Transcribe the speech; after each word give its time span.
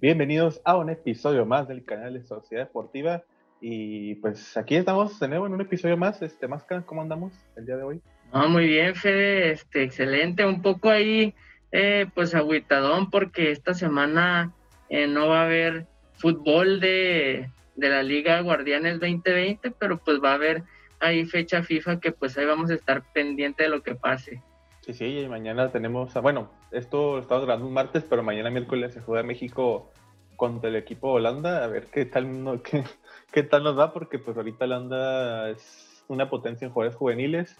Bienvenidos 0.00 0.60
a 0.64 0.76
un 0.76 0.90
episodio 0.90 1.44
más 1.44 1.66
del 1.66 1.84
canal 1.84 2.14
de 2.14 2.22
Sociedad 2.22 2.66
Deportiva. 2.66 3.24
Y 3.60 4.14
pues 4.16 4.56
aquí 4.56 4.76
estamos 4.76 5.18
de 5.18 5.26
nuevo 5.26 5.48
en 5.48 5.54
un 5.54 5.60
episodio 5.60 5.96
más. 5.96 6.22
Este, 6.22 6.46
Máscara, 6.46 6.82
¿cómo 6.82 7.02
andamos 7.02 7.32
el 7.56 7.66
día 7.66 7.76
de 7.76 7.82
hoy? 7.82 8.00
Ah, 8.30 8.46
muy 8.46 8.68
bien, 8.68 8.94
Fede, 8.94 9.50
este, 9.50 9.82
excelente. 9.82 10.46
Un 10.46 10.62
poco 10.62 10.88
ahí, 10.88 11.34
eh, 11.72 12.06
pues 12.14 12.36
agüitadón, 12.36 13.10
porque 13.10 13.50
esta 13.50 13.74
semana 13.74 14.54
eh, 14.88 15.08
no 15.08 15.26
va 15.26 15.40
a 15.40 15.46
haber 15.46 15.88
fútbol 16.12 16.78
de, 16.78 17.50
de 17.74 17.88
la 17.88 18.04
Liga 18.04 18.40
Guardianes 18.40 19.00
2020, 19.00 19.72
pero 19.72 19.98
pues 19.98 20.20
va 20.22 20.30
a 20.30 20.34
haber 20.34 20.62
ahí 21.00 21.24
fecha 21.24 21.64
FIFA 21.64 21.98
que 21.98 22.12
pues 22.12 22.38
ahí 22.38 22.46
vamos 22.46 22.70
a 22.70 22.74
estar 22.74 23.02
pendiente 23.12 23.64
de 23.64 23.70
lo 23.70 23.82
que 23.82 23.96
pase. 23.96 24.44
Sí, 24.88 24.94
sí, 24.94 25.18
y 25.18 25.28
mañana 25.28 25.70
tenemos, 25.70 26.14
bueno, 26.14 26.50
esto 26.70 27.16
lo 27.16 27.18
estamos 27.20 27.44
grabando 27.44 27.66
un 27.66 27.74
martes, 27.74 28.06
pero 28.08 28.22
mañana 28.22 28.48
miércoles 28.48 28.94
se 28.94 29.02
juega 29.02 29.22
México 29.22 29.92
contra 30.34 30.70
el 30.70 30.76
equipo 30.76 31.12
Holanda, 31.12 31.62
a 31.62 31.66
ver 31.66 31.88
qué 31.92 32.06
tal, 32.06 32.42
no, 32.42 32.62
qué, 33.32 33.42
tal 33.42 33.64
nos 33.64 33.78
va, 33.78 33.92
porque 33.92 34.18
pues 34.18 34.34
ahorita 34.38 34.64
Holanda 34.64 35.50
es 35.50 36.02
una 36.08 36.30
potencia 36.30 36.64
en 36.64 36.72
jugadores 36.72 36.96
juveniles. 36.96 37.54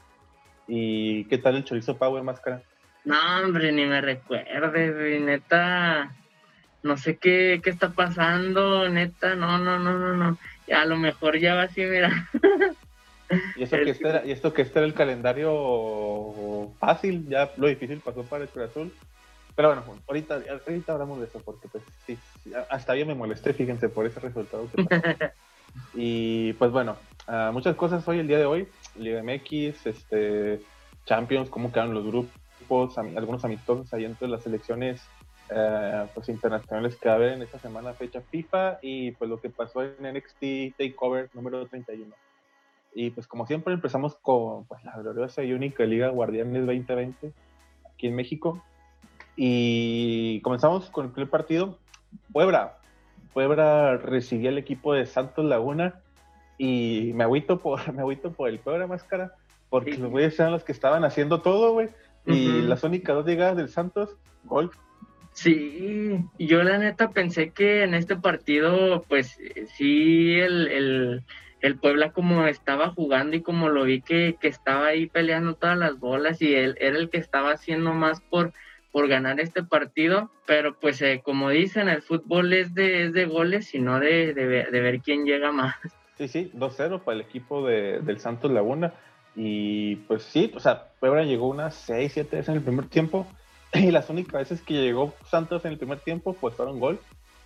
¿Y 0.68 1.24
qué 1.24 1.36
tal 1.36 1.56
el 1.56 1.64
chorizo 1.64 1.98
Power 1.98 2.22
Máscara? 2.22 2.62
No, 3.04 3.18
hombre, 3.44 3.72
ni 3.72 3.84
me 3.84 4.00
recuerdes, 4.00 5.20
neta. 5.20 6.10
No 6.82 6.96
sé 6.96 7.18
qué, 7.18 7.60
qué 7.62 7.68
está 7.68 7.90
pasando, 7.90 8.88
neta. 8.88 9.34
No, 9.34 9.58
no, 9.58 9.78
no, 9.78 9.98
no, 9.98 10.14
no. 10.14 10.38
A 10.74 10.84
lo 10.86 10.96
mejor 10.96 11.38
ya 11.38 11.56
va 11.56 11.64
así, 11.64 11.82
mira. 11.84 12.26
Y, 13.56 13.62
eso 13.62 13.76
que 13.76 13.90
este 13.90 14.08
era, 14.08 14.24
y 14.24 14.30
esto 14.30 14.52
que 14.52 14.62
este 14.62 14.78
era 14.78 14.86
el 14.86 14.94
calendario 14.94 16.72
fácil, 16.78 17.28
ya 17.28 17.52
lo 17.56 17.66
difícil 17.66 18.00
pasó 18.00 18.22
para 18.22 18.44
el 18.44 18.50
Cruz 18.50 18.70
Azul. 18.70 18.92
Pero 19.54 19.68
bueno, 19.68 19.82
ahorita, 20.06 20.40
ahorita 20.66 20.92
hablamos 20.92 21.18
de 21.18 21.26
eso, 21.26 21.40
porque 21.44 21.68
pues 21.68 21.82
sí, 22.06 22.16
hasta 22.70 22.94
yo 22.94 23.04
me 23.06 23.14
molesté, 23.14 23.52
fíjense, 23.52 23.88
por 23.88 24.06
ese 24.06 24.20
resultado 24.20 24.68
que 24.70 24.84
pasó. 24.84 25.02
y 25.94 26.52
pues 26.54 26.70
bueno, 26.70 26.96
uh, 27.26 27.52
muchas 27.52 27.74
cosas 27.76 28.06
hoy, 28.06 28.20
el 28.20 28.28
día 28.28 28.38
de 28.38 28.46
hoy. 28.46 28.68
Liga 28.96 29.22
MX, 29.22 29.86
este, 29.86 30.60
Champions, 31.06 31.50
cómo 31.50 31.72
quedaron 31.72 31.94
los 31.94 32.06
grupos, 32.06 32.96
algunos 32.98 33.44
amistosos 33.44 33.92
ahí 33.92 34.04
entre 34.04 34.28
las 34.28 34.42
selecciones 34.42 35.02
uh, 35.50 36.06
pues 36.14 36.28
internacionales 36.28 36.96
que 36.96 37.08
va 37.08 37.14
a 37.14 37.16
haber 37.16 37.32
en 37.32 37.42
esta 37.42 37.58
semana 37.58 37.94
fecha 37.94 38.20
FIFA 38.20 38.78
y 38.82 39.12
pues 39.12 39.28
lo 39.30 39.40
que 39.40 39.50
pasó 39.50 39.82
en 39.82 39.94
NXT 40.02 40.76
Takeover 40.76 41.30
número 41.34 41.66
31. 41.66 42.14
Y 42.98 43.10
pues 43.10 43.28
como 43.28 43.46
siempre 43.46 43.72
empezamos 43.72 44.16
con 44.16 44.66
pues, 44.66 44.82
la 44.82 44.96
gloriosa 44.96 45.44
y 45.44 45.52
única 45.52 45.84
Liga 45.84 46.08
Guardianes 46.08 46.66
2020 46.66 47.32
aquí 47.94 48.08
en 48.08 48.16
México. 48.16 48.60
Y 49.36 50.40
comenzamos 50.40 50.90
con 50.90 51.06
el 51.06 51.12
primer 51.12 51.30
partido. 51.30 51.78
Puebla. 52.32 52.78
Puebla 53.32 53.98
recibía 53.98 54.50
el 54.50 54.58
equipo 54.58 54.94
de 54.94 55.06
Santos 55.06 55.44
Laguna 55.44 56.00
y 56.58 57.12
me 57.14 57.22
agüito 57.22 57.60
por, 57.60 57.92
me 57.94 58.00
agüito 58.00 58.32
por 58.32 58.48
el 58.48 58.58
Puebla 58.58 58.88
Máscara 58.88 59.32
porque 59.70 59.96
los 59.96 60.10
güeyes 60.10 60.36
eran 60.40 60.50
los 60.50 60.64
que 60.64 60.72
estaban 60.72 61.04
haciendo 61.04 61.40
todo, 61.40 61.74
güey. 61.74 61.90
Y 62.26 62.62
las 62.62 62.82
únicas 62.82 63.14
dos 63.14 63.26
llegadas 63.26 63.56
del 63.56 63.68
Santos, 63.68 64.16
gol. 64.42 64.72
Sí, 65.34 66.18
yo 66.36 66.64
la 66.64 66.78
neta 66.78 67.10
pensé 67.10 67.50
que 67.50 67.84
en 67.84 67.94
este 67.94 68.16
partido, 68.16 69.04
pues 69.08 69.38
sí, 69.76 70.34
el, 70.40 70.66
el 70.66 71.22
el 71.60 71.78
Puebla 71.78 72.12
como 72.12 72.46
estaba 72.46 72.90
jugando 72.90 73.36
y 73.36 73.42
como 73.42 73.68
lo 73.68 73.84
vi 73.84 74.00
que, 74.00 74.36
estaba 74.42 74.88
ahí 74.88 75.06
peleando 75.06 75.54
todas 75.54 75.76
las 75.76 75.98
bolas 75.98 76.40
y 76.40 76.54
él 76.54 76.76
era 76.80 76.98
el 76.98 77.10
que 77.10 77.18
estaba 77.18 77.52
haciendo 77.52 77.92
más 77.92 78.20
por, 78.20 78.52
por 78.92 79.08
ganar 79.08 79.40
este 79.40 79.62
partido, 79.62 80.30
pero 80.46 80.78
pues 80.78 81.02
eh, 81.02 81.20
como 81.24 81.50
dicen, 81.50 81.88
el 81.88 82.02
fútbol 82.02 82.52
es 82.52 82.74
de, 82.74 83.10
de 83.10 83.26
goles 83.26 83.74
y 83.74 83.80
no 83.80 83.98
de, 83.98 84.32
ver 84.34 85.00
quién 85.00 85.24
llega 85.24 85.52
más. 85.52 85.74
Sí, 86.16 86.28
sí, 86.28 86.50
2-0 86.54 87.02
para 87.02 87.16
el 87.16 87.20
equipo 87.22 87.66
de, 87.66 88.00
del 88.00 88.18
Santos 88.18 88.50
Laguna 88.50 88.92
y 89.36 89.96
pues 89.96 90.22
sí, 90.24 90.52
o 90.54 90.60
sea, 90.60 90.88
Puebla 90.98 91.22
llegó 91.22 91.48
unas 91.48 91.74
6, 91.74 92.12
7 92.12 92.36
veces 92.36 92.48
en 92.48 92.56
el 92.56 92.62
primer 92.62 92.86
tiempo 92.86 93.26
y 93.74 93.90
las 93.90 94.10
únicas 94.10 94.34
veces 94.34 94.62
que 94.62 94.74
llegó 94.74 95.14
Santos 95.28 95.64
en 95.64 95.72
el 95.72 95.78
primer 95.78 96.00
tiempo 96.00 96.34
pues 96.34 96.54
fueron 96.54 96.80
gol, 96.80 97.00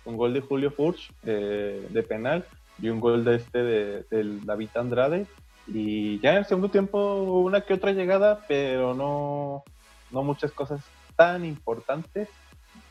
un 0.05 0.17
gol 0.17 0.33
de 0.33 0.41
Julio 0.41 0.71
Furch 0.71 1.11
de, 1.21 1.87
de 1.89 2.03
penal 2.03 2.45
y 2.79 2.89
un 2.89 2.99
gol 2.99 3.23
de 3.23 3.35
este 3.35 3.63
de, 3.63 4.39
David 4.43 4.69
Andrade. 4.75 5.25
Y 5.67 6.19
ya 6.19 6.31
en 6.31 6.37
el 6.39 6.45
segundo 6.45 6.69
tiempo 6.69 7.23
una 7.23 7.61
que 7.61 7.73
otra 7.73 7.91
llegada, 7.91 8.39
pero 8.47 8.93
no, 8.93 9.63
no 10.11 10.23
muchas 10.23 10.51
cosas 10.51 10.83
tan 11.15 11.45
importantes. 11.45 12.29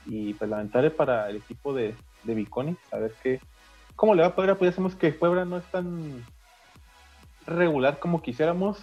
Y 0.06 0.34
pues 0.34 0.50
lamentable 0.50 0.90
para 0.90 1.28
el 1.30 1.36
equipo 1.36 1.72
de, 1.72 1.94
de 2.24 2.34
Viconi, 2.34 2.76
a 2.90 2.98
ver 2.98 3.12
qué, 3.22 3.40
cómo 3.94 4.14
le 4.14 4.22
va 4.22 4.28
a 4.28 4.34
poder 4.34 4.50
Pues 4.50 4.68
ya 4.80 4.94
que 4.94 5.12
Puebla 5.12 5.44
no 5.44 5.58
es 5.58 5.64
tan 5.66 6.24
regular 7.46 7.98
como 7.98 8.22
quisiéramos, 8.22 8.82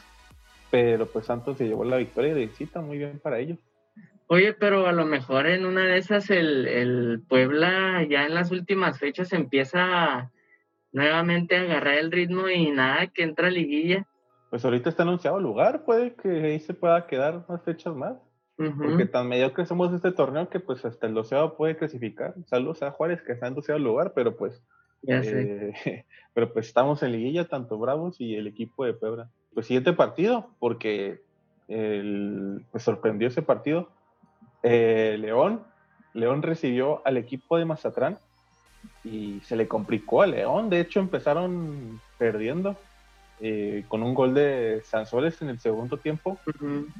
pero 0.69 1.07
pues 1.07 1.25
Santos 1.25 1.57
se 1.57 1.67
llevó 1.67 1.83
la 1.83 1.97
victoria 1.97 2.33
de 2.33 2.45
visita, 2.45 2.81
muy 2.81 2.97
bien 2.97 3.19
para 3.19 3.39
ellos. 3.39 3.57
Oye, 4.27 4.53
pero 4.53 4.85
a 4.87 4.91
lo 4.91 5.05
mejor 5.05 5.47
en 5.47 5.65
una 5.65 5.85
de 5.85 5.97
esas 5.97 6.29
el, 6.29 6.67
el 6.67 7.21
Puebla 7.27 8.05
ya 8.07 8.25
en 8.25 8.35
las 8.35 8.51
últimas 8.51 8.99
fechas 8.99 9.33
empieza 9.33 10.31
nuevamente 10.91 11.55
agarrar 11.55 11.95
el 11.95 12.11
ritmo 12.11 12.49
y 12.49 12.71
nada, 12.71 13.07
que 13.07 13.23
entra 13.23 13.49
liguilla. 13.49 14.05
Pues 14.49 14.65
ahorita 14.65 14.89
está 14.89 15.03
anunciado 15.03 15.37
el 15.37 15.43
lugar, 15.43 15.85
puede 15.85 16.15
que 16.15 16.29
ahí 16.29 16.59
se 16.59 16.73
pueda 16.73 17.05
quedar 17.07 17.45
unas 17.47 17.63
fechas 17.63 17.95
más. 17.95 18.17
Porque 18.57 19.05
tan 19.05 19.29
medio 19.29 19.53
que 19.53 19.65
somos 19.65 19.93
este 19.93 20.11
torneo 20.11 20.49
que 20.49 20.59
pues 20.59 20.83
hasta 20.83 21.07
el 21.07 21.13
doceavo 21.13 21.55
puede 21.55 21.77
clasificar. 21.77 22.33
Saludos 22.45 22.83
a 22.83 22.91
Juárez 22.91 23.21
que 23.21 23.31
está 23.31 23.47
en 23.47 23.55
doceavo 23.55 23.79
lugar, 23.79 24.11
pero 24.13 24.35
pues 24.35 24.61
ya 25.01 25.23
sé. 25.23 25.71
Eh, 25.85 26.05
pero 26.33 26.51
pues 26.51 26.67
estamos 26.67 27.01
en 27.01 27.13
liguilla, 27.13 27.47
tanto 27.47 27.77
Bravos 27.77 28.19
y 28.19 28.35
el 28.35 28.47
equipo 28.47 28.83
de 28.83 28.93
Puebla. 28.93 29.29
Pues 29.53 29.67
siguiente 29.67 29.93
partido, 29.93 30.49
porque 30.59 31.21
el, 31.69 32.65
pues 32.69 32.83
sorprendió 32.83 33.29
ese 33.29 33.41
partido. 33.41 33.91
Eh, 34.63 35.15
León, 35.19 35.63
León 36.13 36.41
recibió 36.41 37.01
al 37.05 37.15
equipo 37.15 37.57
de 37.57 37.63
Mazatrán 37.63 38.19
y 39.03 39.39
se 39.41 39.55
le 39.55 39.67
complicó 39.67 40.21
a 40.21 40.27
León. 40.27 40.69
De 40.69 40.79
hecho, 40.79 40.99
empezaron 40.99 42.01
perdiendo 42.17 42.75
eh, 43.41 43.85
con 43.87 44.03
un 44.03 44.13
gol 44.13 44.33
de 44.33 44.81
Sanzoles 44.83 45.41
en 45.41 45.49
el 45.49 45.59
segundo 45.59 45.97
tiempo 45.97 46.37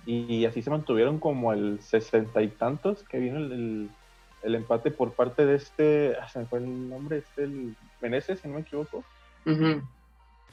y, 0.05 0.45
así 0.45 0.61
se 0.61 0.69
mantuvieron 0.69 1.19
como 1.19 1.51
el 1.51 1.81
sesenta 1.81 2.41
y 2.41 2.47
tantos 2.47 3.03
que 3.03 3.19
vino 3.19 3.39
el, 3.39 3.89
el, 4.43 4.55
empate 4.55 4.89
por 4.89 5.11
parte 5.11 5.45
de 5.45 5.55
este, 5.55 6.15
ah, 6.21 6.29
se 6.29 6.39
me 6.39 6.45
fue 6.45 6.59
el 6.59 6.89
nombre, 6.89 7.17
este, 7.17 7.43
el 7.43 7.75
Meneses, 8.01 8.39
si 8.39 8.47
no 8.47 8.55
me 8.55 8.61
equivoco. 8.61 9.03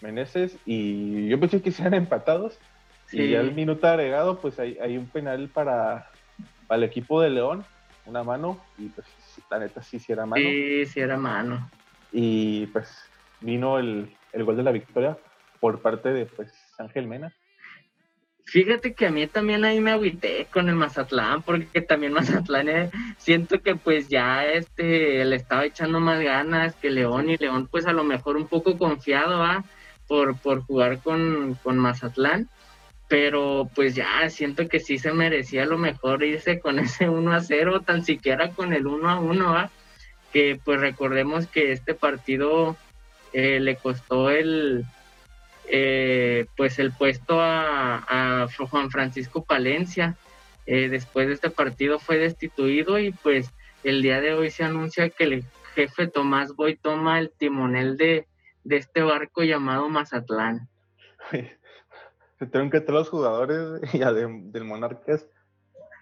Meneses, 0.01 0.57
y 0.67 1.29
yo 1.29 1.39
pensé 1.39 1.63
que 1.63 1.71
sean 1.71 1.95
empatados. 1.95 2.59
Y 3.13 3.31
ya 3.31 3.39
el 3.39 3.55
minuto 3.55 3.87
agregado, 3.87 4.41
pues 4.41 4.59
hay, 4.59 4.77
hay 4.83 4.97
un 4.97 5.07
penal 5.07 5.49
para, 5.49 6.11
para 6.67 6.79
el 6.79 6.83
equipo 6.83 7.21
de 7.21 7.31
León, 7.31 7.65
una 8.05 8.25
mano, 8.25 8.59
y 8.77 8.89
pues 8.89 9.07
la 9.51 9.59
neta 9.59 9.83
sí, 9.83 9.99
sí 9.99 10.13
era 10.13 10.27
mano. 10.27 10.43
Sí, 10.43 10.87
sí 10.87 11.01
era 11.01 11.17
mano. 11.17 11.71
Y 12.13 12.67
pues 12.67 12.89
vino 13.41 13.79
el, 13.79 14.11
gol 14.33 14.57
de 14.57 14.63
la 14.63 14.73
victoria 14.73 15.17
por 15.61 15.81
parte 15.81 16.11
de 16.11 16.27
pues 16.27 16.53
Ángel 16.79 17.07
Mena. 17.07 17.33
Fíjate 18.45 18.95
que 18.95 19.07
a 19.07 19.11
mí 19.11 19.27
también 19.27 19.65
ahí 19.65 19.81
me 19.81 19.91
agüité 19.91 20.47
con 20.53 20.69
el 20.69 20.77
Mazatlán, 20.77 21.43
porque 21.43 21.81
también 21.81 22.13
Mazatlán 22.13 22.69
eh, 22.69 22.91
siento 23.19 23.61
que 23.61 23.75
pues 23.75 24.09
ya 24.09 24.45
este 24.45 25.25
le 25.25 25.37
estaba 25.37 25.65
echando 25.65 25.99
más 25.99 26.21
ganas 26.21 26.77
que 26.77 26.91
León 26.91 27.29
y 27.29 27.37
León 27.37 27.67
pues 27.69 27.87
a 27.87 27.93
lo 27.93 28.05
mejor 28.05 28.37
un 28.37 28.47
poco 28.47 28.79
confiado 28.79 29.41
¿va? 29.41 29.65
por, 30.07 30.37
por 30.39 30.61
jugar 30.63 31.01
con, 31.01 31.59
con 31.63 31.77
Mazatlán 31.77 32.49
pero 33.09 33.71
pues 33.75 33.95
ya 33.95 34.29
siento 34.31 34.69
que 34.69 34.81
sí 34.81 34.99
se 34.99 35.13
merecía 35.13 35.65
lo 35.65 35.79
mejor 35.79 36.25
irse 36.25 36.59
con 36.59 36.79
ese 36.79 37.09
1 37.09 37.33
a 37.33 37.41
0, 37.41 37.81
tan 37.83 38.05
siquiera 38.05 38.51
con 38.51 38.73
el 38.73 38.87
1 38.87 39.09
a 39.09 39.21
1, 39.21 39.71
que 40.33 40.59
pues 40.65 40.81
recordemos 40.81 41.47
que 41.47 41.73
este 41.73 41.95
partido 41.95 42.77
eh, 43.33 43.61
le 43.61 43.77
costó 43.77 44.31
el 44.31 44.85
eh, 45.69 46.47
pues 46.57 46.79
el 46.79 46.93
puesto 46.93 47.39
a, 47.41 48.47
Juan 48.71 48.91
Francisco 48.91 49.45
Palencia. 49.45 50.17
Eh, 50.67 50.89
después 50.89 51.29
de 51.29 51.35
este 51.35 51.51
partido 51.51 51.99
fue 51.99 52.19
destituido 52.19 52.99
y 52.99 53.13
pues 53.13 53.53
el 53.85 54.03
día 54.03 54.21
de 54.21 54.35
hoy 54.35 54.51
se 54.51 54.65
anuncia 54.65 55.11
que 55.11 55.25
el 55.25 55.45
jefe 55.75 56.09
Tomás 56.09 56.57
Boy 56.57 56.77
toma 56.77 57.21
el 57.21 57.31
timonel 57.31 57.97
de, 57.97 58.27
de 58.65 58.77
este 58.77 59.03
barco 59.03 59.45
llamado 59.45 59.89
Mazatlán 59.89 60.69
se 62.39 62.47
tuvieron 62.47 62.71
que 62.71 62.81
traer 62.81 63.01
los 63.01 63.09
jugadores 63.09 63.81
ya 63.93 64.13
del 64.13 64.65
Monarcas 64.65 65.27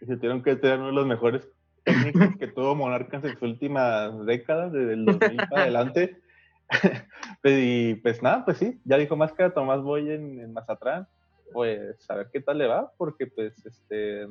y 0.00 0.06
se 0.06 0.16
tuvieron 0.16 0.42
que 0.42 0.56
traer 0.56 0.78
uno 0.78 0.88
de 0.88 0.94
los 0.94 1.06
mejores 1.06 1.48
técnicos 1.84 2.36
que 2.38 2.48
tuvo 2.48 2.74
Monarcas 2.74 3.24
en 3.24 3.32
sus 3.34 3.42
últimas 3.42 4.24
décadas, 4.26 4.72
desde 4.72 4.94
el 4.94 5.04
2000 5.04 5.36
para 5.48 5.62
adelante. 5.62 6.20
y 7.44 7.94
pues 7.96 8.22
nada, 8.22 8.44
pues 8.44 8.58
sí, 8.58 8.80
ya 8.84 8.96
dijo 8.96 9.16
más 9.16 9.32
que 9.32 9.44
a 9.44 9.54
Tomás 9.54 9.82
Boy 9.82 10.10
en, 10.10 10.40
en, 10.40 10.52
Mazatlán, 10.52 11.06
pues 11.52 12.10
a 12.10 12.16
ver 12.16 12.30
qué 12.32 12.40
tal 12.40 12.58
le 12.58 12.66
va, 12.66 12.92
porque 12.96 13.26
pues 13.26 13.64
este 13.66 14.26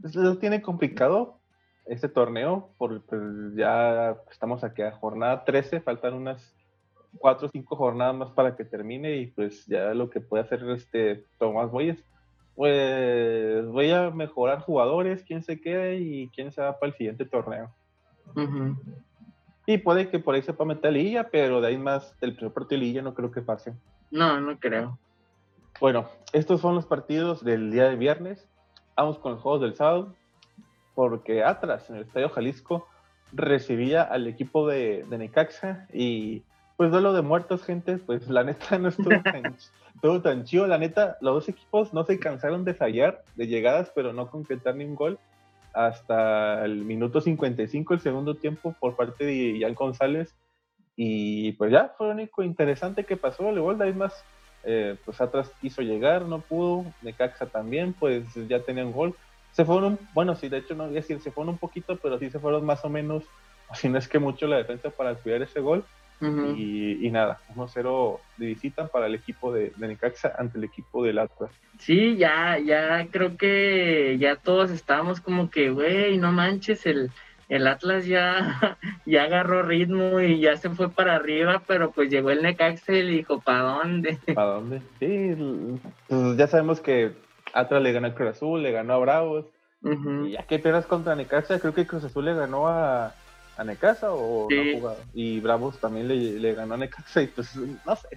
pues, 0.00 0.14
lo 0.14 0.38
tiene 0.38 0.62
complicado, 0.62 1.40
este 1.86 2.08
torneo, 2.08 2.70
porque 2.78 3.00
pues, 3.08 3.22
ya 3.56 4.16
estamos 4.30 4.62
aquí 4.64 4.82
a 4.82 4.92
jornada 4.92 5.44
13, 5.44 5.80
faltan 5.80 6.14
unas 6.14 6.54
cuatro 7.18 7.46
o 7.46 7.50
cinco 7.50 7.76
jornadas 7.76 8.14
más 8.14 8.30
para 8.30 8.56
que 8.56 8.64
termine 8.64 9.16
y 9.16 9.26
pues 9.26 9.66
ya 9.66 9.94
lo 9.94 10.10
que 10.10 10.20
puede 10.20 10.44
hacer 10.44 10.68
este 10.70 11.24
Tomás 11.38 11.70
Boyes, 11.70 12.02
pues 12.54 13.66
voy 13.66 13.90
a 13.90 14.10
mejorar 14.10 14.60
jugadores, 14.60 15.24
quién 15.24 15.42
se 15.42 15.60
queda 15.60 15.94
y 15.94 16.28
quién 16.34 16.52
se 16.52 16.62
va 16.62 16.78
para 16.78 16.90
el 16.90 16.96
siguiente 16.96 17.24
torneo. 17.24 17.70
Y 19.66 19.78
puede 19.78 20.08
que 20.08 20.18
por 20.18 20.34
ahí 20.34 20.42
se 20.42 20.52
pueda 20.52 20.74
meter 20.74 20.92
Lilla, 20.92 21.28
pero 21.30 21.60
de 21.60 21.68
ahí 21.68 21.78
más 21.78 22.18
del 22.20 22.34
primer 22.34 22.52
partido 22.52 22.80
de 22.80 22.86
Lilla 22.86 23.02
no 23.02 23.14
creo 23.14 23.30
que 23.30 23.42
pase. 23.42 23.74
No, 24.10 24.40
no 24.40 24.58
creo. 24.58 24.98
Bueno, 25.80 26.08
estos 26.32 26.60
son 26.60 26.74
los 26.74 26.86
partidos 26.86 27.44
del 27.44 27.70
día 27.70 27.88
de 27.88 27.96
viernes. 27.96 28.48
Vamos 28.96 29.18
con 29.18 29.32
los 29.32 29.42
juegos 29.42 29.60
del 29.60 29.74
sábado, 29.74 30.14
porque 30.94 31.44
atrás 31.44 31.90
en 31.90 31.96
el 31.96 32.02
Estadio 32.02 32.30
Jalisco, 32.30 32.86
recibía 33.32 34.02
al 34.02 34.26
equipo 34.26 34.66
de, 34.66 35.04
de 35.08 35.18
Necaxa 35.18 35.86
y 35.92 36.42
pues 36.76 36.90
duelo 36.90 37.12
de 37.12 37.22
muertos, 37.22 37.64
gente, 37.64 37.96
pues 37.98 38.28
la 38.28 38.44
neta 38.44 38.78
no 38.78 38.88
estuvo 38.88 39.08
tan, 39.22 39.56
todo 40.02 40.20
tan 40.20 40.44
chido. 40.44 40.66
La 40.66 40.78
neta, 40.78 41.16
los 41.20 41.34
dos 41.34 41.48
equipos 41.48 41.94
no 41.94 42.04
se 42.04 42.18
cansaron 42.18 42.64
de 42.64 42.74
fallar, 42.74 43.22
de 43.34 43.46
llegadas, 43.46 43.90
pero 43.94 44.12
no 44.12 44.30
concretar 44.30 44.76
ni 44.76 44.84
un 44.84 44.94
gol. 44.94 45.18
Hasta 45.72 46.64
el 46.64 46.84
minuto 46.84 47.20
55, 47.20 47.94
el 47.94 48.00
segundo 48.00 48.34
tiempo, 48.34 48.74
por 48.78 48.96
parte 48.96 49.24
de 49.24 49.58
Ian 49.58 49.74
González. 49.74 50.34
Y 50.96 51.52
pues 51.52 51.70
ya, 51.70 51.92
fue 51.96 52.08
lo 52.08 52.14
único 52.14 52.42
interesante 52.42 53.04
que 53.04 53.16
pasó. 53.16 53.48
El 53.50 53.60
gol, 53.60 53.76
más, 53.94 54.24
eh, 54.64 54.96
pues 55.04 55.20
atrás 55.20 55.50
quiso 55.60 55.82
llegar, 55.82 56.22
no 56.22 56.40
pudo. 56.40 56.84
Necaxa 57.02 57.46
también, 57.46 57.94
pues 57.94 58.24
ya 58.48 58.60
tenían 58.60 58.92
gol. 58.92 59.14
Se 59.52 59.64
fueron, 59.64 59.98
bueno, 60.12 60.34
sí, 60.34 60.48
de 60.48 60.58
hecho 60.58 60.74
no 60.74 60.84
voy 60.84 60.92
a 60.92 60.96
decir, 60.96 61.20
se 61.20 61.30
fueron 61.30 61.54
un 61.54 61.58
poquito, 61.58 61.96
pero 61.96 62.18
sí 62.18 62.28
se 62.30 62.38
fueron 62.38 62.64
más 62.66 62.84
o 62.84 62.90
menos, 62.90 63.24
si 63.74 63.88
no 63.88 63.98
es 63.98 64.08
que 64.08 64.18
mucho 64.18 64.46
la 64.46 64.56
defensa 64.56 64.90
para 64.90 65.14
cuidar 65.14 65.40
ese 65.40 65.60
gol 65.60 65.82
y, 66.20 67.10
nada, 67.10 67.38
1-0 67.54 68.20
de 68.38 68.46
visita 68.46 68.88
para 68.88 69.06
el 69.06 69.14
equipo 69.14 69.52
de, 69.52 69.72
de, 69.76 69.88
Necaxa 69.88 70.32
ante 70.38 70.58
el 70.58 70.64
equipo 70.64 71.04
del 71.04 71.18
Atlas. 71.18 71.50
Sí, 71.78 72.16
ya, 72.16 72.58
ya 72.58 73.06
creo 73.10 73.36
que 73.36 74.16
ya 74.18 74.36
todos 74.36 74.70
estábamos 74.70 75.20
como 75.20 75.50
que, 75.50 75.70
güey, 75.70 76.16
no 76.16 76.32
manches, 76.32 76.86
el, 76.86 77.10
el 77.48 77.66
Atlas 77.66 78.06
ya, 78.06 78.78
ya 79.06 79.24
agarró 79.24 79.62
ritmo 79.62 80.20
y 80.20 80.40
ya 80.40 80.56
se 80.56 80.70
fue 80.70 80.88
para 80.88 81.16
arriba, 81.16 81.62
pero 81.66 81.90
pues 81.90 82.10
llegó 82.10 82.30
el 82.30 82.42
Necaxa 82.42 82.92
y 82.92 83.02
le 83.02 83.12
dijo, 83.12 83.40
¿para 83.40 83.60
dónde? 83.60 84.18
¿Para 84.34 84.52
dónde? 84.54 84.82
Sí, 84.98 85.78
pues 86.08 86.36
ya 86.36 86.46
sabemos 86.46 86.80
que 86.80 87.12
Atlas 87.52 87.82
le 87.82 87.92
ganó 87.92 88.08
a 88.08 88.14
Cruz 88.14 88.30
Azul, 88.30 88.62
le 88.62 88.72
ganó 88.72 88.94
a 88.94 88.98
Bravos, 88.98 89.44
y 89.82 90.30
ya 90.30 90.42
que 90.44 90.58
pierdas 90.58 90.86
contra 90.86 91.14
Necaxa, 91.14 91.60
creo 91.60 91.74
que 91.74 91.86
Cruz 91.86 92.04
Azul 92.04 92.24
le 92.24 92.34
ganó 92.34 92.66
a 92.68 93.14
a 93.56 93.64
Necaxa 93.64 94.12
o 94.12 94.48
no 94.50 94.60
ha 94.60 94.78
jugado. 94.78 94.98
Y 95.14 95.40
Bravos 95.40 95.78
también 95.78 96.08
le, 96.08 96.54
ganó 96.54 96.74
a 96.74 96.78
Necaxa 96.78 97.22
y 97.22 97.26
pues 97.26 97.54
no 97.56 97.96
sé, 97.96 98.08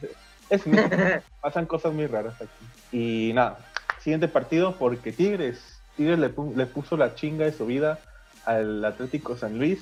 es 0.49 0.63
pasan 1.41 1.65
cosas 1.65 1.93
muy 1.93 2.07
raras 2.07 2.35
aquí. 2.41 2.97
Y 2.97 3.33
nada, 3.33 3.59
siguiente 3.99 4.27
partido 4.27 4.75
porque 4.75 5.11
Tigres, 5.11 5.79
Tigres 5.95 6.19
le, 6.19 6.29
puso 6.65 6.97
la 6.97 7.15
chinga 7.15 7.45
de 7.45 7.53
su 7.53 7.65
vida 7.65 7.99
al 8.45 8.83
Atlético 8.83 9.37
San 9.37 9.57
Luis. 9.57 9.79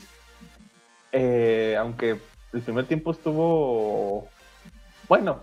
Eh, 1.12 1.76
aunque 1.80 2.20
el 2.54 2.62
primer 2.62 2.86
tiempo 2.86 3.12
estuvo 3.12 4.28
bueno, 5.08 5.40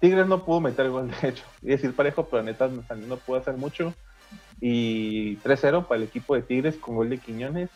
Tigres 0.00 0.26
no 0.26 0.44
pudo 0.44 0.60
meter 0.60 0.90
gol 0.90 1.10
de 1.22 1.28
hecho, 1.28 1.44
y 1.62 1.68
decir 1.68 1.94
parejo, 1.94 2.26
pero 2.26 2.42
neta 2.42 2.68
no 2.68 3.16
pudo 3.16 3.38
hacer 3.38 3.56
mucho. 3.56 3.94
Y 4.60 5.36
3-0 5.38 5.86
para 5.86 5.98
el 5.98 6.04
equipo 6.04 6.34
de 6.34 6.42
Tigres 6.42 6.76
con 6.76 6.94
gol 6.94 7.10
de 7.10 7.18
Quiñones 7.18 7.68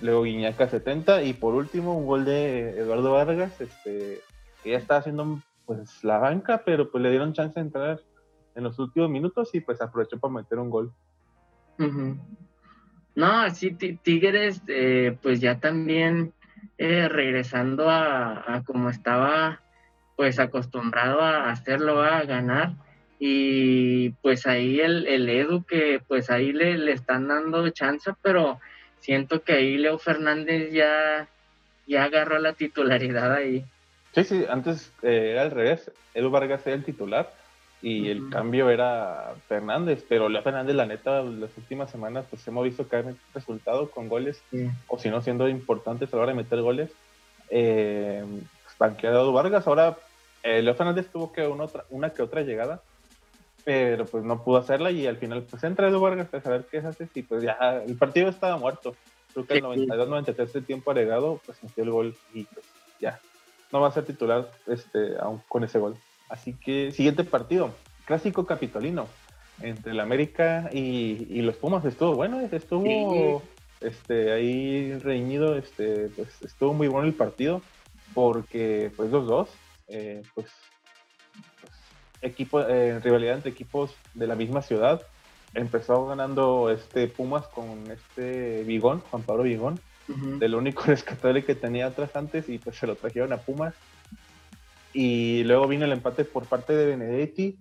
luego 0.00 0.22
Guiñaca 0.22 0.68
70 0.68 1.22
y 1.22 1.32
por 1.32 1.54
último 1.54 1.96
un 1.96 2.06
gol 2.06 2.24
de 2.24 2.78
Eduardo 2.78 3.12
Vargas, 3.12 3.60
este, 3.60 4.20
que 4.62 4.70
ya 4.70 4.78
estaba 4.78 5.00
haciendo 5.00 5.40
pues 5.64 6.04
la 6.04 6.18
banca, 6.18 6.62
pero 6.64 6.90
pues 6.90 7.02
le 7.02 7.10
dieron 7.10 7.32
chance 7.32 7.58
de 7.58 7.66
entrar 7.66 8.00
en 8.54 8.64
los 8.64 8.78
últimos 8.78 9.10
minutos 9.10 9.54
y 9.54 9.60
pues 9.60 9.80
aprovechó 9.80 10.18
para 10.18 10.34
meter 10.34 10.58
un 10.58 10.70
gol. 10.70 10.92
No, 13.14 13.40
así 13.40 13.72
Tigres 13.72 14.62
eh, 14.68 15.16
pues 15.22 15.40
ya 15.40 15.58
también 15.58 16.32
eh, 16.78 17.08
regresando 17.08 17.90
a, 17.90 18.62
como 18.64 18.90
estaba 18.90 19.60
pues 20.16 20.38
acostumbrado 20.38 21.20
a 21.20 21.50
hacerlo, 21.50 22.02
a 22.02 22.22
ganar. 22.22 22.74
Y 23.18 24.10
pues 24.22 24.46
ahí 24.46 24.80
el, 24.80 25.06
el 25.06 25.28
Edu 25.28 25.64
que 25.64 26.02
pues 26.06 26.30
ahí 26.30 26.52
le, 26.52 26.76
le 26.78 26.92
están 26.92 27.28
dando 27.28 27.68
chance, 27.70 28.12
pero 28.22 28.58
siento 29.00 29.42
que 29.42 29.52
ahí 29.52 29.76
Leo 29.76 29.98
Fernández 29.98 30.72
ya, 30.72 31.28
ya 31.86 32.04
agarró 32.04 32.38
la 32.38 32.54
titularidad 32.54 33.32
ahí. 33.32 33.64
Sí, 34.14 34.24
sí, 34.24 34.44
antes 34.48 34.92
eh, 35.02 35.30
era 35.32 35.42
al 35.42 35.50
revés, 35.50 35.90
Edu 36.14 36.30
Vargas 36.30 36.66
era 36.66 36.76
el 36.76 36.84
titular 36.84 37.32
y 37.82 38.08
el 38.08 38.30
cambio 38.30 38.70
era 38.70 39.34
Fernández, 39.48 40.04
pero 40.08 40.28
Leo 40.28 40.42
Fernández, 40.42 40.74
la 40.74 40.86
neta, 40.86 41.22
las 41.22 41.56
últimas 41.56 41.90
semanas 41.90 42.24
pues 42.30 42.46
hemos 42.48 42.64
visto 42.64 42.88
caer 42.88 43.14
resultado 43.34 43.90
con 43.90 44.08
goles, 44.08 44.42
o 44.88 44.98
si 44.98 45.10
no 45.10 45.20
siendo 45.20 45.48
importantes 45.48 46.12
a 46.12 46.16
la 46.16 46.22
hora 46.22 46.32
de 46.32 46.38
meter 46.38 46.62
goles. 46.62 46.90
Eh, 47.50 48.24
banqueado 48.78 49.22
Edu 49.22 49.32
Vargas, 49.32 49.66
ahora 49.66 49.96
eh, 50.42 50.62
Leo 50.62 50.74
Fernández 50.74 51.08
tuvo 51.12 51.32
que 51.32 51.46
una, 51.46 51.64
otra, 51.64 51.84
una 51.90 52.10
que 52.10 52.22
otra 52.22 52.42
llegada, 52.42 52.80
pero 53.66 54.06
pues 54.06 54.22
no 54.22 54.44
pudo 54.44 54.58
hacerla 54.58 54.92
y 54.92 55.08
al 55.08 55.16
final 55.16 55.42
pues 55.42 55.64
entra 55.64 55.88
Edu 55.88 55.98
Vargas 55.98 56.32
a 56.32 56.40
saber 56.40 56.68
qué 56.70 56.78
hace 56.78 57.08
y 57.12 57.22
pues 57.22 57.42
ya 57.42 57.82
el 57.84 57.96
partido 57.96 58.28
estaba 58.28 58.56
muerto. 58.56 58.94
Creo 59.34 59.44
que 59.44 59.54
el 59.54 59.64
92-93 59.64 60.52
de 60.52 60.62
tiempo 60.62 60.92
agregado 60.92 61.40
pues 61.44 61.60
metió 61.64 61.82
el 61.82 61.90
gol 61.90 62.16
y 62.32 62.44
pues 62.44 62.64
ya. 63.00 63.18
No 63.72 63.80
va 63.80 63.88
a 63.88 63.90
ser 63.90 64.04
titular 64.04 64.48
este 64.68 65.18
aún 65.18 65.42
con 65.48 65.64
ese 65.64 65.80
gol. 65.80 65.96
Así 66.28 66.52
que 66.52 66.92
siguiente 66.92 67.24
partido, 67.24 67.74
clásico 68.04 68.46
capitolino 68.46 69.08
entre 69.60 69.90
el 69.90 69.98
América 69.98 70.70
y, 70.72 71.42
los 71.42 71.56
Pumas. 71.56 71.84
Estuvo 71.84 72.14
bueno, 72.14 72.38
estuvo 72.52 73.42
este 73.80 74.30
ahí 74.30 74.96
reñido, 75.00 75.56
este 75.56 76.08
pues 76.14 76.40
estuvo 76.42 76.72
muy 76.72 76.86
bueno 76.86 77.08
el 77.08 77.14
partido 77.14 77.62
porque 78.14 78.92
pues 78.96 79.10
los 79.10 79.26
dos 79.26 79.48
eh, 79.88 80.22
pues 80.36 80.46
equipo, 82.26 82.66
en 82.66 83.02
rivalidad 83.02 83.36
entre 83.36 83.50
equipos 83.50 83.94
de 84.14 84.26
la 84.26 84.34
misma 84.34 84.62
ciudad. 84.62 85.02
Empezó 85.54 86.06
ganando 86.06 86.70
este 86.70 87.08
Pumas 87.08 87.46
con 87.48 87.90
este 87.90 88.62
Vigón, 88.64 89.00
Juan 89.10 89.22
Pablo 89.22 89.44
Vigón, 89.44 89.80
del 90.38 90.54
único 90.54 90.82
rescatable 90.86 91.44
que 91.44 91.54
tenía 91.54 91.86
atrás 91.86 92.14
antes 92.14 92.48
y 92.48 92.58
pues 92.58 92.76
se 92.76 92.86
lo 92.86 92.96
trajeron 92.96 93.32
a 93.32 93.38
Pumas. 93.38 93.74
Y 94.92 95.44
luego 95.44 95.66
vino 95.68 95.84
el 95.84 95.92
empate 95.92 96.24
por 96.24 96.46
parte 96.46 96.74
de 96.74 96.86
Benedetti. 96.86 97.58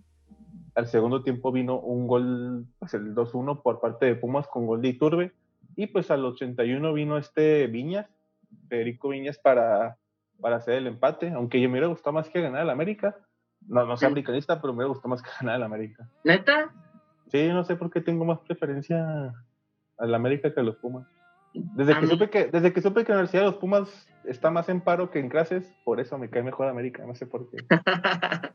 Al 0.73 0.87
segundo 0.87 1.23
tiempo 1.23 1.51
vino 1.51 1.79
un 1.79 2.07
gol, 2.07 2.65
pues 2.79 2.93
el 2.93 3.15
2-1 3.15 3.61
por 3.61 3.79
parte 3.79 4.05
de 4.05 4.15
Pumas 4.15 4.47
con 4.47 4.65
gol 4.67 4.81
de 4.81 4.89
Iturbe. 4.89 5.31
Y 5.75 5.87
pues 5.87 6.11
al 6.11 6.23
81 6.23 6.93
vino 6.93 7.17
este 7.17 7.67
Viñas, 7.67 8.07
Federico 8.69 9.09
Viñas, 9.09 9.37
para, 9.37 9.97
para 10.39 10.57
hacer 10.57 10.75
el 10.75 10.87
empate. 10.87 11.31
Aunque 11.31 11.59
yo 11.59 11.67
me 11.67 11.73
hubiera 11.73 11.87
gustado 11.87 12.13
más 12.13 12.29
que 12.29 12.41
ganar 12.41 12.63
el 12.63 12.69
América 12.69 13.15
no, 13.67 13.85
no 13.85 13.97
soy 13.97 14.07
americanista, 14.07 14.61
pero 14.61 14.73
me 14.73 14.85
gusta 14.85 15.07
más 15.07 15.21
que 15.21 15.29
ganar 15.39 15.57
el 15.57 15.63
América. 15.63 16.07
¿Neta? 16.23 16.71
Sí, 17.31 17.47
no 17.47 17.63
sé 17.63 17.75
por 17.75 17.89
qué 17.89 18.01
tengo 18.01 18.25
más 18.25 18.39
preferencia 18.39 19.33
al 19.97 20.15
América 20.15 20.53
que 20.53 20.59
a 20.59 20.63
los 20.63 20.75
Pumas. 20.77 21.07
Desde 21.53 21.97
que, 21.97 22.07
supe 22.07 22.29
que, 22.29 22.45
desde 22.47 22.73
que 22.73 22.81
supe 22.81 23.05
que 23.05 23.11
la 23.11 23.19
Universidad 23.19 23.43
de 23.43 23.51
los 23.51 23.55
Pumas 23.55 24.09
está 24.25 24.51
más 24.51 24.67
en 24.67 24.81
paro 24.81 25.09
que 25.09 25.19
en 25.19 25.29
clases, 25.29 25.73
por 25.85 26.01
eso 26.01 26.17
me 26.17 26.29
cae 26.29 26.43
mejor 26.43 26.67
América, 26.67 27.05
no 27.05 27.15
sé 27.15 27.25
por 27.25 27.49
qué. 27.49 27.57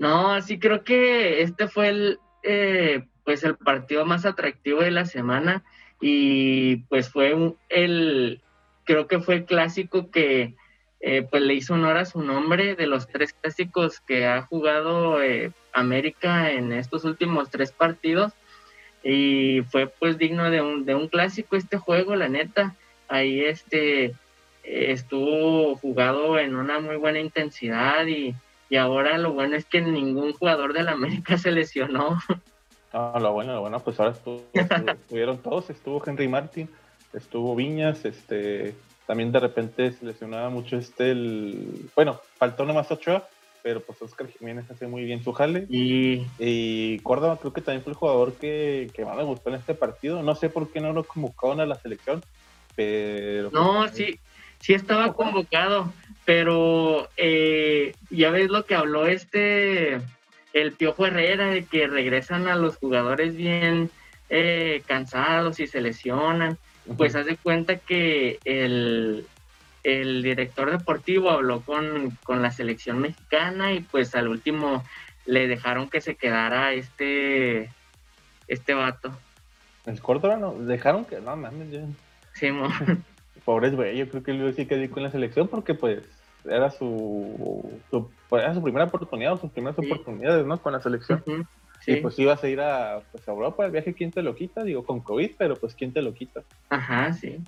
no, 0.00 0.40
sí 0.42 0.58
creo 0.58 0.82
que 0.82 1.42
este 1.42 1.68
fue 1.68 1.88
el, 1.88 2.18
eh, 2.42 3.06
pues 3.24 3.44
el 3.44 3.56
partido 3.56 4.04
más 4.04 4.26
atractivo 4.26 4.80
de 4.80 4.90
la 4.90 5.04
semana 5.04 5.62
y 6.00 6.78
pues 6.88 7.08
fue 7.10 7.54
el, 7.68 8.42
creo 8.84 9.06
que 9.06 9.20
fue 9.20 9.36
el 9.36 9.44
clásico 9.44 10.10
que 10.10 10.56
eh, 11.04 11.26
pues 11.28 11.42
le 11.42 11.54
hizo 11.54 11.74
honor 11.74 11.96
a 11.96 12.04
su 12.04 12.22
nombre 12.22 12.76
de 12.76 12.86
los 12.86 13.08
tres 13.08 13.32
clásicos 13.32 14.00
que 14.00 14.24
ha 14.24 14.42
jugado 14.42 15.20
eh, 15.20 15.50
América 15.72 16.52
en 16.52 16.72
estos 16.72 17.04
últimos 17.04 17.50
tres 17.50 17.72
partidos 17.72 18.32
y 19.02 19.62
fue 19.62 19.88
pues 19.88 20.16
digno 20.16 20.48
de 20.48 20.62
un, 20.62 20.84
de 20.84 20.94
un 20.94 21.08
clásico 21.08 21.56
este 21.56 21.76
juego, 21.76 22.14
la 22.14 22.28
neta. 22.28 22.76
Ahí 23.08 23.40
este 23.40 24.14
estuvo 24.62 25.74
jugado 25.76 26.38
en 26.38 26.54
una 26.54 26.78
muy 26.78 26.96
buena 26.96 27.18
intensidad 27.18 28.06
y, 28.06 28.34
ahora 28.78 29.18
lo 29.18 29.32
bueno 29.32 29.56
es 29.56 29.66
que 29.66 29.82
ningún 29.82 30.32
jugador 30.32 30.72
de 30.72 30.82
la 30.82 30.92
América 30.92 31.36
se 31.36 31.50
lesionó. 31.50 32.18
Ah, 32.94 33.18
lo 33.20 33.32
bueno, 33.32 33.54
lo 33.54 33.62
bueno, 33.62 33.80
pues 33.80 33.98
ahora 33.98 34.12
estuvieron 34.12 35.38
todos, 35.38 35.70
estuvo 35.70 36.02
Henry 36.06 36.28
Martin, 36.28 36.68
estuvo 37.14 37.56
Viñas, 37.56 38.04
este 38.04 38.74
también 39.06 39.32
de 39.32 39.40
repente 39.40 39.92
se 39.92 40.04
lesionaba 40.04 40.48
mucho 40.50 40.76
este, 40.76 41.10
el, 41.10 41.90
bueno, 41.94 42.20
faltó 42.36 42.64
nomás 42.64 42.90
Ochoa, 42.90 43.28
pero 43.62 43.80
pues 43.80 44.00
Oscar 44.02 44.28
Jiménez 44.28 44.70
hace 44.70 44.86
muy 44.86 45.04
bien 45.04 45.22
su 45.22 45.32
jale. 45.32 45.66
Y, 45.68 46.26
Y 46.38 46.98
Córdoba 47.00 47.38
creo 47.40 47.52
que 47.52 47.60
también 47.60 47.82
fue 47.82 47.92
el 47.92 47.98
jugador 47.98 48.34
que, 48.34 48.90
que 48.92 49.04
más 49.04 49.16
me 49.16 49.24
gustó 49.24 49.50
en 49.50 49.56
este 49.56 49.74
partido. 49.74 50.22
No 50.22 50.34
sé 50.34 50.48
por 50.48 50.70
qué 50.70 50.80
no 50.80 50.92
lo 50.92 51.04
convocaron 51.04 51.60
a 51.60 51.66
la 51.66 51.76
selección, 51.76 52.22
pero... 52.74 53.50
no, 53.50 53.88
sí, 53.88 54.18
sí 54.60 54.74
estaba 54.74 55.12
convocado, 55.12 55.92
pero 56.24 57.08
eh, 57.16 57.94
ya 58.10 58.30
ves 58.30 58.50
lo 58.50 58.64
que 58.64 58.74
habló 58.74 59.06
este, 59.06 60.00
el 60.52 60.72
Piojo 60.72 61.06
Herrera, 61.06 61.46
de 61.46 61.64
que 61.64 61.86
regresan 61.86 62.48
a 62.48 62.56
los 62.56 62.76
jugadores 62.76 63.36
bien 63.36 63.90
eh, 64.28 64.82
cansados 64.86 65.60
y 65.60 65.66
se 65.66 65.80
lesionan. 65.80 66.58
Pues 66.96 67.14
haz 67.14 67.26
de 67.26 67.36
cuenta 67.36 67.76
que 67.76 68.38
el, 68.44 69.24
el 69.84 70.22
director 70.22 70.70
deportivo 70.70 71.30
habló 71.30 71.60
con, 71.60 72.18
con 72.24 72.42
la 72.42 72.50
selección 72.50 72.98
mexicana 72.98 73.72
y 73.72 73.80
pues 73.80 74.14
al 74.14 74.28
último 74.28 74.82
le 75.26 75.46
dejaron 75.46 75.88
que 75.88 76.00
se 76.00 76.16
quedara 76.16 76.72
este, 76.72 77.70
este 78.48 78.74
vato. 78.74 79.16
El 79.86 80.00
Córdoba 80.00 80.36
no, 80.36 80.54
dejaron 80.54 81.04
que... 81.04 81.20
No, 81.20 81.36
mames, 81.36 81.70
ya... 81.70 81.80
Simón. 82.34 82.72
Pobres 83.44 83.74
güey, 83.74 83.96
yo 83.96 84.08
creo 84.08 84.22
que 84.22 84.30
él 84.32 84.54
sí 84.56 84.66
quedó 84.66 84.88
con 84.92 85.02
la 85.02 85.10
selección 85.10 85.48
porque 85.48 85.74
pues 85.74 86.02
era 86.44 86.70
su, 86.70 87.80
su- 87.90 88.10
era 88.36 88.54
su 88.54 88.62
primera 88.62 88.84
oportunidad 88.86 89.32
o 89.34 89.36
sus 89.38 89.50
primeras 89.50 89.76
Sí. 89.80 89.90
oportunidades, 89.90 90.44
¿no? 90.46 90.60
Con 90.60 90.72
la 90.72 90.80
selección. 90.80 91.22
Y 91.26 91.42
sí. 91.84 91.96
pues 91.96 92.18
ibas 92.18 92.42
a 92.42 92.48
ir 92.48 92.60
a, 92.60 93.00
pues, 93.12 93.26
a 93.28 93.32
Europa, 93.32 93.64
el 93.64 93.72
viaje, 93.72 93.94
¿quién 93.94 94.10
te 94.10 94.22
lo 94.22 94.34
quita? 94.34 94.64
Digo, 94.64 94.84
con 94.84 95.00
COVID, 95.00 95.32
pero 95.38 95.56
pues 95.56 95.74
¿quién 95.74 95.92
te 95.92 96.02
lo 96.02 96.14
quita? 96.14 96.42
Ajá, 96.70 97.12
sí. 97.12 97.38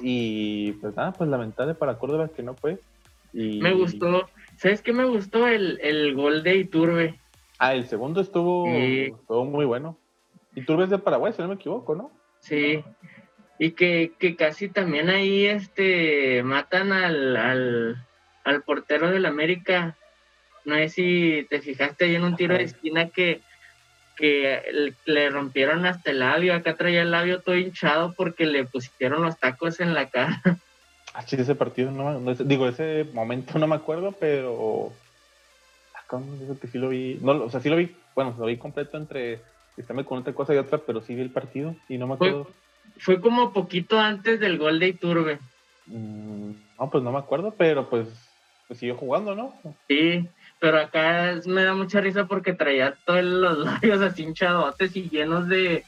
Y 0.00 0.72
pues 0.72 0.94
nada, 0.96 1.12
pues 1.12 1.28
lamentable 1.30 1.74
para 1.74 1.98
Córdoba 1.98 2.28
que 2.28 2.42
no 2.42 2.54
fue. 2.54 2.78
Y... 3.32 3.60
Me 3.60 3.72
gustó. 3.72 4.28
¿Sabes 4.56 4.82
qué 4.82 4.92
me 4.92 5.04
gustó? 5.04 5.46
El, 5.46 5.78
el 5.82 6.14
gol 6.14 6.42
de 6.42 6.56
Iturbe. 6.56 7.18
Ah, 7.58 7.74
el 7.74 7.86
segundo 7.86 8.20
estuvo, 8.20 8.66
Sí. 8.66 9.12
estuvo 9.18 9.44
muy 9.44 9.64
bueno. 9.64 9.98
Y 10.54 10.62
tú 10.64 10.76
ves 10.76 10.90
de 10.90 10.98
Paraguay, 10.98 11.32
si 11.32 11.40
no 11.42 11.48
me 11.48 11.54
equivoco, 11.54 11.94
¿no? 11.94 12.10
Sí. 12.40 12.82
Y 13.58 13.72
que, 13.72 14.12
que 14.18 14.36
casi 14.36 14.68
también 14.68 15.08
ahí 15.10 15.44
este 15.46 16.42
matan 16.42 16.92
al, 16.92 17.36
al, 17.36 18.06
al 18.44 18.62
portero 18.62 19.10
del 19.10 19.26
América. 19.26 19.96
No 20.64 20.74
sé 20.76 20.88
si 20.88 21.46
te 21.48 21.60
fijaste 21.60 22.06
ahí 22.06 22.16
en 22.16 22.24
un 22.24 22.36
tiro 22.36 22.54
de 22.54 22.64
esquina 22.64 23.08
que, 23.10 23.42
que 24.20 24.92
le 25.06 25.30
rompieron 25.30 25.86
hasta 25.86 26.10
el 26.10 26.18
labio. 26.20 26.54
Acá 26.54 26.76
traía 26.76 27.00
el 27.02 27.10
labio 27.10 27.40
todo 27.42 27.56
hinchado 27.56 28.14
porque 28.16 28.44
le 28.44 28.66
pusieron 28.66 29.22
los 29.22 29.38
tacos 29.40 29.80
en 29.80 29.94
la 29.94 30.08
cara. 30.10 30.40
Ah, 31.12 31.22
sí, 31.22 31.34
ese 31.34 31.56
partido, 31.56 31.90
no, 31.90 32.20
no 32.20 32.34
digo, 32.36 32.68
ese 32.68 33.04
momento 33.12 33.58
no 33.58 33.66
me 33.66 33.74
acuerdo, 33.74 34.12
pero... 34.20 34.92
Ah, 35.92 36.04
¿cómo 36.08 36.36
digo 36.36 36.56
que 36.60 36.68
sí 36.68 36.78
lo 36.78 36.88
vi? 36.90 37.18
No, 37.20 37.32
o 37.32 37.50
sea, 37.50 37.58
sí 37.58 37.68
lo 37.68 37.74
vi, 37.74 37.90
bueno, 38.14 38.36
lo 38.38 38.46
vi 38.46 38.56
completo 38.58 38.96
entre... 38.96 39.42
Estarme 39.76 40.04
con 40.04 40.18
otra 40.18 40.32
cosa 40.34 40.54
y 40.54 40.58
otra, 40.58 40.78
pero 40.86 41.00
sí 41.02 41.16
vi 41.16 41.22
el 41.22 41.32
partido 41.32 41.74
y 41.88 41.98
no 41.98 42.06
me 42.06 42.16
Fue- 42.16 42.28
acuerdo. 42.28 42.54
Fue 42.98 43.20
como 43.20 43.52
poquito 43.52 43.98
antes 43.98 44.38
del 44.38 44.56
gol 44.56 44.78
de 44.78 44.86
Iturbe. 44.88 45.40
Mm, 45.86 46.52
no, 46.78 46.90
pues 46.90 47.02
no 47.02 47.10
me 47.10 47.18
acuerdo, 47.18 47.56
pero 47.58 47.90
pues, 47.90 48.06
pues 48.68 48.78
siguió 48.78 48.94
jugando, 48.96 49.34
¿no? 49.34 49.52
Sí, 49.88 50.28
pero 50.60 50.78
acá 50.78 51.32
es- 51.32 51.46
me 51.46 51.64
da 51.64 51.74
mucha 51.74 52.00
risa 52.00 52.26
porque 52.26 52.52
traía 52.52 52.96
todos 53.04 53.24
los 53.24 53.58
labios 53.82 54.00
así 54.02 54.22
hinchadotes 54.22 54.94
y 54.94 55.08
llenos 55.10 55.48
de, 55.48 55.86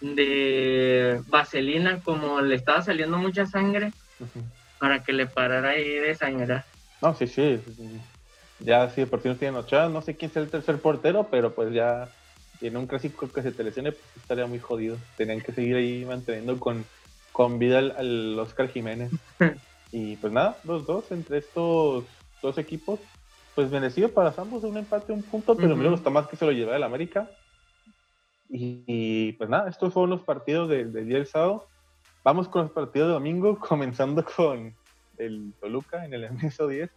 de 0.00 1.22
vaselina, 1.26 2.02
como 2.02 2.40
le 2.40 2.56
estaba 2.56 2.82
saliendo 2.82 3.16
mucha 3.18 3.46
sangre, 3.46 3.92
para 4.78 5.02
que 5.02 5.12
le 5.12 5.26
parara 5.26 5.70
ahí 5.70 5.88
de 5.88 6.14
sangrar. 6.14 6.66
No, 7.00 7.14
sí, 7.14 7.26
sí. 7.26 7.58
sí. 7.76 7.82
Ya 8.60 8.88
de 8.88 9.06
por 9.06 9.22
sí 9.22 9.28
no 9.28 9.36
tienen 9.36 9.56
ocho, 9.56 9.88
no 9.88 10.02
sé 10.02 10.16
quién 10.16 10.30
es 10.32 10.36
el 10.36 10.50
tercer 10.50 10.80
portero, 10.82 11.30
pero 11.30 11.54
pues 11.54 11.72
ya 11.72 12.12
en 12.60 12.76
un 12.76 12.88
clásico 12.88 13.32
que 13.32 13.42
se 13.42 13.52
te 13.52 13.62
lesione, 13.62 13.92
pues 13.92 14.16
estaría 14.16 14.46
muy 14.46 14.58
jodido. 14.58 14.98
Tenían 15.16 15.40
que 15.40 15.52
seguir 15.52 15.76
ahí 15.76 16.04
manteniendo 16.04 16.58
con, 16.58 16.84
con 17.30 17.58
vida 17.60 17.78
al, 17.78 17.92
al 17.96 18.38
Oscar 18.40 18.68
Jiménez. 18.68 19.12
y 19.92 20.16
pues 20.16 20.32
nada, 20.32 20.60
los 20.64 20.86
dos 20.86 21.12
entre 21.12 21.38
estos 21.38 22.08
dos 22.42 22.58
equipos, 22.58 23.00
pues 23.58 23.72
bendecido 23.72 24.08
para 24.10 24.32
ambos 24.38 24.62
de 24.62 24.68
un 24.68 24.76
empate, 24.76 25.12
un 25.12 25.20
punto, 25.24 25.56
pero 25.56 25.70
Ujú. 25.74 25.82
me 25.82 25.88
gusta 25.88 26.10
más 26.10 26.28
que 26.28 26.36
se 26.36 26.46
lo 26.46 26.52
lleve 26.52 26.76
el 26.76 26.82
América. 26.84 27.28
Y, 28.48 28.84
y, 28.86 29.32
pues 29.32 29.50
nada, 29.50 29.68
estos 29.68 29.92
fueron 29.92 30.10
los 30.10 30.22
partidos 30.22 30.68
de- 30.68 30.84
del 30.84 31.08
día 31.08 31.16
del 31.16 31.26
sábado. 31.26 31.66
Vamos 32.22 32.48
con 32.48 32.62
los 32.62 32.70
partidos 32.70 33.08
de 33.08 33.14
domingo, 33.14 33.58
comenzando 33.58 34.24
con 34.24 34.72
el 35.16 35.52
Toluca 35.60 36.04
en 36.04 36.14
el 36.14 36.30
MSO 36.30 36.68
10, 36.68 36.88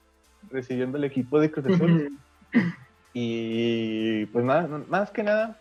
recibiendo 0.52 1.00
el 1.00 1.06
equipo 1.06 1.40
de 1.40 1.50
Cruz 1.50 1.66
Azul. 1.66 2.16
y 3.12 4.28
pues 4.28 4.46
nada, 4.46 4.68
más 4.88 5.10
que 5.10 5.24
nada, 5.24 5.60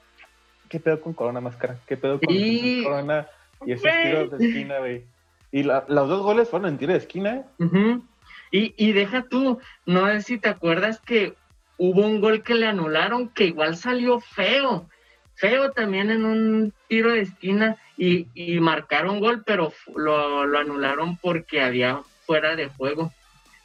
¿qué 0.68 0.80
pedo 0.80 1.00
con 1.00 1.14
Corona 1.14 1.40
Máscara? 1.40 1.78
¿Qué 1.86 1.96
pedo 1.96 2.20
con 2.20 2.34
Sí. 2.34 2.82
Corona 2.84 3.26
y 3.64 3.72
esos 3.72 3.90
tiros 4.02 4.30
de 4.38 4.46
esquina, 4.46 4.80
güey? 4.80 5.06
Y 5.50 5.62
la- 5.62 5.86
los 5.88 6.10
dos 6.10 6.22
goles 6.22 6.50
fueron 6.50 6.68
en 6.68 6.76
tiro 6.76 6.92
de 6.92 6.98
esquina, 6.98 7.36
¿eh? 7.36 7.44
Ujú. 7.58 8.04
Y, 8.50 8.74
y 8.76 8.92
deja 8.92 9.22
tú, 9.22 9.58
no 9.86 10.06
sé 10.06 10.22
si 10.22 10.38
te 10.38 10.48
acuerdas 10.48 11.00
que 11.00 11.34
hubo 11.76 12.02
un 12.02 12.20
gol 12.20 12.42
que 12.42 12.54
le 12.54 12.66
anularon 12.66 13.28
que 13.28 13.46
igual 13.46 13.76
salió 13.76 14.20
feo, 14.20 14.88
feo 15.34 15.72
también 15.72 16.10
en 16.10 16.24
un 16.24 16.72
tiro 16.88 17.12
de 17.12 17.22
esquina 17.22 17.76
y, 17.96 18.26
y 18.34 18.60
marcaron 18.60 19.20
gol, 19.20 19.42
pero 19.44 19.72
lo, 19.94 20.44
lo 20.46 20.58
anularon 20.58 21.16
porque 21.16 21.62
había 21.62 22.02
fuera 22.26 22.56
de 22.56 22.68
juego. 22.68 23.12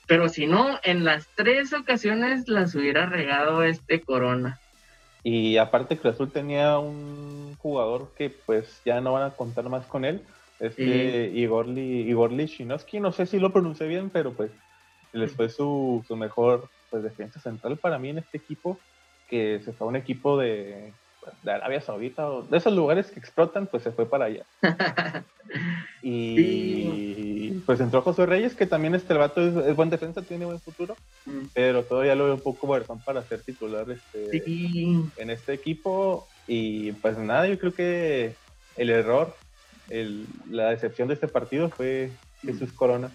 Pero 0.07 0.29
si 0.29 0.45
no, 0.45 0.79
en 0.83 1.03
las 1.03 1.27
tres 1.35 1.73
ocasiones 1.73 2.47
las 2.47 2.75
hubiera 2.75 3.07
regado 3.07 3.63
este 3.63 4.01
Corona. 4.01 4.59
Y 5.23 5.57
aparte 5.57 5.97
Cruz 5.97 6.13
Azul 6.13 6.31
tenía 6.31 6.77
un 6.77 7.55
jugador 7.57 8.11
que 8.15 8.29
pues 8.29 8.81
ya 8.85 9.01
no 9.01 9.13
van 9.13 9.23
a 9.23 9.31
contar 9.31 9.67
más 9.69 9.85
con 9.87 10.05
él, 10.05 10.21
este 10.59 11.31
Igorli, 11.33 12.07
Igorli 12.07 12.45
Shinovsky, 12.45 12.99
no 12.99 13.11
sé 13.11 13.25
si 13.25 13.39
lo 13.39 13.51
pronuncié 13.51 13.87
bien, 13.87 14.11
pero 14.11 14.33
pues 14.33 14.51
les 15.15 15.31
fue 15.33 15.49
su, 15.49 16.03
su 16.07 16.15
mejor 16.15 16.69
pues, 16.89 17.03
defensa 17.03 17.39
central 17.39 17.77
para 17.77 17.97
mí 17.99 18.09
en 18.09 18.19
este 18.19 18.37
equipo, 18.37 18.79
que 19.29 19.61
se 19.63 19.73
fue 19.73 19.85
a 19.87 19.89
un 19.89 19.95
equipo 19.95 20.37
de, 20.37 20.93
de 21.43 21.51
Arabia 21.51 21.81
Saudita, 21.81 22.29
o 22.29 22.43
de 22.43 22.57
esos 22.57 22.73
lugares 22.73 23.09
que 23.11 23.19
explotan, 23.19 23.67
pues 23.67 23.83
se 23.83 23.91
fue 23.91 24.05
para 24.09 24.25
allá. 24.25 24.45
Y 26.07 27.51
pues 27.65 27.79
entró 27.79 28.01
José 28.01 28.25
Reyes, 28.25 28.53
que 28.55 28.65
también 28.67 28.93
este 28.95 29.13
el 29.13 29.19
vato 29.19 29.41
es, 29.41 29.55
es 29.67 29.75
buen 29.75 29.89
defensa, 29.89 30.21
tiene 30.21 30.45
buen 30.45 30.59
futuro, 30.59 30.95
Mm. 31.25 31.47
pero 31.55 31.83
todavía 31.83 32.13
lo 32.13 32.25
veo 32.25 32.35
un 32.35 32.41
poco 32.41 32.67
versón 32.67 33.01
para 33.03 33.23
ser 33.23 33.41
titular 33.41 33.89
este, 33.89 34.43
Sí, 34.43 35.01
en 35.17 35.29
este 35.31 35.53
equipo. 35.53 36.27
Y 36.45 36.91
pues 36.91 37.17
nada, 37.17 37.47
yo 37.47 37.57
creo 37.57 37.73
que 37.73 38.35
el 38.77 38.91
error, 38.91 39.33
el- 39.89 40.27
la 40.51 40.69
decepción 40.69 41.07
de 41.07 41.15
este 41.15 41.27
partido 41.27 41.69
fue 41.69 42.11
Jesús 42.43 42.71
Corona. 42.73 43.09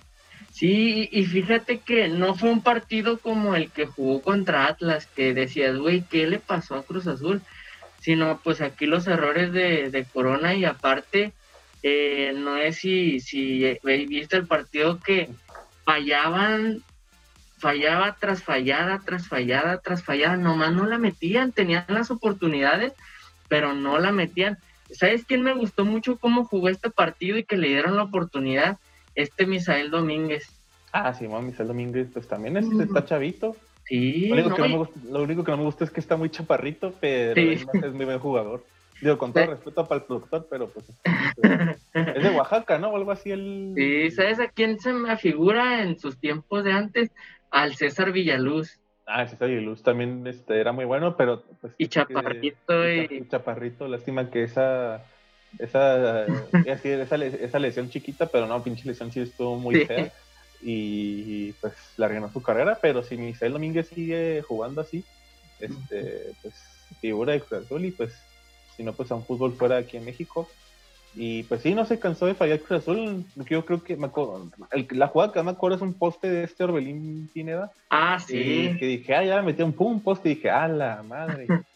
Sí, 0.53 1.09
y 1.13 1.25
fíjate 1.25 1.79
que 1.79 2.09
no 2.09 2.35
fue 2.35 2.51
un 2.51 2.63
partido 2.63 3.19
como 3.19 3.55
el 3.55 3.71
que 3.71 3.87
jugó 3.87 4.21
contra 4.21 4.67
Atlas, 4.67 5.07
que 5.07 5.33
decías, 5.33 5.77
güey, 5.77 6.03
¿qué 6.03 6.27
le 6.27 6.39
pasó 6.39 6.75
a 6.75 6.83
Cruz 6.83 7.07
Azul? 7.07 7.41
Sino 8.01 8.41
pues 8.43 8.61
aquí 8.61 8.87
los 8.87 9.07
errores 9.07 9.53
de, 9.53 9.91
de 9.91 10.05
Corona 10.05 10.55
y 10.55 10.65
aparte, 10.65 11.33
eh, 11.83 12.33
no 12.37 12.57
es 12.57 12.77
si, 12.77 13.21
si 13.21 13.65
eh, 13.65 13.81
viste 13.83 14.37
el 14.37 14.47
partido 14.47 15.01
que 15.01 15.31
fallaban, 15.85 16.83
fallaba 17.59 18.17
tras 18.19 18.43
fallada, 18.43 19.01
tras 19.05 19.29
fallada, 19.29 19.79
tras 19.79 20.03
fallada, 20.03 20.37
nomás 20.37 20.73
no 20.73 20.87
la 20.87 20.99
metían, 20.99 21.53
tenían 21.53 21.85
las 21.89 22.11
oportunidades, 22.11 22.93
pero 23.49 23.75
no 23.75 23.99
la 23.99 24.13
metían. 24.13 24.59
¿Sabes 24.91 25.25
quién 25.25 25.43
me 25.43 25.55
gustó 25.55 25.85
mucho 25.85 26.17
cómo 26.17 26.45
jugó 26.45 26.69
este 26.69 26.91
partido 26.91 27.39
y 27.39 27.45
que 27.45 27.57
le 27.57 27.69
dieron 27.69 27.97
la 27.97 28.03
oportunidad? 28.03 28.79
Este 29.23 29.47
Misael 29.47 29.91
Domínguez. 29.91 30.49
Ah, 30.93 31.13
Simón 31.15 31.47
Michel 31.47 31.69
Domínguez, 31.69 32.09
pues 32.13 32.27
también 32.27 32.57
es- 32.57 32.67
Mm. 32.67 32.81
está 32.83 33.05
chavito. 33.05 33.55
Sí, 33.87 34.27
Lo 34.29 34.35
único, 34.35 34.49
no, 34.51 34.55
que 34.57 34.61
no 34.63 34.67
y- 34.67 34.71
me 34.73 34.79
gusta, 34.79 35.01
lo 35.11 35.23
único 35.23 35.45
que 35.45 35.51
no 35.51 35.57
me 35.59 35.65
gusta 35.65 35.85
es 35.85 35.91
que 35.91 36.01
está 36.01 36.17
muy 36.17 36.31
chaparrito, 36.31 36.93
pero 37.01 37.35
Sí. 37.35 37.65
es, 37.75 37.93
muy 37.93 38.05
buen 38.05 38.19
jugador. 38.19 38.65
Digo, 39.01 39.17
con 39.19 39.33
todo 39.33 39.45
Sí. 39.45 39.51
respeto 39.51 39.87
para 39.89 40.01
el 40.01 40.07
productor, 40.07 40.47
pero 40.51 40.69
pues 40.69 40.85
es 41.95 42.23
de 42.23 42.31
Oaxaca, 42.37 42.79
¿no? 42.79 42.89
O 42.91 42.97
algo 42.97 43.11
así 43.13 43.31
el... 43.31 43.73
sí, 43.75 44.11
¿sabes 44.11 44.41
a 44.41 44.49
quién 44.49 44.79
se 44.79 44.93
me 44.93 45.17
figura 45.17 45.83
en 45.83 45.99
sus 45.99 46.19
tiempos 46.19 46.65
de 46.65 46.73
antes? 46.73 47.11
Al 47.51 47.75
César 47.75 48.13
Villaluz. 48.13 48.79
Ah, 49.07 49.27
sí, 49.27 49.35
soy 49.37 49.61
Luz 49.61 49.83
también 49.83 50.25
este, 50.29 50.61
era 50.61 50.71
muy 50.73 50.85
bueno, 50.85 51.17
pero 51.17 51.43
pues 51.61 51.73
Y 51.79 51.89
creo 51.89 52.07
que- 52.07 52.15
Chaparrito 52.15 52.89
y 52.89 52.99
y- 53.11 53.21
cha- 53.23 53.29
Chaparrito, 53.39 53.89
lástima 53.89 54.31
que 54.31 54.45
esa 54.45 55.03
esa, 55.59 56.27
esa, 56.67 57.17
esa 57.17 57.59
lesión 57.59 57.91
chiquita, 57.91 58.27
pero 58.27 58.47
no, 58.47 58.63
pinche 58.63 58.87
lesión 58.89 59.11
sí 59.13 59.21
estuvo 59.21 59.57
muy 59.57 59.75
Sí. 59.77 59.87
fea. 59.87 60.13
Y 60.63 61.53
pues 61.55 61.73
arruinó 61.99 62.31
su 62.31 62.43
carrera, 62.43 62.79
pero 62.81 63.03
si 63.03 63.17
Misael 63.17 63.55
Domínguez 63.55 63.89
sigue 63.89 64.43
jugando 64.43 64.83
así, 64.83 65.05
este, 65.59 66.33
pues 66.43 66.55
figura 67.01 67.33
de 67.33 67.41
Cruz 67.41 67.65
Azul 67.65 67.85
y 67.85 67.91
pues 67.93 68.13
si 68.77 68.83
no, 68.83 68.93
pues 68.93 69.11
a 69.11 69.15
un 69.15 69.25
fútbol 69.25 69.55
fuera 69.55 69.79
aquí 69.79 69.97
en 69.97 70.05
México. 70.05 70.49
Y 71.15 71.43
pues 71.45 71.63
sí, 71.63 71.75
no 71.75 71.85
se 71.87 71.99
cansó 71.99 72.27
de 72.27 72.35
fallar 72.35 72.61
Cruz 72.61 72.83
Azul. 72.83 73.25
Yo 73.49 73.65
creo 73.65 73.83
que 73.83 73.97
la 74.91 75.09
jugada 75.09 75.33
que 75.33 75.43
me 75.43 75.51
acuerdo 75.51 75.77
es 75.77 75.83
un 75.83 75.95
poste 75.95 76.29
de 76.29 76.45
este 76.45 76.63
Orbelín 76.65 77.29
Pineda. 77.33 77.73
Ah, 77.89 78.19
sí. 78.21 78.77
que 78.79 78.87
dije, 78.87 79.15
ah, 79.15 79.25
ya 79.25 79.43
metí 79.43 79.63
un 79.63 79.73
pum 79.73 80.01
poste 80.01 80.31
y 80.31 80.35
dije, 80.37 80.51
ah, 80.51 80.69
la 80.69 81.03
madre. 81.03 81.47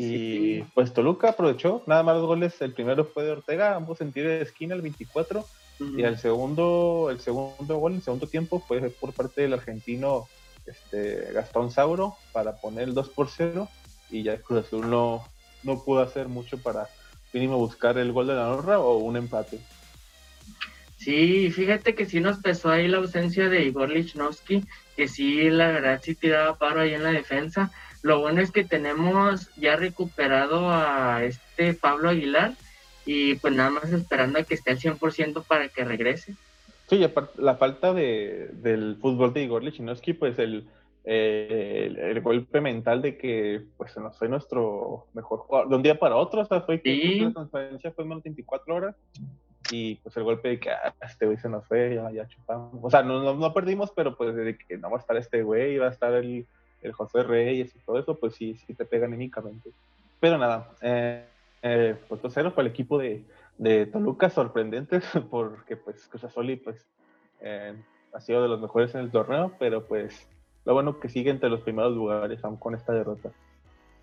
y 0.00 0.62
pues 0.74 0.94
Toluca 0.94 1.30
aprovechó, 1.30 1.82
nada 1.86 2.04
más 2.04 2.16
los 2.16 2.26
goles. 2.26 2.60
El 2.60 2.72
primero 2.72 3.04
fue 3.04 3.24
de 3.24 3.32
Ortega, 3.32 3.74
ambos 3.74 4.00
en 4.00 4.12
tiro 4.12 4.28
de 4.28 4.42
esquina, 4.42 4.76
el 4.76 4.82
24. 4.82 5.44
Y 5.80 6.02
el 6.02 6.18
segundo, 6.18 7.08
el 7.10 7.18
segundo 7.18 7.78
gol, 7.78 7.94
el 7.94 8.02
segundo 8.02 8.28
tiempo, 8.28 8.60
fue 8.60 8.90
por 8.90 9.12
parte 9.12 9.42
del 9.42 9.54
argentino 9.54 10.28
este, 10.66 11.32
Gastón 11.32 11.72
Sauro 11.72 12.16
para 12.32 12.60
poner 12.60 12.84
el 12.84 12.94
2 12.94 13.08
por 13.08 13.28
0. 13.28 13.68
Y 14.10 14.22
ya 14.22 14.34
el 14.34 14.42
Cruz 14.42 14.66
Azul 14.66 14.88
no, 14.88 15.26
no 15.64 15.82
pudo 15.82 16.00
hacer 16.00 16.28
mucho 16.28 16.58
para 16.58 16.88
mínimo 17.32 17.58
buscar 17.58 17.98
el 17.98 18.12
gol 18.12 18.28
de 18.28 18.34
la 18.34 18.52
honra 18.52 18.78
o 18.78 18.98
un 18.98 19.16
empate. 19.16 19.58
Sí, 20.96 21.50
fíjate 21.50 21.96
que 21.96 22.06
sí 22.06 22.20
nos 22.20 22.38
pesó 22.38 22.70
ahí 22.70 22.86
la 22.86 22.98
ausencia 22.98 23.48
de 23.48 23.64
Igor 23.64 23.90
Lichnowsky, 23.90 24.64
que 24.96 25.08
sí, 25.08 25.50
la 25.50 25.68
verdad, 25.68 26.00
sí 26.02 26.14
tiraba 26.14 26.56
paro 26.56 26.82
ahí 26.82 26.94
en 26.94 27.02
la 27.02 27.10
defensa. 27.10 27.72
Lo 28.02 28.20
bueno 28.20 28.40
es 28.40 28.52
que 28.52 28.64
tenemos 28.64 29.54
ya 29.56 29.76
recuperado 29.76 30.70
a 30.70 31.24
este 31.24 31.74
Pablo 31.74 32.10
Aguilar 32.10 32.54
y 33.04 33.34
pues 33.36 33.54
nada 33.54 33.70
más 33.70 33.92
esperando 33.92 34.38
a 34.38 34.42
que 34.42 34.54
esté 34.54 34.70
al 34.70 34.78
100% 34.78 35.44
para 35.44 35.68
que 35.68 35.84
regrese. 35.84 36.34
Sí, 36.88 37.04
la 37.36 37.56
falta 37.56 37.92
de, 37.92 38.50
del 38.52 38.96
fútbol 39.00 39.34
de 39.34 39.42
Igor 39.42 39.62
Lichnowsky, 39.62 40.14
pues 40.14 40.38
el, 40.38 40.66
eh, 41.04 41.94
el, 41.98 42.20
golpe 42.20 42.60
mental 42.60 43.02
de 43.02 43.16
que 43.16 43.62
pues 43.76 43.96
no 43.96 44.12
soy 44.12 44.28
nuestro 44.28 45.06
mejor 45.14 45.40
jugador 45.40 45.68
de 45.70 45.76
un 45.76 45.82
día 45.82 45.98
para 45.98 46.16
otro, 46.16 46.42
o 46.42 46.44
sea, 46.44 46.60
fue 46.60 46.80
que 46.80 47.20
la 47.22 47.32
conferencia 47.32 47.92
fue 47.92 48.04
menos 48.04 48.22
24 48.22 48.74
horas 48.74 48.96
y 49.70 49.96
pues 49.96 50.16
el 50.16 50.24
golpe 50.24 50.48
de 50.48 50.60
que 50.60 50.70
ah, 50.70 50.94
este 51.02 51.26
güey 51.26 51.38
se 51.38 51.48
nos 51.48 51.66
fue, 51.66 51.94
ya, 51.94 52.10
ya 52.10 52.28
chupamos. 52.28 52.78
O 52.82 52.90
sea, 52.90 53.02
no, 53.02 53.34
no, 53.34 53.54
perdimos, 53.54 53.90
pero 53.94 54.16
pues 54.16 54.34
de 54.34 54.56
que 54.56 54.76
no 54.76 54.90
va 54.90 54.98
a 54.98 55.00
estar 55.00 55.16
este 55.16 55.42
güey, 55.42 55.78
va 55.78 55.86
a 55.86 55.92
estar 55.92 56.12
el, 56.14 56.46
el 56.82 56.92
José 56.92 57.22
Reyes 57.22 57.74
y 57.74 57.78
todo 57.80 57.98
eso, 57.98 58.18
pues 58.18 58.34
sí, 58.34 58.54
sí 58.66 58.74
te 58.74 58.84
pega 58.84 59.06
anímicamente. 59.06 59.70
Pero 60.20 60.38
nada, 60.38 60.70
eh, 60.80 61.24
eh, 61.62 61.96
pues 62.08 62.20
cero 62.30 62.52
fue 62.54 62.64
el 62.64 62.70
equipo 62.70 62.98
de, 62.98 63.24
de 63.56 63.86
Toluca, 63.86 64.30
sorprendente, 64.30 65.00
porque 65.30 65.76
pues 65.76 66.06
Cruz 66.08 66.24
Azul 66.24 66.60
pues 66.62 66.86
eh, 67.40 67.74
ha 68.12 68.20
sido 68.20 68.42
de 68.42 68.48
los 68.48 68.60
mejores 68.60 68.94
en 68.94 69.02
el 69.02 69.10
torneo, 69.10 69.52
pero 69.58 69.86
pues 69.86 70.28
lo 70.64 70.74
bueno 70.74 71.00
que 71.00 71.08
sigue 71.08 71.30
entre 71.30 71.50
los 71.50 71.60
primeros 71.60 71.94
lugares, 71.94 72.44
aún 72.44 72.56
con 72.56 72.74
esta 72.74 72.92
derrota. 72.92 73.30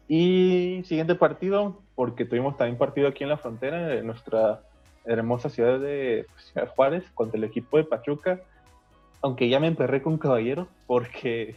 Y 0.08 0.82
siguiente 0.86 1.16
partido, 1.16 1.82
porque 1.96 2.26
tuvimos 2.26 2.58
también 2.58 2.78
partido 2.78 3.08
aquí 3.08 3.24
en 3.24 3.30
la 3.30 3.38
frontera, 3.38 3.94
en 3.94 4.06
nuestra 4.06 4.62
hermosa 5.06 5.50
ciudad 5.50 5.80
de 5.80 6.26
pues, 6.32 6.46
Ciudad 6.46 6.70
Juárez, 6.76 7.04
contra 7.14 7.38
el 7.38 7.44
equipo 7.44 7.78
de 7.78 7.86
Pachuca. 7.86 8.42
Aunque 9.26 9.50
ya 9.50 9.60
me 9.60 9.66
emperré 9.66 10.04
con 10.04 10.20
Caballero, 10.20 10.68
porque 10.86 11.56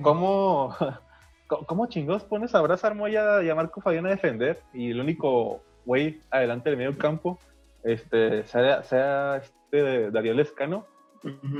¿cómo, 0.00 0.74
¿cómo 1.46 1.86
chingados 1.86 2.24
pones 2.24 2.54
a 2.54 2.62
Brazar 2.62 2.94
Moya 2.94 3.42
y 3.42 3.50
a 3.50 3.54
Marco 3.54 3.82
Fabián 3.82 4.06
a 4.06 4.10
defender? 4.10 4.62
Y 4.72 4.90
el 4.90 5.00
único 5.00 5.60
güey 5.84 6.20
adelante 6.30 6.70
del 6.70 6.78
medio 6.78 6.96
campo 6.96 7.38
este, 7.82 8.44
sea, 8.44 8.82
sea 8.84 9.36
este 9.36 10.10
Darío 10.10 10.32
Lescano. 10.32 10.86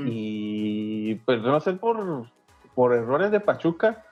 Y 0.07 1.13
pues 1.25 1.41
no 1.41 1.59
sé 1.59 1.73
por 1.73 2.25
por 2.73 2.93
errores 2.93 3.29
de 3.29 3.39
Pachuca, 3.39 4.03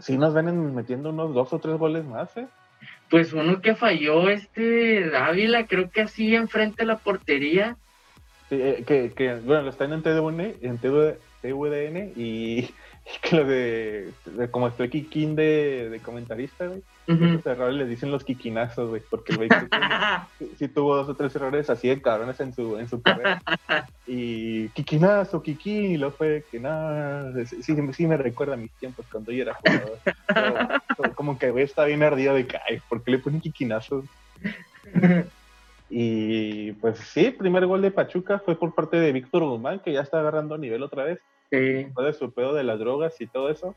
sí 0.00 0.18
nos 0.18 0.34
ven 0.34 0.74
metiendo 0.74 1.10
unos 1.10 1.32
dos 1.32 1.52
o 1.52 1.60
tres 1.60 1.78
goles 1.78 2.04
más, 2.04 2.36
¿eh? 2.36 2.48
Pues 3.08 3.32
uno 3.32 3.60
que 3.60 3.76
falló 3.76 4.28
este 4.28 5.10
Dávila, 5.10 5.66
creo 5.66 5.90
que 5.90 6.00
así 6.00 6.34
enfrente 6.34 6.82
de 6.82 6.86
la 6.86 6.98
portería. 6.98 7.76
Sí, 8.48 8.56
eh, 8.60 8.84
que, 8.86 9.12
que, 9.12 9.34
bueno, 9.36 9.62
lo 9.62 9.70
están 9.70 9.92
en 9.92 10.02
TVN, 10.02 10.56
en 10.60 10.78
TVDN 10.78 12.12
y 12.16 12.68
que 13.22 13.36
lo 13.36 13.44
de, 13.44 14.12
como 14.50 14.68
estoy 14.68 14.88
Kikín 14.88 15.36
de, 15.36 15.88
de 15.90 16.00
comentarista, 16.00 16.66
güey, 16.66 16.82
esos 17.06 17.46
errores 17.46 17.76
les 17.76 17.88
dicen 17.88 18.10
los 18.10 18.24
Kikinazos, 18.24 18.88
güey, 18.88 19.02
porque 19.08 19.32
el 19.32 19.38
güey 19.38 19.48
sí, 20.58 20.66
tuvo 20.68 20.96
dos 20.96 21.08
o 21.08 21.14
tres 21.14 21.34
errores 21.36 21.70
así 21.70 21.88
de 21.88 22.02
cabrones 22.02 22.40
en 22.40 22.52
su, 22.52 22.78
en 22.78 22.88
su 22.88 23.00
carrera. 23.00 23.40
y 24.06 24.68
Kikinazo, 24.70 25.40
Kikín, 25.42 25.92
y 25.92 25.96
luego 25.98 26.16
fue 26.16 26.44
que 26.50 26.58
nada, 26.58 27.32
sí, 27.46 27.76
sí, 27.92 28.06
me 28.06 28.16
recuerda 28.16 28.54
a 28.54 28.56
mis 28.56 28.72
tiempos 28.72 29.06
cuando 29.10 29.30
yo 29.30 29.42
era 29.42 29.54
jugador. 29.54 31.14
como 31.14 31.38
que 31.38 31.50
güey 31.50 31.64
está 31.64 31.84
bien 31.84 32.02
ardido 32.02 32.34
de 32.34 32.46
que, 32.46 32.58
ay, 32.68 32.80
¿por 32.88 33.02
qué 33.02 33.12
le 33.12 33.18
ponen 33.18 33.40
Kikinazos? 33.40 34.04
Y 35.88 36.72
pues 36.72 36.98
sí, 36.98 37.30
primer 37.30 37.66
gol 37.66 37.82
de 37.82 37.90
Pachuca 37.90 38.40
fue 38.40 38.58
por 38.58 38.74
parte 38.74 38.96
de 38.96 39.12
Víctor 39.12 39.44
Guzmán, 39.44 39.80
que 39.80 39.92
ya 39.92 40.00
está 40.00 40.20
agarrando 40.20 40.58
nivel 40.58 40.82
otra 40.82 41.04
vez. 41.04 41.20
Después 41.50 42.06
de 42.06 42.12
su 42.12 42.32
pedo 42.32 42.54
de 42.54 42.64
las 42.64 42.78
drogas 42.78 43.20
y 43.20 43.26
todo 43.28 43.50
eso, 43.50 43.74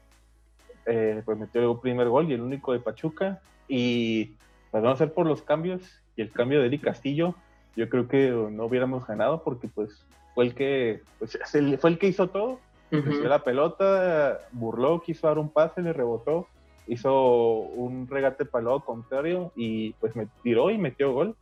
eh, 0.88 1.22
pues 1.24 1.38
metió 1.38 1.72
el 1.72 1.80
primer 1.80 2.10
gol 2.10 2.30
y 2.30 2.34
el 2.34 2.42
único 2.42 2.74
de 2.74 2.80
Pachuca. 2.80 3.42
Y 3.68 4.34
pues 4.72 4.84
vamos 4.84 5.00
a 5.00 5.06
ver 5.06 5.14
por 5.14 5.28
los 5.28 5.44
cambios 5.44 5.84
y 6.16 6.22
el 6.22 6.32
cambio 6.32 6.60
de 6.60 6.68
Eric 6.68 6.84
Castillo. 6.84 7.36
Yo 7.76 7.90
creo 7.90 8.08
que 8.08 8.30
no 8.30 8.66
hubiéramos 8.66 9.06
ganado 9.06 9.44
porque 9.44 9.68
pues 9.68 10.04
fue 10.34 10.46
el 10.46 10.56
que 10.56 11.02
pues, 11.20 11.38
fue 11.80 11.90
el 11.92 12.00
que 12.00 12.08
hizo 12.08 12.28
todo. 12.30 12.60
Uh 12.92 13.24
la 13.24 13.44
pelota, 13.44 14.40
burló, 14.52 15.02
quiso 15.02 15.28
dar 15.28 15.38
un 15.38 15.50
pase, 15.50 15.80
le 15.84 15.94
rebotó, 15.94 16.48
hizo 16.88 17.52
un 17.52 18.08
regate 18.08 18.46
para 18.46 18.62
el 18.62 18.66
lado 18.66 18.80
contrario 18.80 19.52
y 19.56 19.94
pues 19.94 20.16
me 20.16 20.28
tiró 20.42 20.72
y 20.72 20.80
metió 20.80 21.14
gol. 21.14 21.36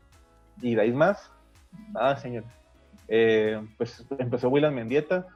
Y 0.62 0.76
de 0.76 0.82
ahí 0.82 0.91
más, 0.91 1.32
nada, 1.91 2.17
señor. 2.17 2.43
Eh, 3.08 3.62
pues 3.78 4.06
empezó 4.17 4.50
William 4.50 4.74
Mendieta, 4.74 5.28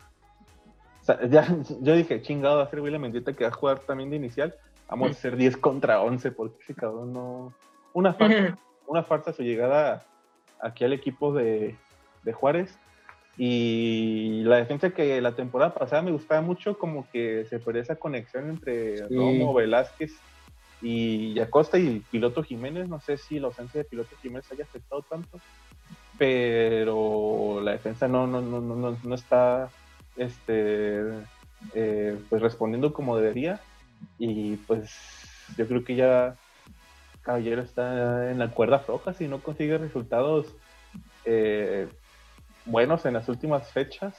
ya, 1.29 1.47
yo 1.81 1.95
dije, 1.95 2.21
chingado, 2.21 2.57
va 2.57 2.63
a 2.63 2.69
ser 2.69 2.81
William 2.81 3.01
Mendieta 3.01 3.33
que 3.33 3.43
va 3.43 3.49
a 3.49 3.53
jugar 3.53 3.79
también 3.79 4.09
de 4.09 4.17
inicial. 4.17 4.55
Vamos 4.89 5.09
a 5.09 5.11
hacer 5.11 5.37
10 5.37 5.57
contra 5.57 6.01
11 6.01 6.31
porque 6.31 6.61
ese 6.63 6.75
cabrón 6.75 7.13
no. 7.13 7.53
Una 7.93 8.13
farsa, 8.13 8.57
una 8.87 9.03
farsa 9.03 9.33
su 9.33 9.43
llegada 9.43 10.05
aquí 10.61 10.83
al 10.83 10.93
equipo 10.93 11.33
de, 11.33 11.75
de 12.23 12.33
Juárez. 12.33 12.77
Y 13.37 14.43
la 14.43 14.57
defensa 14.57 14.91
que 14.91 15.21
la 15.21 15.35
temporada 15.35 15.73
pasada 15.73 16.01
me 16.01 16.11
gustaba 16.11 16.41
mucho, 16.41 16.77
como 16.77 17.09
que 17.11 17.45
se 17.45 17.59
fue 17.59 17.79
esa 17.79 17.95
conexión 17.95 18.49
entre 18.49 19.07
Romo, 19.07 19.53
Velázquez 19.53 20.13
y 20.81 21.39
Acosta 21.39 21.77
y 21.77 22.01
Piloto 22.11 22.43
Jiménez. 22.43 22.87
No 22.89 22.99
sé 22.99 23.17
si 23.17 23.39
la 23.39 23.47
ausencia 23.47 23.79
de 23.79 23.89
Piloto 23.89 24.15
Jiménez 24.21 24.51
haya 24.51 24.63
afectado 24.63 25.03
tanto, 25.03 25.39
pero 26.17 27.61
la 27.61 27.71
defensa 27.71 28.07
no, 28.07 28.27
no, 28.27 28.41
no, 28.41 28.61
no, 28.61 28.97
no 29.03 29.15
está 29.15 29.69
este, 30.15 31.01
eh, 31.73 32.17
pues 32.29 32.41
respondiendo 32.41 32.93
como 32.93 33.17
debería. 33.17 33.59
Y 34.17 34.55
pues 34.55 34.91
yo 35.57 35.67
creo 35.67 35.83
que 35.83 35.95
ya 35.95 36.35
Caballero 37.21 37.61
está 37.61 38.31
en 38.31 38.39
la 38.39 38.49
cuerda 38.49 38.79
floja 38.79 39.13
si 39.13 39.27
no 39.27 39.39
consigue 39.41 39.77
resultados 39.77 40.55
eh, 41.25 41.87
buenos 42.65 43.05
en 43.05 43.13
las 43.13 43.29
últimas 43.29 43.71
fechas. 43.71 44.15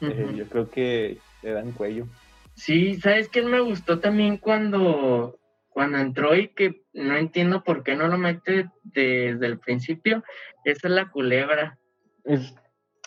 Eh, 0.00 0.34
yo 0.36 0.46
creo 0.48 0.70
que 0.70 1.18
le 1.42 1.52
dan 1.52 1.72
cuello. 1.72 2.06
Sí, 2.54 3.00
¿sabes 3.00 3.28
quién 3.28 3.50
me 3.50 3.60
gustó 3.60 3.98
también 3.98 4.36
cuando, 4.36 5.38
cuando 5.72 5.98
entró 5.98 6.34
y 6.34 6.48
que 6.48 6.84
no 6.92 7.16
entiendo 7.16 7.64
por 7.64 7.82
qué 7.82 7.96
no 7.96 8.08
lo 8.08 8.18
mete 8.18 8.70
desde 8.82 9.46
el 9.46 9.58
principio? 9.58 10.22
Esa 10.64 10.88
es 10.88 10.94
la 10.94 11.10
culebra. 11.10 11.78
Es, 12.24 12.54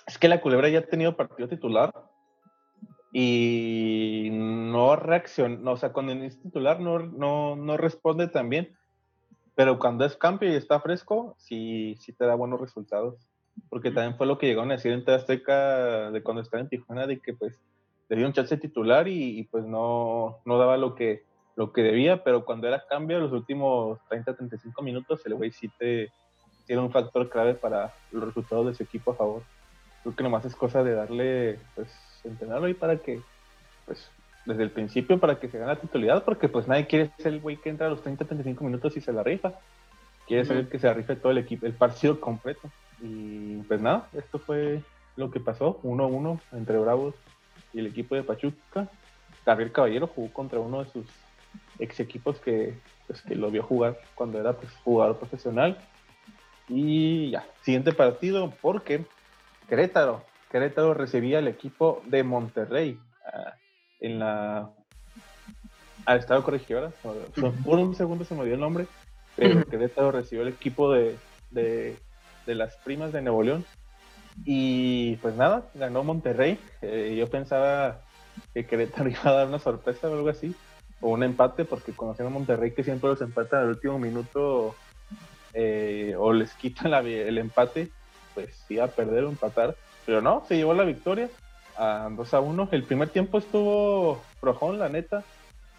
es 0.07 0.17
que 0.17 0.27
la 0.27 0.41
culebra 0.41 0.69
ya 0.69 0.79
ha 0.79 0.85
tenido 0.85 1.15
partido 1.15 1.47
titular 1.47 1.91
y 3.11 4.29
no 4.31 4.97
reacciona, 4.97 5.71
o 5.71 5.77
sea, 5.77 5.93
cuando 5.93 6.11
es 6.11 6.41
titular 6.41 6.81
no, 6.81 6.99
no, 6.99 7.55
no 7.55 7.77
responde 7.77 8.27
tan 8.27 8.49
bien, 8.49 8.75
pero 9.55 9.79
cuando 9.79 10.03
es 10.03 10.17
cambio 10.17 10.51
y 10.51 10.55
está 10.55 10.81
fresco, 10.81 11.35
sí, 11.37 11.95
sí 12.01 12.11
te 12.11 12.25
da 12.25 12.35
buenos 12.35 12.59
resultados. 12.59 13.15
Porque 13.69 13.89
también 13.89 14.17
fue 14.17 14.27
lo 14.27 14.37
que 14.37 14.47
llegó 14.47 14.63
a 14.63 14.65
decir 14.65 14.91
en 14.91 15.09
Azteca 15.09 16.11
de 16.11 16.21
cuando 16.21 16.41
estaba 16.41 16.59
en 16.61 16.67
Tijuana, 16.67 17.07
de 17.07 17.21
que 17.21 17.33
pues 17.33 17.61
le 18.09 18.17
dio 18.17 18.27
un 18.27 18.33
chance 18.33 18.57
titular 18.57 19.07
y, 19.07 19.43
pues 19.49 19.65
no, 19.65 20.41
no 20.43 20.57
daba 20.57 20.75
lo 20.75 20.93
que, 20.93 21.23
lo 21.55 21.71
que 21.71 21.83
debía, 21.83 22.23
pero 22.23 22.43
cuando 22.45 22.67
era 22.67 22.85
cambio, 22.85 23.19
los 23.19 23.31
últimos 23.31 23.99
30, 24.09 24.35
35 24.35 24.81
minutos, 24.81 25.25
el 25.25 25.35
güey 25.35 25.51
sí 25.51 25.69
te 25.79 26.11
tiene 26.65 26.81
un 26.81 26.91
factor 26.91 27.29
clave 27.29 27.53
para 27.53 27.93
los 28.11 28.23
resultados 28.23 28.67
de 28.67 28.73
su 28.73 28.83
equipo 28.83 29.11
a 29.11 29.15
favor. 29.15 29.43
Creo 30.01 30.15
que 30.15 30.23
nomás 30.23 30.45
es 30.45 30.55
cosa 30.55 30.83
de 30.83 30.93
darle 30.93 31.59
pues 31.75 31.87
entrenarlo 32.23 32.65
ahí 32.65 32.73
para 32.73 32.97
que, 32.97 33.21
pues, 33.85 34.09
desde 34.45 34.63
el 34.63 34.71
principio, 34.71 35.19
para 35.19 35.39
que 35.39 35.47
se 35.47 35.57
gane 35.57 35.73
la 35.73 35.79
titularidad, 35.79 36.23
porque 36.23 36.49
pues 36.49 36.67
nadie 36.67 36.87
quiere 36.87 37.11
ser 37.17 37.33
el 37.33 37.39
güey 37.39 37.57
que 37.57 37.69
entra 37.69 37.87
a 37.87 37.89
los 37.89 38.01
30, 38.01 38.25
35 38.25 38.63
minutos 38.63 38.97
y 38.97 39.01
se 39.01 39.13
la 39.13 39.23
rifa. 39.23 39.53
Quiere 40.27 40.45
ser 40.45 40.57
el 40.57 40.69
que 40.69 40.79
se 40.79 40.91
rife 40.93 41.15
todo 41.15 41.31
el 41.31 41.37
equipo, 41.37 41.65
el 41.65 41.73
partido 41.73 42.19
completo. 42.19 42.69
Y 43.01 43.57
pues 43.63 43.81
nada, 43.81 44.07
esto 44.13 44.39
fue 44.39 44.81
lo 45.15 45.31
que 45.31 45.39
pasó, 45.39 45.79
1-1 45.83 46.39
entre 46.53 46.77
Bravos 46.77 47.15
y 47.73 47.79
el 47.79 47.87
equipo 47.87 48.15
de 48.15 48.23
Pachuca. 48.23 48.89
Gabriel 49.45 49.71
Caballero 49.71 50.07
jugó 50.07 50.31
contra 50.33 50.59
uno 50.59 50.83
de 50.83 50.89
sus 50.89 51.05
ex 51.79 51.99
equipos 51.99 52.39
que, 52.39 52.73
pues, 53.07 53.21
que 53.21 53.35
lo 53.35 53.51
vio 53.51 53.63
jugar 53.63 53.99
cuando 54.15 54.39
era 54.39 54.53
pues, 54.53 54.71
jugador 54.83 55.17
profesional. 55.17 55.77
Y 56.67 57.31
ya, 57.31 57.45
siguiente 57.61 57.93
partido, 57.93 58.51
porque 58.61 59.05
Querétaro, 59.69 60.23
Querétaro 60.51 60.93
recibía 60.93 61.39
el 61.39 61.47
equipo 61.47 62.01
de 62.05 62.23
Monterrey 62.23 62.99
uh, 63.33 63.49
en 63.99 64.19
la 64.19 64.69
al 66.05 66.19
estado 66.19 66.43
corregidora. 66.43 66.91
Por 67.01 67.79
un 67.79 67.95
segundo 67.95 68.25
se 68.25 68.35
me 68.35 68.45
dio 68.45 68.53
el 68.53 68.59
nombre, 68.59 68.87
pero 69.35 69.65
Querétaro 69.65 70.11
recibió 70.11 70.43
el 70.43 70.53
equipo 70.53 70.91
de, 70.91 71.15
de, 71.51 71.97
de, 72.45 72.55
las 72.55 72.75
primas 72.77 73.11
de 73.11 73.21
Nuevo 73.21 73.43
León. 73.43 73.65
Y 74.43 75.15
pues 75.17 75.35
nada, 75.35 75.69
ganó 75.73 76.03
Monterrey. 76.03 76.59
Eh, 76.81 77.15
yo 77.17 77.27
pensaba 77.27 78.01
que 78.53 78.65
Querétaro 78.65 79.09
iba 79.09 79.21
a 79.23 79.33
dar 79.33 79.47
una 79.47 79.59
sorpresa 79.59 80.09
o 80.09 80.13
algo 80.13 80.29
así, 80.29 80.55
o 81.01 81.09
un 81.09 81.23
empate, 81.23 81.65
porque 81.65 81.93
conociendo 81.93 82.29
a 82.29 82.33
Monterrey 82.33 82.71
que 82.71 82.83
siempre 82.83 83.09
los 83.09 83.21
empatan 83.21 83.61
al 83.61 83.69
último 83.69 83.99
minuto 83.99 84.75
eh, 85.53 86.15
o 86.17 86.33
les 86.33 86.53
quitan 86.53 86.93
el 86.93 87.37
empate, 87.37 87.89
pues 88.33 88.65
iba 88.69 88.85
a 88.85 88.89
perder 88.89 89.23
o 89.23 89.29
empatar. 89.29 89.75
Pero 90.05 90.21
no, 90.21 90.43
se 90.47 90.57
llevó 90.57 90.73
la 90.73 90.83
victoria 90.83 91.29
a 91.77 92.09
2 92.11 92.33
a 92.33 92.39
1. 92.39 92.69
El 92.71 92.83
primer 92.83 93.09
tiempo 93.09 93.37
estuvo 93.37 94.21
rojón, 94.41 94.79
la 94.79 94.89
neta. 94.89 95.23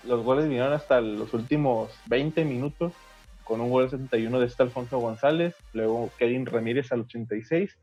Los 0.05 0.25
goles 0.25 0.47
vinieron 0.47 0.73
hasta 0.73 1.01
los 1.01 1.33
últimos 1.35 1.91
20 2.07 2.45
minutos, 2.45 2.93
con 3.45 3.61
un 3.61 3.71
gol 3.71 3.91
71 3.91 4.39
de 4.41 4.47
este 4.47 4.63
Alfonso 4.63 4.99
González, 4.99 5.55
luego 5.73 6.11
Kevin 6.19 6.47
Ramírez 6.47 6.93
al 6.93 7.01
86, 7.01 7.77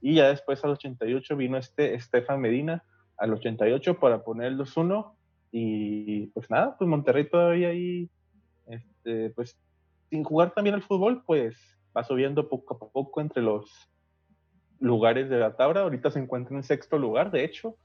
y 0.00 0.14
ya 0.14 0.28
después 0.28 0.62
al 0.64 0.72
88 0.72 1.36
vino 1.36 1.56
este 1.56 1.94
Estefan 1.94 2.40
Medina 2.40 2.84
al 3.16 3.32
88 3.32 3.98
para 3.98 4.22
poner 4.22 4.48
el 4.48 4.58
2-1. 4.58 5.12
Y 5.50 6.26
pues 6.28 6.50
nada, 6.50 6.76
pues 6.76 6.88
Monterrey 6.88 7.28
todavía 7.28 7.68
ahí, 7.68 8.10
este, 8.66 9.30
pues 9.30 9.56
sin 10.10 10.24
jugar 10.24 10.52
también 10.52 10.74
al 10.74 10.82
fútbol, 10.82 11.22
pues 11.24 11.56
va 11.96 12.04
subiendo 12.04 12.48
poco 12.48 12.74
a 12.74 12.92
poco 12.92 13.20
entre 13.20 13.42
los 13.42 13.70
lugares 14.78 15.28
de 15.30 15.38
la 15.38 15.56
tabla. 15.56 15.80
Ahorita 15.82 16.10
se 16.10 16.18
encuentra 16.18 16.56
en 16.56 16.62
sexto 16.62 16.98
lugar, 16.98 17.30
de 17.30 17.44
hecho, 17.44 17.76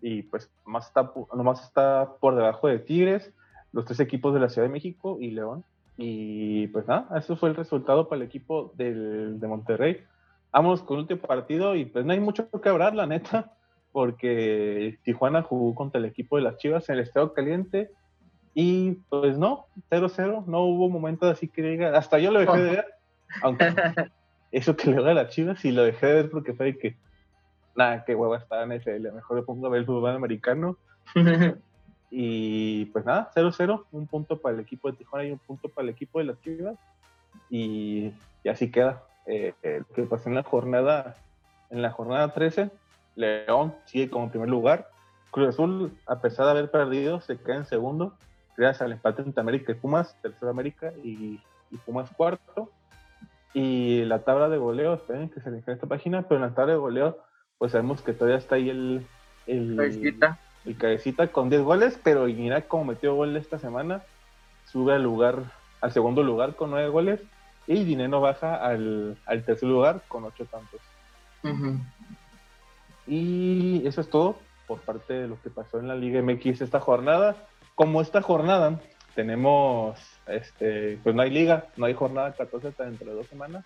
y 0.00 0.22
pues 0.22 0.50
más 0.64 0.88
está, 0.88 1.12
nomás 1.34 1.64
está 1.64 2.16
por 2.20 2.36
debajo 2.36 2.68
de 2.68 2.78
Tigres, 2.78 3.32
los 3.72 3.84
tres 3.84 4.00
equipos 4.00 4.34
de 4.34 4.40
la 4.40 4.48
Ciudad 4.48 4.68
de 4.68 4.72
México 4.72 5.18
y 5.20 5.30
León. 5.30 5.64
Y 5.96 6.66
pues 6.68 6.86
nada, 6.86 7.08
eso 7.16 7.36
fue 7.36 7.48
el 7.48 7.56
resultado 7.56 8.08
para 8.08 8.20
el 8.20 8.26
equipo 8.26 8.72
del, 8.76 9.40
de 9.40 9.48
Monterrey. 9.48 10.04
Vamos 10.52 10.82
con 10.82 10.96
el 10.96 11.02
último 11.02 11.22
partido 11.22 11.74
y 11.74 11.86
pues 11.86 12.04
no 12.04 12.12
hay 12.12 12.20
mucho 12.20 12.48
que 12.50 12.68
hablar, 12.68 12.94
la 12.94 13.06
neta, 13.06 13.56
porque 13.96 14.98
Tijuana 15.04 15.40
jugó 15.40 15.74
contra 15.74 15.98
el 15.98 16.04
equipo 16.04 16.36
de 16.36 16.42
las 16.42 16.58
Chivas 16.58 16.86
en 16.90 16.96
el 16.96 17.00
Estado 17.00 17.32
Caliente 17.32 17.90
y 18.52 18.98
pues 19.08 19.38
no, 19.38 19.68
0-0, 19.90 20.44
no 20.44 20.64
hubo 20.64 20.90
momentos 20.90 21.32
así 21.32 21.48
que 21.48 21.62
diga, 21.62 21.96
hasta 21.96 22.18
yo 22.18 22.30
lo 22.30 22.40
dejé 22.40 22.58
de 22.58 22.70
ver, 22.72 22.86
aunque 23.40 23.64
eso 24.52 24.76
que 24.76 24.90
le 24.90 25.02
da 25.02 25.12
a 25.12 25.14
las 25.14 25.30
Chivas 25.30 25.64
y 25.64 25.72
lo 25.72 25.82
dejé 25.82 26.08
de 26.08 26.12
ver 26.12 26.30
porque 26.30 26.52
fue 26.52 26.76
que 26.76 26.94
nada, 27.74 28.04
qué 28.04 28.14
hueva 28.14 28.36
está 28.36 28.64
en 28.64 28.76
NFL, 28.76 29.14
mejor 29.14 29.38
le 29.38 29.44
pongo 29.44 29.66
a 29.66 29.70
ver 29.70 29.80
el 29.80 29.86
fútbol 29.86 30.10
americano. 30.10 30.76
y 32.10 32.84
pues 32.84 33.06
nada, 33.06 33.30
0-0, 33.34 33.86
un 33.92 34.06
punto 34.08 34.42
para 34.42 34.56
el 34.56 34.60
equipo 34.60 34.90
de 34.90 34.98
Tijuana 34.98 35.24
y 35.26 35.32
un 35.32 35.38
punto 35.38 35.70
para 35.70 35.84
el 35.84 35.94
equipo 35.94 36.18
de 36.18 36.26
las 36.26 36.40
Chivas. 36.42 36.76
Y, 37.48 38.12
así 38.46 38.70
queda. 38.70 39.04
Eh, 39.24 39.54
lo 39.62 39.94
que 39.94 40.02
pasó 40.02 40.28
en 40.28 40.34
la 40.34 40.42
jornada, 40.42 41.16
en 41.70 41.80
la 41.80 41.92
jornada 41.92 42.34
13, 42.34 42.70
León 43.16 43.74
sigue 43.86 44.08
como 44.08 44.30
primer 44.30 44.48
lugar. 44.48 44.88
Cruz 45.30 45.48
Azul, 45.48 45.92
a 46.06 46.20
pesar 46.20 46.46
de 46.46 46.52
haber 46.52 46.70
perdido, 46.70 47.20
se 47.20 47.36
queda 47.36 47.56
en 47.56 47.66
segundo, 47.66 48.14
gracias 48.56 48.82
al 48.82 48.92
empate 48.92 49.22
entre 49.22 49.40
América 49.40 49.72
y 49.72 49.74
Pumas, 49.74 50.16
tercero 50.22 50.50
América 50.50 50.92
y, 51.02 51.40
y 51.70 51.76
Pumas 51.84 52.10
cuarto. 52.16 52.70
Y 53.52 54.04
la 54.04 54.20
tabla 54.20 54.48
de 54.48 54.58
goleo, 54.58 54.94
esperen 54.94 55.30
que 55.30 55.40
se 55.40 55.50
le 55.50 55.58
esta 55.66 55.86
página, 55.86 56.22
pero 56.22 56.36
en 56.36 56.42
la 56.42 56.54
tabla 56.54 56.74
de 56.74 56.78
goleo 56.78 57.18
pues 57.58 57.72
sabemos 57.72 58.02
que 58.02 58.12
todavía 58.12 58.38
está 58.38 58.56
ahí 58.56 58.68
el, 58.68 59.06
el, 59.46 59.76
cabecita. 59.76 60.38
el 60.64 60.76
cabecita 60.76 61.26
con 61.28 61.48
10 61.48 61.62
goles, 61.62 61.98
pero 62.02 62.26
mira 62.26 62.62
cómo 62.62 62.84
metió 62.84 63.14
gol 63.14 63.36
esta 63.36 63.58
semana, 63.58 64.02
sube 64.66 64.94
al 64.94 65.02
lugar, 65.02 65.42
al 65.80 65.92
segundo 65.92 66.22
lugar 66.22 66.54
con 66.54 66.70
9 66.70 66.88
goles, 66.88 67.20
y 67.66 67.84
Dinero 67.84 68.20
baja 68.20 68.56
al, 68.56 69.16
tercer 69.26 69.68
lugar 69.68 70.02
con 70.08 70.24
8 70.24 70.46
tantos. 70.50 70.80
Y 73.06 73.86
eso 73.86 74.00
es 74.00 74.08
todo 74.08 74.38
por 74.66 74.80
parte 74.80 75.14
de 75.14 75.28
lo 75.28 75.40
que 75.40 75.50
pasó 75.50 75.78
en 75.78 75.88
la 75.88 75.94
Liga 75.94 76.20
MX 76.22 76.60
esta 76.60 76.80
jornada. 76.80 77.36
Como 77.74 78.00
esta 78.00 78.22
jornada 78.22 78.80
tenemos, 79.14 79.98
este, 80.26 80.98
pues 81.02 81.14
no 81.14 81.22
hay 81.22 81.30
liga, 81.30 81.66
no 81.76 81.86
hay 81.86 81.94
jornada 81.94 82.32
14 82.32 82.68
hasta 82.68 82.84
dentro 82.84 83.10
de 83.10 83.16
dos 83.16 83.26
semanas 83.26 83.64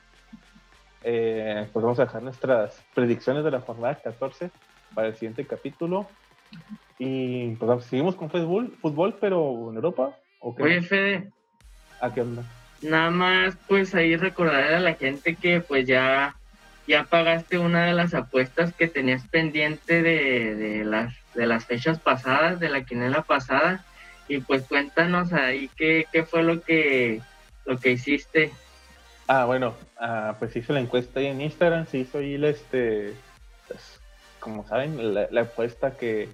eh, 1.03 1.67
pues 1.73 1.83
vamos 1.83 1.99
a 1.99 2.05
dejar 2.05 2.23
nuestras 2.23 2.83
predicciones 2.95 3.45
de 3.45 3.51
la 3.51 3.61
jornada 3.61 3.95
14 3.95 4.51
para 4.95 5.09
el 5.09 5.15
siguiente 5.15 5.47
capítulo. 5.47 6.07
Y 6.99 7.55
pues 7.57 7.85
seguimos 7.85 8.17
con 8.17 8.31
fútbol, 8.31 8.77
fútbol 8.81 9.17
pero 9.21 9.71
en 9.71 9.77
Europa. 9.77 10.17
¿o 10.41 10.55
Oye, 10.59 10.83
Fede. 10.83 11.31
¿A 12.01 12.13
qué 12.13 12.23
onda? 12.23 12.43
Nada 12.83 13.11
más, 13.11 13.57
pues 13.69 13.95
ahí 13.95 14.17
recordar 14.17 14.75
a 14.75 14.81
la 14.81 14.95
gente 14.95 15.37
que 15.37 15.61
pues 15.61 15.87
ya, 15.87 16.37
ya 16.87 17.05
pagaste 17.05 17.59
una 17.59 17.87
de 17.87 17.93
las 17.93 18.15
apuestas 18.15 18.73
que 18.75 18.89
tenías 18.89 19.27
pendiente 19.29 20.03
de, 20.03 20.55
de, 20.55 20.85
las, 20.85 21.15
de 21.35 21.47
las 21.47 21.65
fechas 21.67 21.99
pasadas, 21.99 22.61
de 22.61 22.69
la 22.69 22.85
quinela 22.85 23.23
pasada. 23.23 23.85
Y 24.29 24.39
pues 24.39 24.63
cuéntanos 24.63 25.33
ahí 25.33 25.71
qué, 25.77 26.07
qué 26.13 26.25
fue 26.25 26.43
lo 26.43 26.63
que, 26.63 27.21
lo 27.65 27.79
que 27.79 27.93
hiciste. 27.93 28.53
Ah, 29.27 29.45
bueno, 29.45 29.75
ah, 29.99 30.35
pues 30.39 30.57
hice 30.57 30.73
la 30.73 30.81
encuesta 30.81 31.21
ahí 31.21 31.27
en 31.27 31.41
Instagram, 31.41 31.87
se 31.87 31.99
hizo 31.99 32.19
ahí, 32.19 32.35
este, 32.45 33.15
pues, 33.69 34.01
como 34.41 34.67
saben, 34.67 35.15
la, 35.15 35.41
apuesta 35.41 35.97
que, 35.97 36.29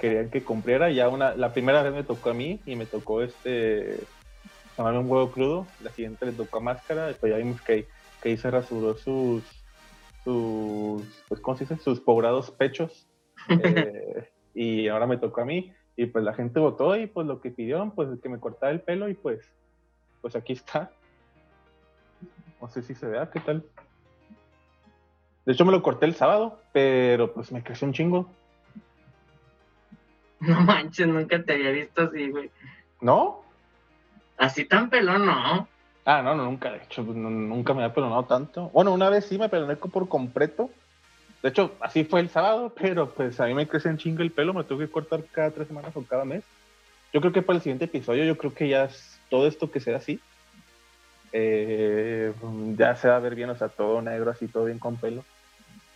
querían 0.00 0.30
que 0.30 0.42
cumpliera. 0.42 0.90
Ya 0.90 1.08
una, 1.08 1.34
la 1.36 1.52
primera 1.52 1.82
vez 1.82 1.92
me 1.92 2.02
tocó 2.02 2.30
a 2.30 2.34
mí 2.34 2.60
y 2.66 2.74
me 2.74 2.86
tocó 2.86 3.22
este, 3.22 4.00
tomarme 4.74 4.98
un 4.98 5.10
huevo 5.10 5.30
crudo, 5.30 5.66
la 5.82 5.90
siguiente 5.92 6.26
le 6.26 6.32
tocó 6.32 6.58
a 6.58 6.62
Máscara, 6.62 7.06
después 7.06 7.30
ya 7.30 7.38
vimos 7.38 7.60
que, 7.60 7.86
que 8.20 8.30
ahí 8.30 8.36
se 8.36 8.50
rasuró 8.50 8.96
sus, 8.96 9.44
sus, 10.24 11.02
pues, 11.28 11.40
¿cómo 11.40 11.56
se 11.56 11.64
dice? 11.64 11.78
Sus 11.78 12.00
pobrados 12.00 12.50
pechos. 12.50 13.06
Eh, 13.48 14.30
y 14.54 14.88
ahora 14.88 15.06
me 15.06 15.16
tocó 15.16 15.40
a 15.40 15.44
mí 15.46 15.72
y 15.96 16.06
pues 16.06 16.22
la 16.24 16.34
gente 16.34 16.60
votó 16.60 16.94
y 16.96 17.06
pues 17.06 17.26
lo 17.26 17.40
que 17.40 17.50
pidieron, 17.50 17.92
pues 17.92 18.08
que 18.20 18.28
me 18.28 18.38
cortara 18.38 18.70
el 18.70 18.82
pelo 18.82 19.08
y 19.08 19.14
pues, 19.14 19.50
pues 20.20 20.36
aquí 20.36 20.52
está 20.52 20.90
no 22.60 22.68
sé 22.68 22.82
si 22.82 22.94
se 22.94 23.06
vea, 23.06 23.30
¿qué 23.30 23.40
tal? 23.40 23.64
De 25.46 25.52
hecho, 25.52 25.64
me 25.64 25.72
lo 25.72 25.82
corté 25.82 26.06
el 26.06 26.14
sábado, 26.14 26.60
pero 26.72 27.32
pues 27.32 27.50
me 27.52 27.62
creció 27.62 27.86
un 27.86 27.94
chingo. 27.94 28.30
No 30.40 30.58
manches, 30.62 31.06
nunca 31.06 31.42
te 31.42 31.52
había 31.52 31.70
visto 31.70 32.00
así, 32.00 32.30
güey. 32.30 32.50
¿No? 33.02 33.42
Así 34.38 34.64
tan 34.64 34.88
pelón, 34.88 35.26
no. 35.26 35.68
Ah, 36.04 36.22
no, 36.22 36.34
no 36.34 36.44
nunca, 36.44 36.70
de 36.72 36.78
hecho, 36.78 37.04
pues, 37.04 37.16
nunca 37.16 37.74
me 37.74 37.82
había 37.82 37.94
pelonado 37.94 38.24
tanto. 38.24 38.70
Bueno, 38.70 38.92
una 38.92 39.10
vez 39.10 39.26
sí 39.26 39.38
me 39.38 39.48
peloné 39.48 39.76
por 39.76 40.08
completo. 40.08 40.70
De 41.42 41.50
hecho, 41.50 41.72
así 41.80 42.04
fue 42.04 42.20
el 42.20 42.28
sábado, 42.28 42.72
pero 42.80 43.10
pues 43.10 43.40
a 43.40 43.46
mí 43.46 43.54
me 43.54 43.68
crece 43.68 43.88
un 43.88 43.98
chingo 43.98 44.22
el 44.22 44.32
pelo, 44.32 44.54
me 44.54 44.64
tengo 44.64 44.80
que 44.80 44.90
cortar 44.90 45.22
cada 45.32 45.50
tres 45.50 45.68
semanas 45.68 45.96
o 45.96 46.04
cada 46.04 46.24
mes. 46.24 46.42
Yo 47.12 47.20
creo 47.20 47.32
que 47.32 47.42
para 47.42 47.56
el 47.56 47.62
siguiente 47.62 47.86
episodio, 47.86 48.24
yo 48.24 48.38
creo 48.38 48.54
que 48.54 48.68
ya 48.68 48.84
es 48.84 49.18
todo 49.28 49.46
esto 49.46 49.70
que 49.70 49.80
sea 49.80 49.96
así 49.96 50.20
eh, 51.32 52.32
ya 52.76 52.96
se 52.96 53.08
va 53.08 53.16
a 53.16 53.20
ver 53.20 53.34
bien, 53.34 53.50
o 53.50 53.56
sea, 53.56 53.68
todo 53.68 54.02
negro, 54.02 54.30
así 54.30 54.48
todo 54.48 54.64
bien 54.64 54.78
con 54.78 54.96
pelo. 54.96 55.24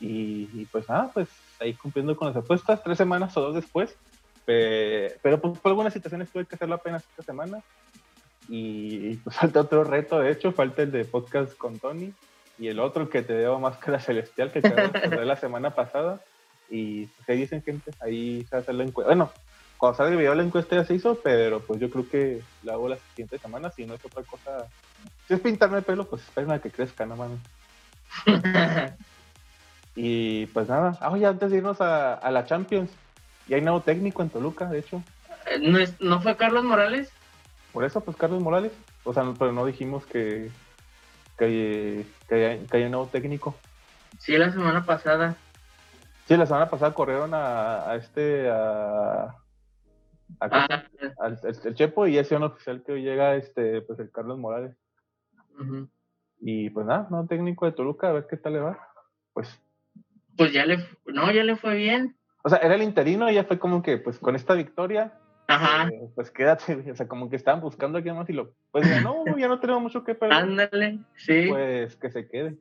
Y, 0.01 0.67
pues 0.67 0.89
nada, 0.89 1.11
pues 1.15 1.29
ahí 1.61 1.73
cumpliendo 1.75 2.15
con 2.15 2.29
las 2.29 2.37
apuestas, 2.37 2.83
tres 2.83 2.99
semanas 2.99 3.35
o 3.37 3.41
dos 3.41 3.55
después. 3.55 3.97
pero 4.45 5.41
pues 5.41 5.59
por 5.59 5.71
algunas 5.71 5.95
situaciones 5.95 6.31
tuve 6.31 6.45
que 6.45 6.57
hacerlo 6.57 6.75
apenas 6.75 7.05
esta 7.05 7.23
semana. 7.23 7.63
Y 8.49 9.17
pues 9.17 9.37
falta 9.41 9.61
otro 9.61 9.85
reto, 9.85 10.19
de 10.19 10.31
hecho, 10.31 10.53
falta 10.53 10.83
el 10.83 10.93
de 10.93 11.05
podcast 11.05 11.57
con 11.57 11.79
Tony. 11.79 12.13
Y 12.59 12.69
el 12.69 12.79
otro 12.79 13.09
que 13.09 13.23
te 13.23 13.33
debo 13.33 13.59
máscara 13.59 13.99
celestial 13.99 14.53
que 14.53 14.63
te 14.63 14.71
la 15.25 15.37
semana 15.37 15.71
pasada. 15.71 16.21
Y 16.71 17.07
pues 17.07 17.29
ahí 17.29 17.39
dicen 17.39 17.63
gente, 17.63 17.91
ahí 18.01 18.45
se 18.49 18.57
va 18.57 18.59
a 18.59 18.63
hacer 18.63 18.75
la 18.75 18.85
encuesta. 18.85 19.09
Bueno, 19.09 19.31
cuando 19.77 19.97
salga 19.97 20.13
el 20.13 20.19
video 20.19 20.35
la 20.35 20.45
encuesta 20.45 20.77
ya 20.77 20.85
se 20.85 20.95
hizo, 20.95 21.17
pero 21.23 21.61
pues 21.61 21.81
yo 21.81 21.91
creo 21.91 22.09
que 22.09 22.43
la 22.63 22.75
hago 22.75 22.89
la 22.89 22.97
siguiente 22.97 23.39
semana, 23.39 23.71
si 23.71 23.85
no 23.85 23.95
es 23.95 24.05
otra 24.05 24.23
cosa 24.23 24.69
si 25.27 25.35
es 25.35 25.41
pintarme 25.41 25.79
el 25.79 25.85
pelo, 25.85 26.07
pues 26.07 26.23
esperen 26.23 26.53
a 26.53 26.59
que 26.59 26.71
crezca, 26.71 27.07
no 27.07 27.17
mames. 27.17 27.39
y 29.97 30.47
pues 30.47 30.69
nada, 30.69 30.99
ah, 31.01 31.11
oye, 31.11 31.27
antes 31.27 31.51
de 31.51 31.59
irnos 31.59 31.81
a, 31.81 32.31
la 32.31 32.45
Champions, 32.45 32.91
y 33.49 33.55
hay 33.55 33.61
nuevo 33.61 33.81
técnico 33.81 34.23
en 34.23 34.31
Toluca, 34.31 34.67
de 34.67 34.81
hecho. 34.81 35.03
Eh, 35.47 35.59
¿No, 35.61 35.79
¿No 36.01 36.21
fue 36.21 36.37
Carlos 36.37 36.65
Morales? 36.65 37.11
Por 37.75 37.85
eso, 37.85 38.01
pues 38.01 38.17
Carlos 38.17 38.41
Morales. 38.41 38.73
O 39.03 39.13
sea, 39.13 39.25
pero 39.37 39.53
no 39.53 39.67
dijimos 39.67 40.07
que, 40.07 40.49
que, 41.37 42.07
que, 42.29 42.67
hay, 42.71 42.89
nuevo 42.89 43.07
técnico. 43.07 43.57
Sí, 44.21 44.39
la 44.39 44.53
semana 44.53 44.87
pasada. 44.87 45.37
Sí, 46.27 46.37
la 46.37 46.47
semana 46.47 46.71
pasada 46.71 46.95
corrieron 46.95 47.35
a, 47.35 47.91
a 47.91 47.97
este, 47.97 48.49
a, 48.49 49.35
ah, 50.41 50.85
al, 51.19 51.41
el, 51.43 51.75
Chepo 51.75 52.07
y 52.07 52.17
ese 52.17 52.37
es 52.37 52.41
un 52.41 52.47
oficial 52.47 52.83
que 52.85 52.93
hoy 52.93 53.03
llega 53.03 53.35
este 53.35 53.83
pues 53.83 53.99
el 53.99 54.11
Carlos 54.11 54.39
Morales 54.39 54.75
Y 56.41 56.71
pues 56.71 56.87
nada, 56.87 57.09
no 57.11 57.27
técnico 57.27 57.67
de 57.67 57.73
Toluca, 57.73 58.09
a 58.09 58.13
ver 58.13 58.27
qué 58.31 58.37
tal 58.37 58.53
le 58.53 58.61
va. 58.61 58.79
Pues. 59.33 59.61
Pues 60.37 60.53
ya 60.53 60.65
le, 60.65 60.79
no, 61.07 61.31
ya 61.33 61.43
le 61.43 61.57
fue 61.57 61.75
bien. 61.75 62.17
O 62.45 62.49
sea, 62.49 62.59
era 62.59 62.77
el 62.77 62.83
interino 62.83 63.29
y 63.29 63.35
ya 63.35 63.45
fue 63.45 63.59
como 63.59 63.83
que, 63.83 63.99
pues 63.99 64.21
con 64.21 64.37
esta 64.37 64.55
victoria, 64.55 65.19
Ajá. 65.47 65.89
Eh, 65.89 66.09
pues 66.15 66.31
quédate, 66.31 66.91
o 66.91 66.97
sea, 66.97 67.07
como 67.07 67.29
que 67.29 67.37
estaban 67.37 67.61
buscando 67.61 67.99
aquí 67.99 68.11
más 68.11 68.29
y 68.29 68.33
lo, 68.33 68.55
pues 68.71 68.89
ya 68.89 69.01
no, 69.01 69.25
ya 69.39 69.49
no 69.49 69.61
tenemos 69.61 69.83
mucho 69.83 70.05
que 70.05 70.15
perder. 70.15 70.39
Ándale, 70.39 70.99
sí. 71.17 71.47
Pues 71.49 71.97
que 71.97 72.11
se 72.11 72.29
quede. 72.29 72.57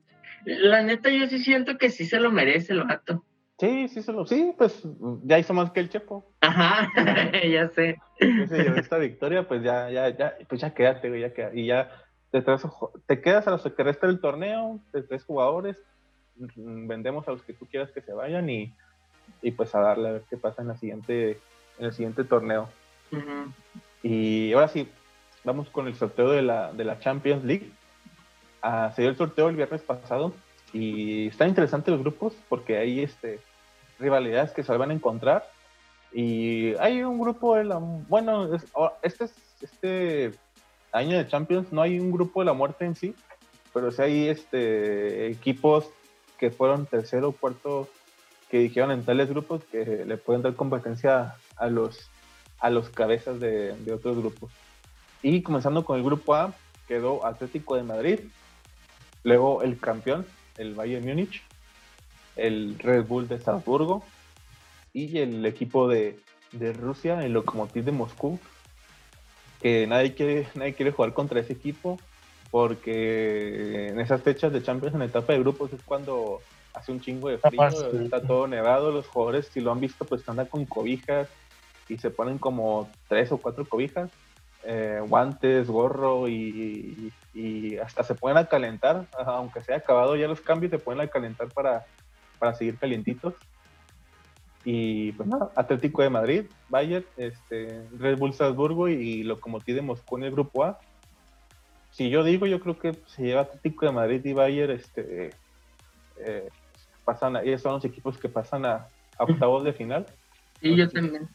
La 0.46 0.84
neta, 0.84 1.10
yo 1.10 1.28
sí 1.28 1.39
siento 1.39 1.78
que 1.78 1.89
sí 1.89 2.06
se 2.06 2.19
lo 2.19 2.32
merece 2.32 2.74
el 2.74 2.84
vato. 2.84 3.24
Sí, 3.60 3.88
sí, 3.88 4.02
se 4.02 4.12
lo, 4.12 4.26
sí, 4.26 4.54
pues 4.58 4.86
ya 5.24 5.39
hizo 5.39 5.54
más 5.54 5.72
que 5.72 5.80
el 5.80 5.89
Chepo. 5.89 6.34
Ajá, 6.41 6.89
ya 7.50 7.69
sé. 7.69 7.98
Se 8.19 8.58
llevó 8.58 8.76
esta 8.76 8.98
victoria, 8.98 9.48
pues 9.48 9.63
ya, 9.63 9.89
ya, 9.89 10.10
ya, 10.10 10.36
pues 10.50 10.60
ya 10.60 10.74
quédate, 10.74 11.08
güey, 11.08 11.22
ya 11.22 11.34
queda. 11.34 11.52
Y 11.54 11.67
ya 11.67 11.89
te, 12.32 12.41
traes, 12.41 12.63
te 13.06 13.22
quedas 13.22 13.48
a 13.48 13.52
los 13.52 13.63
que 13.63 13.84
resta 13.84 14.08
del 14.08 14.19
torneo, 14.19 14.82
te 14.91 15.04
tres 15.04 15.24
jugadores, 15.24 15.78
mm, 16.36 16.88
vendemos 16.88 17.28
a 17.28 17.32
los 17.32 17.43
que 17.43 17.54
tú 17.54 17.67
quieras 17.67 17.91
que 17.91 18.02
se 18.02 18.12
vayan 18.12 18.50
y, 18.50 18.74
y 19.41 19.52
pues 19.52 19.74
a 19.76 19.80
darle 19.80 20.10
a 20.10 20.13
ver 20.13 20.24
qué 20.30 20.36
pasa 20.36 20.62
en 20.63 20.69
la 20.69 20.76
siguiente, 20.76 21.39
en 21.79 21.86
el 21.86 21.93
siguiente 21.93 22.23
torneo. 22.23 22.69
Y 24.01 24.53
ahora 24.53 24.67
sí, 24.67 24.89
vamos 25.43 25.69
con 25.69 25.88
el 25.88 25.95
sorteo 25.95 26.31
de 26.31 26.41
la, 26.41 26.71
de 26.73 26.83
la 26.83 26.99
Champions 26.99 27.43
League. 27.43 27.71
Ah, 28.62 28.91
se 28.95 29.01
dio 29.01 29.12
el 29.12 29.17
sorteo 29.17 29.49
el 29.49 29.55
viernes 29.55 29.81
pasado 29.81 30.33
y 30.71 31.27
están 31.27 31.49
interesantes 31.49 31.91
los 31.91 32.01
grupos 32.01 32.33
porque 32.49 32.77
hay 32.77 33.01
este, 33.01 33.39
rivalidades 33.99 34.51
que 34.51 34.63
se 34.63 34.75
van 34.75 34.91
a 34.91 34.93
encontrar. 34.93 35.49
Y 36.12 36.75
hay 36.75 37.03
un 37.03 37.19
grupo 37.19 37.55
de 37.55 37.63
la. 37.63 37.77
Bueno, 37.79 38.49
este, 39.01 39.25
este 39.62 40.33
año 40.91 41.17
de 41.17 41.27
Champions 41.27 41.71
no 41.71 41.81
hay 41.81 41.99
un 41.99 42.12
grupo 42.12 42.41
de 42.41 42.45
la 42.45 42.53
muerte 42.53 42.86
en 42.86 42.95
sí, 42.95 43.15
pero 43.73 43.91
sí 43.91 44.01
hay 44.01 44.27
este, 44.27 45.27
equipos 45.27 45.89
que 46.38 46.51
fueron 46.51 46.86
tercero 46.86 47.31
cuarto 47.31 47.89
que 48.54 48.60
dijeron 48.60 48.92
en 48.92 49.04
tales 49.04 49.30
grupos 49.30 49.63
que 49.72 50.06
le 50.06 50.16
pueden 50.16 50.44
dar 50.44 50.54
competencia 50.54 51.34
a 51.56 51.68
los 51.70 52.12
a 52.60 52.70
los 52.70 52.88
cabezas 52.88 53.39
de, 53.39 53.74
otros 53.92 54.16
grupos. 54.16 54.52
Y 55.24 55.42
comenzando 55.42 55.84
con 55.84 55.98
el 55.98 56.04
grupo 56.04 56.36
A, 56.36 56.54
quedó 56.88 57.26
Atlético 57.26 57.76
de 57.76 57.82
Madrid, 57.82 58.20
luego 59.24 59.63
el 59.63 59.80
campeón, 59.80 60.28
el 60.60 60.76
Bayern 60.76 61.04
Múnich, 61.04 61.42
el 62.36 62.78
Red 62.78 63.08
Bull 63.08 63.28
de 63.28 63.39
Salzburgo 63.39 64.04
y 64.94 65.18
el 65.18 65.44
equipo 65.48 65.88
de, 65.88 66.20
Rusia, 66.80 67.26
el 67.26 67.34
Lokomotiv 67.34 67.84
de 67.86 67.92
Moscú, 67.92 68.39
que 69.63 69.88
nadie 69.88 70.13
quiere, 70.13 70.48
nadie 70.54 70.76
quiere 70.76 70.92
jugar 70.92 71.16
contra 71.16 71.39
ese 71.39 71.54
equipo 71.54 72.00
porque 72.52 73.88
en 73.88 74.00
esas 74.00 74.22
fechas 74.22 74.54
de 74.54 74.62
Champions 74.62 74.94
en 74.94 75.02
etapa 75.02 75.34
de 75.34 75.39
grupos 75.39 75.74
es 75.74 75.82
cuando 75.82 76.39
hace 76.73 76.91
un 76.91 76.99
chingo 76.99 77.29
de 77.29 77.38
frío, 77.38 77.67
está 78.01 78.21
todo 78.21 78.47
nevado, 78.47 78.91
los 78.91 79.07
jugadores 79.07 79.47
si 79.47 79.62
lo 79.62 79.71
han 79.71 79.79
visto 79.79 80.05
pues 80.05 80.27
andan 80.27 80.47
con 80.47 80.65
cobijas, 80.65 81.29
y 81.89 81.97
se 81.97 82.09
ponen 82.09 82.38
como 82.38 82.89
tres 83.07 83.31
o 83.31 83.38
cuatro 83.38 83.65
cobijas, 83.65 84.09
eh, 84.63 85.01
guantes, 85.07 85.67
gorro 85.67 86.27
y, 86.27 87.12
hasta 87.83 88.03
se 88.03 88.15
pueden 88.15 88.38
a 88.38 88.45
calentar, 88.45 89.07
aunque 89.25 89.63
sea 89.63 89.77
acabado 89.77 90.15
ya 90.15 90.27
los 90.27 90.39
cambios, 90.39 90.71
se 90.71 90.77
pueden 90.77 91.01
a 91.01 91.07
calentar 91.07 91.49
para, 91.49 91.86
para 92.38 92.53
seguir 92.53 92.77
calientitos. 92.77 93.33
Y 94.63 95.12
pues 95.13 95.27
nada, 95.27 95.49
Atlético 95.55 96.03
de 96.03 96.09
Madrid, 96.09 96.45
Bayern, 96.69 97.05
este, 97.17 97.86
Red 97.97 98.17
Bull 98.17 98.33
Salzburgo 98.33 98.88
y 98.88 99.23
Lokomotiv 99.23 99.75
de 99.75 99.81
Moscú 99.81 100.17
en 100.17 100.23
el 100.23 100.31
grupo 100.31 100.63
A. 100.63 100.79
Si 101.91 102.09
yo 102.09 102.23
digo, 102.23 102.45
yo 102.45 102.59
creo 102.59 102.79
que 102.79 102.93
se 103.07 103.23
lleva 103.23 103.41
Atlético 103.41 103.86
de 103.88 103.91
Madrid 103.91 104.23
y 104.23 104.33
Bayern, 104.33 104.71
este, 104.71 105.31
eh, 106.17 106.49
pasan, 107.06 107.38
ellos 107.38 107.62
son 107.62 107.74
los 107.74 107.86
equipos 107.86 108.18
que 108.18 108.30
pasan 108.30 108.66
a, 108.66 108.88
a 109.18 109.24
octavos 109.24 109.63
de 109.63 109.74
final. 109.74 110.06
Sí, 110.62 110.76
yo 110.76 110.89
también. 110.89 111.28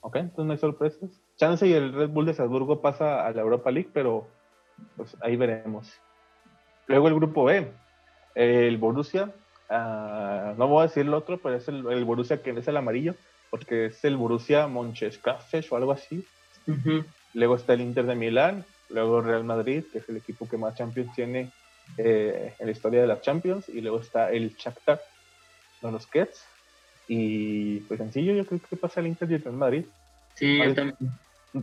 Ok, 0.00 0.16
entonces 0.16 0.44
no 0.44 0.52
hay 0.52 0.58
sorpresas. 0.58 1.10
Chance 1.36 1.66
y 1.66 1.72
el 1.72 1.92
Red 1.92 2.10
Bull 2.10 2.26
de 2.26 2.34
Salzburgo 2.34 2.80
pasa 2.80 3.26
a 3.26 3.32
la 3.32 3.42
Europa 3.42 3.70
League, 3.70 3.90
pero 3.92 4.26
pues 4.96 5.16
ahí 5.20 5.36
veremos. 5.36 5.92
Luego 6.86 7.08
el 7.08 7.14
grupo 7.14 7.44
B, 7.44 7.70
el 8.34 8.78
Borussia, 8.78 9.32
ah, 9.68 10.54
no 10.56 10.68
voy 10.68 10.80
a 10.80 10.86
decir 10.86 11.04
el 11.06 11.14
otro, 11.14 11.38
pero 11.38 11.56
es 11.56 11.68
el, 11.68 12.04
Borussia 12.04 12.42
que 12.42 12.50
es 12.50 12.68
el 12.68 12.76
amarillo, 12.76 13.14
porque 13.50 13.86
es 13.86 14.04
el 14.04 14.16
Borussia 14.16 14.66
Monchescafes 14.66 15.70
o 15.70 15.76
algo 15.76 15.92
así. 15.92 16.24
Luego 17.34 17.56
está 17.56 17.74
el 17.74 17.80
Inter 17.80 18.06
de 18.06 18.14
Milán, 18.14 18.64
luego 18.90 19.20
Real 19.20 19.44
Madrid, 19.44 19.84
que 19.92 19.98
es 19.98 20.08
el 20.08 20.16
equipo 20.16 20.48
que 20.48 20.56
más 20.56 20.74
Champions 20.74 21.14
tiene 21.14 21.50
eh, 21.96 22.54
en 22.58 22.66
la 22.66 22.72
historia 22.72 23.00
de 23.00 23.06
las 23.06 23.22
Champions, 23.22 23.68
y 23.68 23.80
luego 23.80 24.00
está 24.00 24.30
el 24.30 24.54
Shakhtar, 24.56 25.00
los 25.82 26.06
Kets, 26.06 26.44
y 27.08 27.80
pues 27.80 27.98
sencillo, 27.98 28.34
yo 28.34 28.44
creo 28.44 28.60
que 28.60 28.76
pasa 28.76 29.00
el 29.00 29.06
Inter 29.06 29.30
y 29.30 29.34
el 29.34 29.42
Real 29.42 29.56
Madrid. 29.56 29.84
Sí, 30.34 30.58
yo 30.58 30.74
también. 30.74 30.96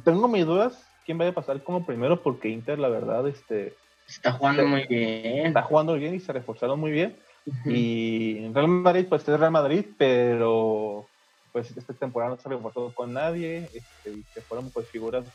Tengo 0.04 0.28
mis 0.28 0.46
dudas 0.46 0.84
quién 1.06 1.18
vaya 1.18 1.32
a 1.32 1.36
pasar 1.36 1.62
como 1.64 1.86
primero, 1.86 2.22
porque 2.22 2.50
Inter, 2.50 2.80
la 2.80 2.90
verdad, 2.90 3.28
este. 3.28 3.76
Está 4.08 4.34
jugando 4.34 4.68
muy 4.68 4.86
bien. 4.88 5.48
Está 5.48 5.62
jugando 5.62 5.94
bien 5.94 6.16
y 6.16 6.20
se 6.20 6.34
reforzaron 6.34 6.80
muy 6.80 6.92
bien. 6.92 7.16
Y 7.64 8.48
Real 8.54 8.68
Madrid, 8.68 9.06
pues 9.08 9.28
es 9.28 9.40
Real 9.40 9.52
Madrid, 9.52 9.86
pero 9.98 11.08
pues 11.52 11.76
esta 11.76 11.94
temporada 11.94 12.32
no 12.32 12.42
se 12.42 12.50
reforzó 12.50 12.92
con 12.94 13.14
nadie. 13.14 13.70
Este, 13.74 14.12
y 14.12 14.24
se 14.34 14.42
fueron 14.42 14.72
pues 14.72 14.88
figuras 14.90 15.26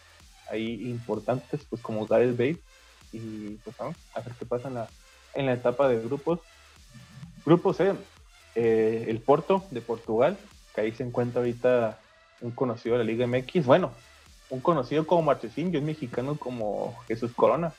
ahí 0.50 0.88
importantes, 0.90 1.64
pues 1.68 1.80
como 1.80 2.06
Gareth 2.06 2.36
Bale. 2.36 2.58
Y 3.12 3.56
pues 3.56 3.76
vamos 3.76 3.96
a 4.14 4.20
ver 4.20 4.32
qué 4.38 4.46
pasa 4.46 4.68
en 4.68 4.74
la, 4.74 4.88
en 5.34 5.46
la 5.46 5.54
etapa 5.54 5.88
de 5.88 6.00
grupos. 6.00 6.40
Grupo 7.44 7.72
C, 7.72 7.94
eh, 8.54 9.06
el 9.08 9.20
Porto 9.20 9.64
de 9.70 9.80
Portugal, 9.80 10.36
que 10.74 10.82
ahí 10.82 10.92
se 10.92 11.02
encuentra 11.02 11.40
ahorita 11.40 11.98
un 12.40 12.50
conocido 12.52 12.96
de 12.96 13.04
la 13.04 13.10
Liga 13.10 13.26
MX, 13.26 13.66
bueno, 13.66 13.92
un 14.50 14.60
conocido 14.60 15.06
como 15.06 15.22
Marchesín 15.22 15.72
y 15.72 15.76
un 15.76 15.86
mexicano 15.86 16.36
como 16.36 16.96
Jesús 17.06 17.32
Corona, 17.34 17.72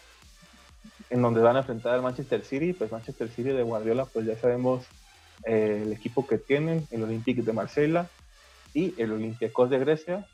en 1.09 1.21
donde 1.21 1.41
van 1.41 1.57
a 1.57 1.59
enfrentar 1.59 1.93
al 1.93 2.01
Manchester 2.01 2.43
City, 2.43 2.73
pues 2.73 2.91
Manchester 2.91 3.29
City 3.29 3.49
de 3.49 3.63
Guardiola, 3.63 4.05
pues 4.05 4.25
ya 4.25 4.35
sabemos 4.37 4.85
eh, 5.45 5.81
el 5.83 5.91
equipo 5.91 6.25
que 6.25 6.37
tienen, 6.37 6.87
el 6.91 7.03
Olympique 7.03 7.41
de 7.41 7.53
Marsella 7.53 8.07
y 8.73 8.93
el 9.01 9.11
Olympiacos 9.11 9.69
de 9.69 9.79
Grecia, 9.79 10.25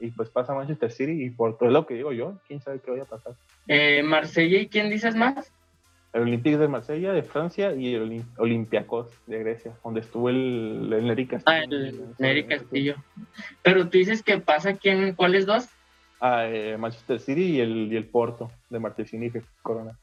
y 0.00 0.10
pues 0.10 0.30
pasa 0.30 0.54
Manchester 0.54 0.90
City 0.90 1.24
y 1.24 1.30
por 1.30 1.58
todo 1.58 1.70
lo 1.70 1.86
que 1.86 1.94
digo 1.94 2.12
yo, 2.12 2.38
quién 2.48 2.60
sabe 2.60 2.80
qué 2.80 2.90
vaya 2.90 3.04
a 3.04 3.06
pasar. 3.06 3.34
Eh, 3.68 4.02
Marsella 4.02 4.58
y 4.58 4.68
quién 4.68 4.90
dices 4.90 5.14
más? 5.14 5.52
el 6.12 6.22
Olympique 6.22 6.58
de 6.58 6.68
Marsella 6.68 7.12
de 7.12 7.22
Francia 7.22 7.74
y 7.74 7.94
el 7.94 8.24
Olympiacos 8.36 9.08
de 9.26 9.38
Grecia, 9.38 9.72
donde 9.82 10.00
estuvo 10.00 10.28
el, 10.28 10.92
el 10.92 11.06
Neri 11.06 11.26
Castillo. 11.26 11.56
Ah, 11.56 11.64
el 12.18 12.46
Castillo. 12.46 12.96
Pero 13.62 13.88
tú 13.88 13.98
dices 13.98 14.22
que 14.22 14.38
pasa 14.38 14.74
quién, 14.74 15.14
¿cuáles 15.14 15.46
dos? 15.46 15.68
Ah, 16.20 16.46
eh, 16.46 16.76
Manchester 16.78 17.18
City 17.18 17.56
y 17.56 17.60
el, 17.60 17.92
y 17.92 17.96
el 17.96 18.06
Porto 18.06 18.50
de 18.68 18.78
Martesini 18.78 19.26
y 19.26 19.32
Corona. 19.62 19.98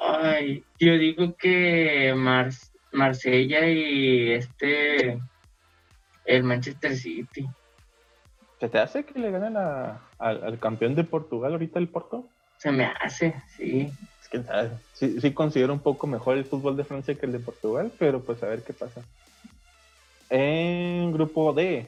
Ay, 0.00 0.64
yo 0.80 0.96
digo 0.96 1.36
que 1.36 2.14
Marsella 2.92 3.68
y 3.68 4.30
este 4.32 5.18
el 6.24 6.42
Manchester 6.42 6.96
City. 6.96 7.46
¿Se 8.60 8.68
te 8.68 8.78
hace 8.78 9.04
que 9.04 9.18
le 9.18 9.30
ganen 9.30 9.56
al 9.56 10.58
campeón 10.58 10.94
de 10.94 11.04
Portugal 11.04 11.52
ahorita 11.52 11.78
el 11.78 11.88
Porto? 11.88 12.24
Se 12.58 12.72
me 12.72 12.86
hace, 13.00 13.34
sí. 13.56 13.92
Es 14.22 14.28
que 14.28 14.42
sí, 14.94 15.20
sí 15.20 15.32
considero 15.32 15.72
un 15.72 15.80
poco 15.80 16.06
mejor 16.06 16.36
el 16.36 16.44
fútbol 16.44 16.76
de 16.76 16.84
Francia 16.84 17.14
que 17.14 17.26
el 17.26 17.32
de 17.32 17.38
Portugal, 17.38 17.92
pero 17.98 18.20
pues 18.20 18.42
a 18.42 18.46
ver 18.46 18.62
qué 18.62 18.72
pasa. 18.72 19.02
En 20.30 21.12
grupo 21.12 21.52
D, 21.52 21.86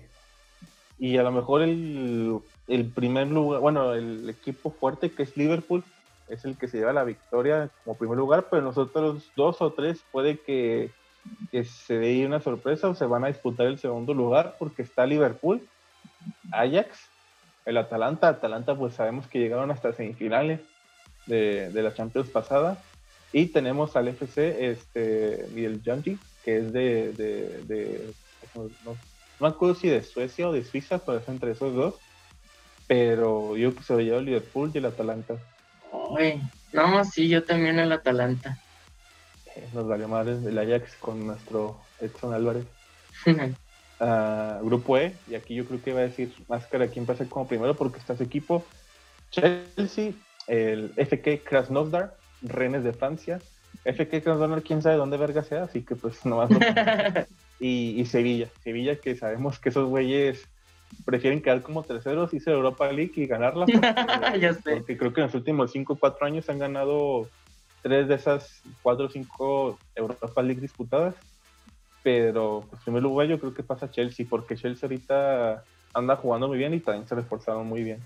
y 0.98 1.16
a 1.16 1.22
lo 1.22 1.32
mejor 1.32 1.62
el, 1.62 2.40
primer 2.94 3.28
lugar, 3.28 3.60
bueno, 3.60 3.94
el 3.94 4.28
equipo 4.28 4.70
fuerte 4.70 5.10
que 5.10 5.22
es 5.22 5.36
Liverpool, 5.36 5.82
es 6.28 6.44
el 6.44 6.56
que 6.56 6.68
se 6.68 6.78
lleva 6.78 6.92
la 6.92 7.04
victoria 7.04 7.70
como 7.82 7.96
primer 7.96 8.18
lugar, 8.18 8.46
pero 8.50 8.62
nosotros 8.62 9.30
dos 9.34 9.62
o 9.62 9.72
tres 9.72 10.04
puede 10.12 10.38
que, 10.38 10.90
que 11.50 11.64
se 11.64 11.98
dé 11.98 12.26
una 12.26 12.40
sorpresa 12.40 12.88
o 12.88 12.94
se 12.94 13.06
van 13.06 13.24
a 13.24 13.28
disputar 13.28 13.66
el 13.66 13.78
segundo 13.78 14.12
lugar 14.12 14.56
porque 14.58 14.82
está 14.82 15.06
Liverpool, 15.06 15.66
Ajax 16.52 17.08
el 17.68 17.76
Atalanta. 17.76 18.28
Atalanta, 18.28 18.74
pues 18.74 18.94
sabemos 18.94 19.26
que 19.26 19.38
llegaron 19.38 19.70
hasta 19.70 19.92
semifinales 19.92 20.60
de, 21.26 21.70
la 21.74 21.94
Champions 21.94 22.30
pasada. 22.30 22.78
Y 23.32 23.46
tenemos 23.46 23.94
al 23.94 24.08
FC 24.08 24.70
este, 24.70 25.46
Miguel 25.52 25.82
Janji, 25.84 26.18
que 26.44 26.58
es 26.58 26.72
de, 26.72 27.12
de, 27.12 28.10
no, 28.54 28.96
me 29.38 29.48
acuerdo 29.48 29.74
si 29.74 29.88
de 29.88 30.02
Suecia 30.02 30.48
o 30.48 30.52
de 30.52 30.64
Suiza, 30.64 30.98
pero 30.98 31.18
es 31.18 31.28
entre 31.28 31.52
esos 31.52 31.74
dos. 31.74 31.94
Pero 32.86 33.54
yo 33.58 33.74
que 33.74 33.82
se 33.82 33.92
lo 33.92 34.00
lleva 34.00 34.16
el 34.16 34.24
Liverpool 34.24 34.70
y 34.72 34.78
el 34.78 34.86
Atalanta. 34.86 35.34
no, 36.72 37.04
sí, 37.04 37.28
yo 37.28 37.44
también 37.44 37.78
el 37.78 37.92
Atalanta. 37.92 38.58
Eh, 39.54 39.68
nos 39.74 39.86
valió 39.86 40.08
madres 40.08 40.42
el 40.42 40.58
Ajax 40.58 40.96
con 40.96 41.26
nuestro 41.26 41.78
Edson 42.00 42.32
Álvarez. 42.32 42.64
grupo 44.62 44.96
E, 44.96 45.14
y 45.28 45.34
aquí 45.34 45.54
yo 45.54 45.64
creo 45.64 45.82
que 45.82 45.92
va 45.92 46.00
a 46.00 46.04
decir 46.04 46.32
Máscara 46.48 46.88
quién 46.88 47.06
pasa 47.06 47.24
como 47.26 47.48
primero 47.48 47.74
porque 47.74 47.98
está 47.98 48.16
su 48.16 48.22
equipo. 48.22 48.64
Chelsea, 49.30 50.12
el 50.46 50.92
FK 50.96 51.44
Krasnodar, 51.44 52.14
Rennes 52.42 52.84
de 52.84 52.92
Francia. 52.92 53.40
FK 53.84 54.22
Krasnodar, 54.22 54.62
quién 54.62 54.82
sabe 54.82 54.96
dónde 54.96 55.16
verga 55.16 55.42
sea, 55.42 55.64
así 55.64 55.82
que 55.82 55.96
pues 55.96 56.24
no 56.24 56.36
más. 56.36 56.50
y, 57.60 58.00
y 58.00 58.06
Sevilla, 58.06 58.48
Sevilla 58.62 58.96
que 58.96 59.16
sabemos 59.16 59.58
que 59.58 59.70
esos 59.70 59.88
güeyes 59.88 60.46
prefieren 61.04 61.42
quedar 61.42 61.62
como 61.62 61.82
terceros, 61.82 62.32
a 62.32 62.50
Europa 62.50 62.90
League 62.90 63.12
y 63.16 63.26
ganarla. 63.26 63.66
Porque, 63.66 64.40
ya 64.40 64.54
sé. 64.54 64.76
porque 64.76 64.96
creo 64.96 65.12
que 65.12 65.20
en 65.20 65.26
los 65.26 65.34
últimos 65.34 65.72
5 65.72 65.92
o 65.92 65.96
4 65.96 66.26
años 66.26 66.48
han 66.48 66.58
ganado 66.58 67.28
tres 67.82 68.08
de 68.08 68.14
esas 68.14 68.62
4 68.82 69.06
o 69.06 69.08
5 69.08 69.78
Europa 69.94 70.42
League 70.42 70.60
disputadas. 70.60 71.14
Pero, 72.10 72.64
pues, 72.70 72.80
en 72.80 72.84
primer 72.84 73.02
lugar, 73.02 73.26
yo 73.26 73.38
creo 73.38 73.52
que 73.52 73.62
pasa 73.62 73.90
Chelsea, 73.90 74.24
porque 74.30 74.56
Chelsea 74.56 74.86
ahorita 74.88 75.62
anda 75.92 76.16
jugando 76.16 76.48
muy 76.48 76.56
bien 76.56 76.72
y 76.72 76.80
también 76.80 77.06
se 77.06 77.14
reforzaron 77.14 77.66
muy 77.66 77.82
bien. 77.82 77.98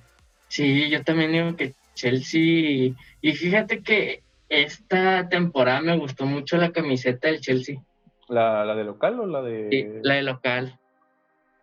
Sí, 0.49 0.91
yo 0.91 1.05
también 1.05 1.31
digo 1.31 1.55
que 1.55 1.75
Chelsea. 1.95 2.97
Y 3.21 3.33
fíjate 3.33 3.81
que 3.81 4.25
esta 4.49 5.29
temporada 5.29 5.83
me 5.83 5.97
gustó 5.97 6.27
mucho 6.27 6.57
la 6.57 6.73
camiseta 6.73 7.29
del 7.29 7.41
Chelsea. 7.41 7.81
¿La, 8.29 8.65
la 8.65 8.75
de 8.75 8.83
local 8.83 9.21
o 9.21 9.27
la 9.27 9.41
de.? 9.41 9.69
Sí, 9.71 9.87
la 10.03 10.15
de 10.15 10.23
local. 10.23 10.77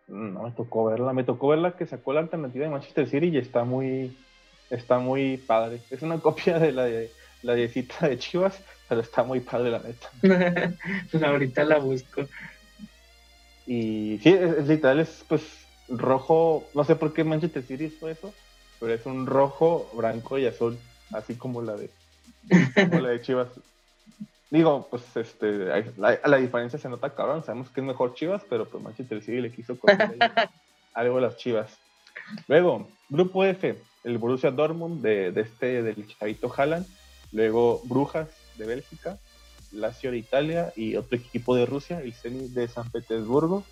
No 0.08 0.44
me 0.44 0.52
tocó 0.52 0.86
verla, 0.86 1.12
me 1.12 1.24
tocó 1.24 1.48
verla 1.48 1.76
que 1.76 1.84
sacó 1.84 2.14
la 2.14 2.20
alternativa 2.20 2.64
de 2.64 2.70
Manchester 2.70 3.06
City 3.06 3.26
y 3.26 3.36
está 3.36 3.64
muy, 3.64 4.16
está 4.70 4.98
muy 4.98 5.36
padre. 5.36 5.82
Es 5.90 6.00
una 6.00 6.18
copia 6.20 6.58
de 6.58 6.72
la 6.72 6.84
de 6.84 7.10
la 7.42 7.54
de 7.54 7.68
cita 7.68 8.08
de 8.08 8.18
Chivas, 8.18 8.64
pero 8.90 9.02
está 9.02 9.22
muy 9.22 9.38
padre 9.38 9.70
la 9.70 9.78
neta. 9.78 10.10
Pues 11.12 11.22
ahorita 11.22 11.62
la 11.62 11.78
busco. 11.78 12.22
Y 13.64 14.18
sí, 14.20 14.30
es, 14.30 14.58
es 14.58 14.66
literal, 14.66 14.98
es 14.98 15.24
pues 15.28 15.42
rojo, 15.88 16.66
no 16.74 16.82
sé 16.82 16.96
por 16.96 17.12
qué 17.12 17.22
Manchester 17.22 17.62
City 17.62 17.84
hizo 17.84 18.08
eso, 18.08 18.34
pero 18.80 18.92
es 18.92 19.06
un 19.06 19.26
rojo, 19.26 19.88
blanco 19.94 20.38
y 20.38 20.46
azul, 20.46 20.76
así 21.12 21.36
como 21.36 21.62
la 21.62 21.76
de, 21.76 21.88
como 22.74 23.00
la 23.00 23.10
de 23.10 23.22
Chivas. 23.22 23.48
Digo, 24.50 24.88
pues 24.90 25.04
este, 25.14 25.66
la, 25.96 26.18
la 26.24 26.36
diferencia 26.38 26.76
se 26.76 26.88
nota 26.88 27.14
cabrón, 27.14 27.44
sabemos 27.44 27.70
que 27.70 27.82
es 27.82 27.86
mejor 27.86 28.14
Chivas, 28.14 28.42
pero 28.50 28.68
pues 28.68 28.82
Manchester 28.82 29.22
City 29.22 29.40
le 29.40 29.52
quiso 29.52 29.78
algo 30.94 31.18
a 31.18 31.20
las 31.20 31.36
Chivas. 31.36 31.78
Luego, 32.48 32.88
grupo 33.08 33.44
F, 33.44 33.80
el 34.02 34.18
Borussia 34.18 34.50
Dortmund 34.50 35.00
de, 35.00 35.30
de 35.30 35.42
este, 35.42 35.84
del 35.84 36.08
Chavito 36.08 36.52
Haaland, 36.52 36.88
luego 37.30 37.82
Brujas 37.84 38.39
de 38.60 38.66
Bélgica, 38.66 39.18
Lazio 39.72 40.10
de 40.10 40.18
Italia 40.18 40.72
y 40.76 40.96
otro 40.96 41.16
equipo 41.16 41.56
de 41.56 41.66
Rusia, 41.66 42.00
el 42.00 42.14
Zenit 42.14 42.52
de 42.52 42.68
San 42.68 42.88
Petersburgo. 42.90 43.64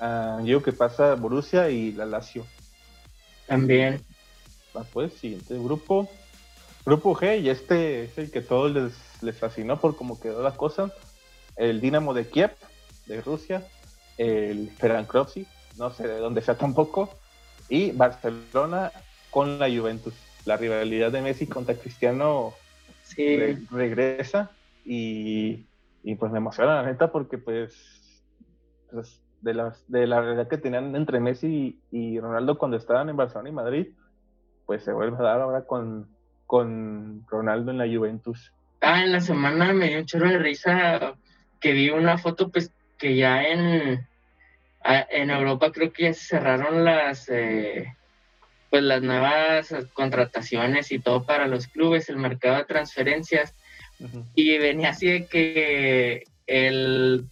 Yo 0.00 0.44
digo 0.44 0.62
que 0.62 0.72
pasa 0.72 1.14
Borussia 1.14 1.70
y 1.70 1.92
la 1.92 2.06
Lazio. 2.06 2.46
También. 3.46 4.02
Ah, 4.74 4.84
pues, 4.92 5.12
siguiente 5.14 5.54
grupo. 5.54 6.08
Grupo 6.86 7.14
G, 7.14 7.40
y 7.40 7.50
este 7.50 8.04
es 8.04 8.16
el 8.16 8.30
que 8.30 8.40
todos 8.40 8.72
les, 8.72 8.92
les 9.22 9.36
fascinó 9.36 9.78
por 9.78 9.96
cómo 9.96 10.18
quedó 10.18 10.42
la 10.42 10.56
cosa. 10.56 10.90
El 11.56 11.80
Dinamo 11.80 12.14
de 12.14 12.28
Kiev, 12.28 12.52
de 13.06 13.20
Rusia. 13.20 13.66
El 14.16 14.70
Ferencváros, 14.70 15.34
no 15.76 15.92
sé 15.92 16.08
de 16.08 16.18
dónde 16.18 16.40
sea 16.40 16.56
tampoco. 16.56 17.14
Y 17.68 17.90
Barcelona 17.92 18.92
con 19.30 19.58
la 19.58 19.68
Juventus. 19.68 20.14
La 20.46 20.56
rivalidad 20.56 21.12
de 21.12 21.20
Messi 21.20 21.46
contra 21.46 21.74
Cristiano 21.74 22.54
Sí. 23.14 23.36
re- 23.36 23.58
regresa. 23.70 24.50
Y, 24.84 25.66
y 26.02 26.14
pues 26.14 26.32
me 26.32 26.38
emociona 26.38 26.76
la 26.76 26.82
neta 26.90 27.12
porque 27.12 27.38
pues, 27.38 28.24
pues, 28.90 29.22
de, 29.40 29.54
la, 29.54 29.74
de 29.88 30.06
la 30.06 30.20
realidad 30.20 30.48
que 30.48 30.58
tenían 30.58 30.96
entre 30.96 31.20
Messi 31.20 31.78
y, 31.90 32.14
y 32.14 32.20
Ronaldo 32.20 32.58
cuando 32.58 32.76
estaban 32.76 33.08
en 33.08 33.16
Barcelona 33.16 33.48
y 33.50 33.52
Madrid, 33.52 33.86
pues 34.66 34.82
se 34.84 34.92
vuelve 34.92 35.16
a 35.18 35.22
dar 35.22 35.40
ahora 35.42 35.64
con, 35.66 36.08
con 36.46 37.24
Ronaldo 37.28 37.70
en 37.70 37.78
la 37.78 37.86
Juventus. 37.86 38.52
Ah, 38.80 39.04
en 39.04 39.12
la 39.12 39.20
semana 39.20 39.72
me 39.72 39.88
dio 39.88 39.98
un 39.98 40.06
chorro 40.06 40.28
de 40.30 40.38
risa 40.38 41.14
que 41.60 41.72
vi 41.72 41.90
una 41.90 42.16
foto, 42.16 42.50
pues 42.50 42.72
que 42.98 43.14
ya 43.16 43.42
en, 43.42 44.06
en 44.84 45.30
Europa 45.30 45.70
creo 45.72 45.92
que 45.92 46.04
ya 46.04 46.12
se 46.14 46.24
cerraron 46.36 46.84
las, 46.84 47.28
eh, 47.28 47.92
pues 48.70 48.82
las 48.82 49.02
nuevas 49.02 49.74
contrataciones 49.92 50.92
y 50.92 51.00
todo 51.00 51.24
para 51.24 51.46
los 51.48 51.66
clubes, 51.66 52.08
el 52.08 52.16
mercado 52.16 52.56
de 52.56 52.64
transferencias. 52.64 53.54
Y 54.34 54.56
venía 54.56 54.90
así 54.90 55.08
de 55.08 55.26
que 55.26 56.24
el, 56.46 57.26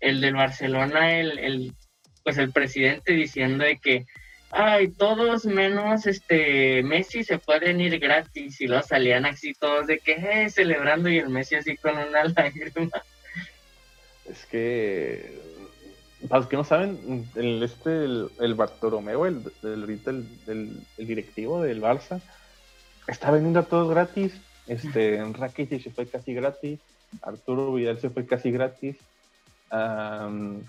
el 0.00 0.20
del 0.20 0.34
Barcelona, 0.34 1.18
el, 1.18 1.38
el, 1.38 1.72
pues 2.22 2.36
el 2.36 2.52
presidente 2.52 3.12
diciendo 3.12 3.64
de 3.64 3.78
que 3.78 4.04
ay, 4.54 4.88
todos 4.88 5.46
menos 5.46 6.06
este 6.06 6.82
Messi 6.82 7.24
se 7.24 7.38
pueden 7.38 7.80
ir 7.80 7.98
gratis 7.98 8.60
y 8.60 8.66
luego 8.66 8.86
salían 8.86 9.26
así 9.26 9.52
todos 9.52 9.86
de 9.86 9.98
que 9.98 10.12
eh, 10.12 10.50
celebrando 10.50 11.08
y 11.08 11.18
el 11.18 11.28
Messi 11.28 11.56
así 11.56 11.76
con 11.76 11.96
una 11.96 12.24
lágrima. 12.36 13.02
Es 14.28 14.46
que, 14.46 15.38
para 16.28 16.40
los 16.40 16.48
que 16.48 16.56
no 16.56 16.64
saben, 16.64 17.28
el, 17.34 17.62
este, 17.62 18.04
el, 18.04 18.30
el 18.40 18.54
Bartolomeo, 18.54 19.26
el, 19.26 19.42
el, 19.62 20.00
el, 20.46 21.06
directivo 21.06 21.62
del 21.62 21.82
Barça, 21.82 22.20
está 23.06 23.30
vendiendo 23.30 23.60
a 23.60 23.64
todos 23.64 23.90
gratis. 23.90 24.40
Este, 24.66 25.22
Rakitic 25.32 25.82
se 25.82 25.90
fue 25.90 26.06
casi 26.06 26.34
gratis, 26.34 26.80
Arturo 27.22 27.74
Vidal 27.74 27.98
se 27.98 28.10
fue 28.10 28.26
casi 28.26 28.50
gratis. 28.50 28.96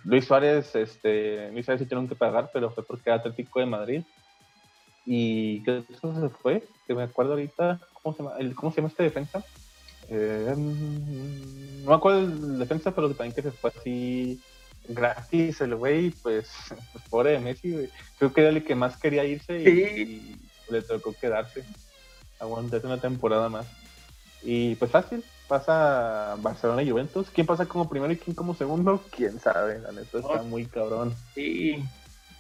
Luis 0.04 0.26
Suárez, 0.26 0.76
este, 0.76 1.52
Luis 1.52 1.66
Suárez 1.66 1.82
sí 1.82 1.86
tuvieron 1.86 2.08
que 2.08 2.16
pagar, 2.16 2.50
pero 2.52 2.72
fue 2.72 2.86
porque 2.86 3.10
era 3.10 3.18
Atlético 3.18 3.60
de 3.60 3.66
Madrid. 3.66 4.02
Y 5.06 5.62
¿qué 5.64 5.84
cosa 6.02 6.20
se 6.20 6.30
fue? 6.30 6.64
Que 6.88 6.96
me 6.96 7.04
acuerdo 7.04 7.34
ahorita, 7.34 7.80
¿cómo 8.02 8.16
se 8.16 8.24
llama, 8.24 8.36
el- 8.40 8.56
¿cómo 8.56 8.72
se 8.72 8.78
llama 8.78 8.88
este 8.90 9.04
defensa? 9.04 9.44
Eh, 10.10 10.54
no 10.56 11.90
me 11.90 11.96
acuerdo 11.96 12.20
el 12.20 12.58
defensa, 12.60 12.94
pero 12.94 13.10
que 13.10 13.14
también 13.14 13.36
que 13.36 13.44
se 13.44 13.52
fue 13.52 13.72
así 13.76 14.40
gratis 14.90 15.62
el 15.62 15.76
güey, 15.76 16.12
pues, 16.12 16.50
pues 16.92 17.04
pobre 17.10 17.32
de 17.32 17.40
Messi, 17.40 17.72
güey. 17.72 17.90
Creo 18.18 18.34
que 18.34 18.42
era 18.42 18.50
el 18.50 18.64
que 18.64 18.76
más 18.76 18.98
quería 18.98 19.24
irse 19.26 19.60
y, 19.60 19.66
Sí. 19.66 20.38
y 20.70 20.72
le 20.72 20.82
tocó 20.82 21.14
quedarse. 21.14 21.64
Aguantarse 22.40 22.86
una 22.88 23.00
temporada 23.00 23.50
más. 23.50 23.66
Y 24.44 24.76
pues 24.76 24.92
fácil, 24.92 25.24
pasa 25.48 26.36
Barcelona 26.40 26.84
y 26.84 26.90
Juventus. 26.92 27.28
¿Quién 27.34 27.48
pasa 27.48 27.66
como 27.66 27.90
primero 27.90 28.12
y 28.14 28.18
quién 28.18 28.36
como 28.36 28.54
segundo? 28.56 29.02
Quién 29.16 29.40
sabe, 29.40 29.80
la 29.80 29.92
neta 29.92 30.20
está 30.20 30.44
muy 30.44 30.66
cabrón. 30.66 31.16
Sí, 31.34 31.84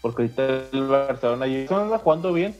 Porque 0.01 0.23
ahorita 0.23 0.67
el 0.71 0.87
Barcelona 0.87 1.47
y 1.47 1.65
anda 1.69 1.97
jugando 1.97 2.31
bien, 2.33 2.55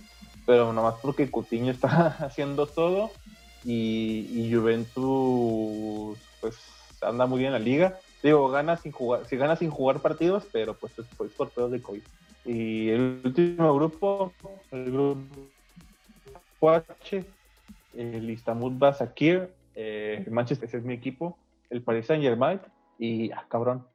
pero 0.45 0.73
nomás 0.73 0.95
porque 1.01 1.29
Coutinho 1.29 1.71
está 1.71 2.07
haciendo 2.19 2.65
todo 2.67 3.11
y, 3.63 4.27
y 4.33 4.53
Juventus 4.53 6.17
pues 6.41 6.55
anda 7.01 7.25
muy 7.25 7.39
bien 7.39 7.53
en 7.53 7.53
la 7.53 7.59
liga. 7.59 7.99
Digo, 8.25 8.49
gana 8.49 8.75
sin 8.75 8.91
jugar, 8.91 9.27
si 9.27 9.37
gana 9.37 9.55
sin 9.55 9.69
jugar 9.69 9.99
partidos, 9.99 10.47
pero 10.51 10.73
pues 10.73 10.97
es, 10.97 11.05
pues, 11.15 11.31
por 11.33 11.51
pedos 11.51 11.69
de 11.69 11.79
COVID. 11.79 12.01
Y 12.43 12.89
el 12.89 13.21
último 13.23 13.75
grupo, 13.75 14.33
el 14.71 14.91
grupo 14.91 15.21
H, 16.71 17.23
el 17.95 18.27
Istanbul 18.31 18.73
Basakir, 18.79 19.51
eh, 19.75 20.23
el 20.25 20.31
Manchester 20.31 20.67
ese 20.67 20.77
es 20.77 20.83
mi 20.83 20.95
equipo, 20.95 21.37
el 21.69 21.83
Paris 21.83 22.07
Saint 22.07 22.23
Germain 22.23 22.59
y 22.97 23.29
ah, 23.29 23.45
cabrón, 23.47 23.85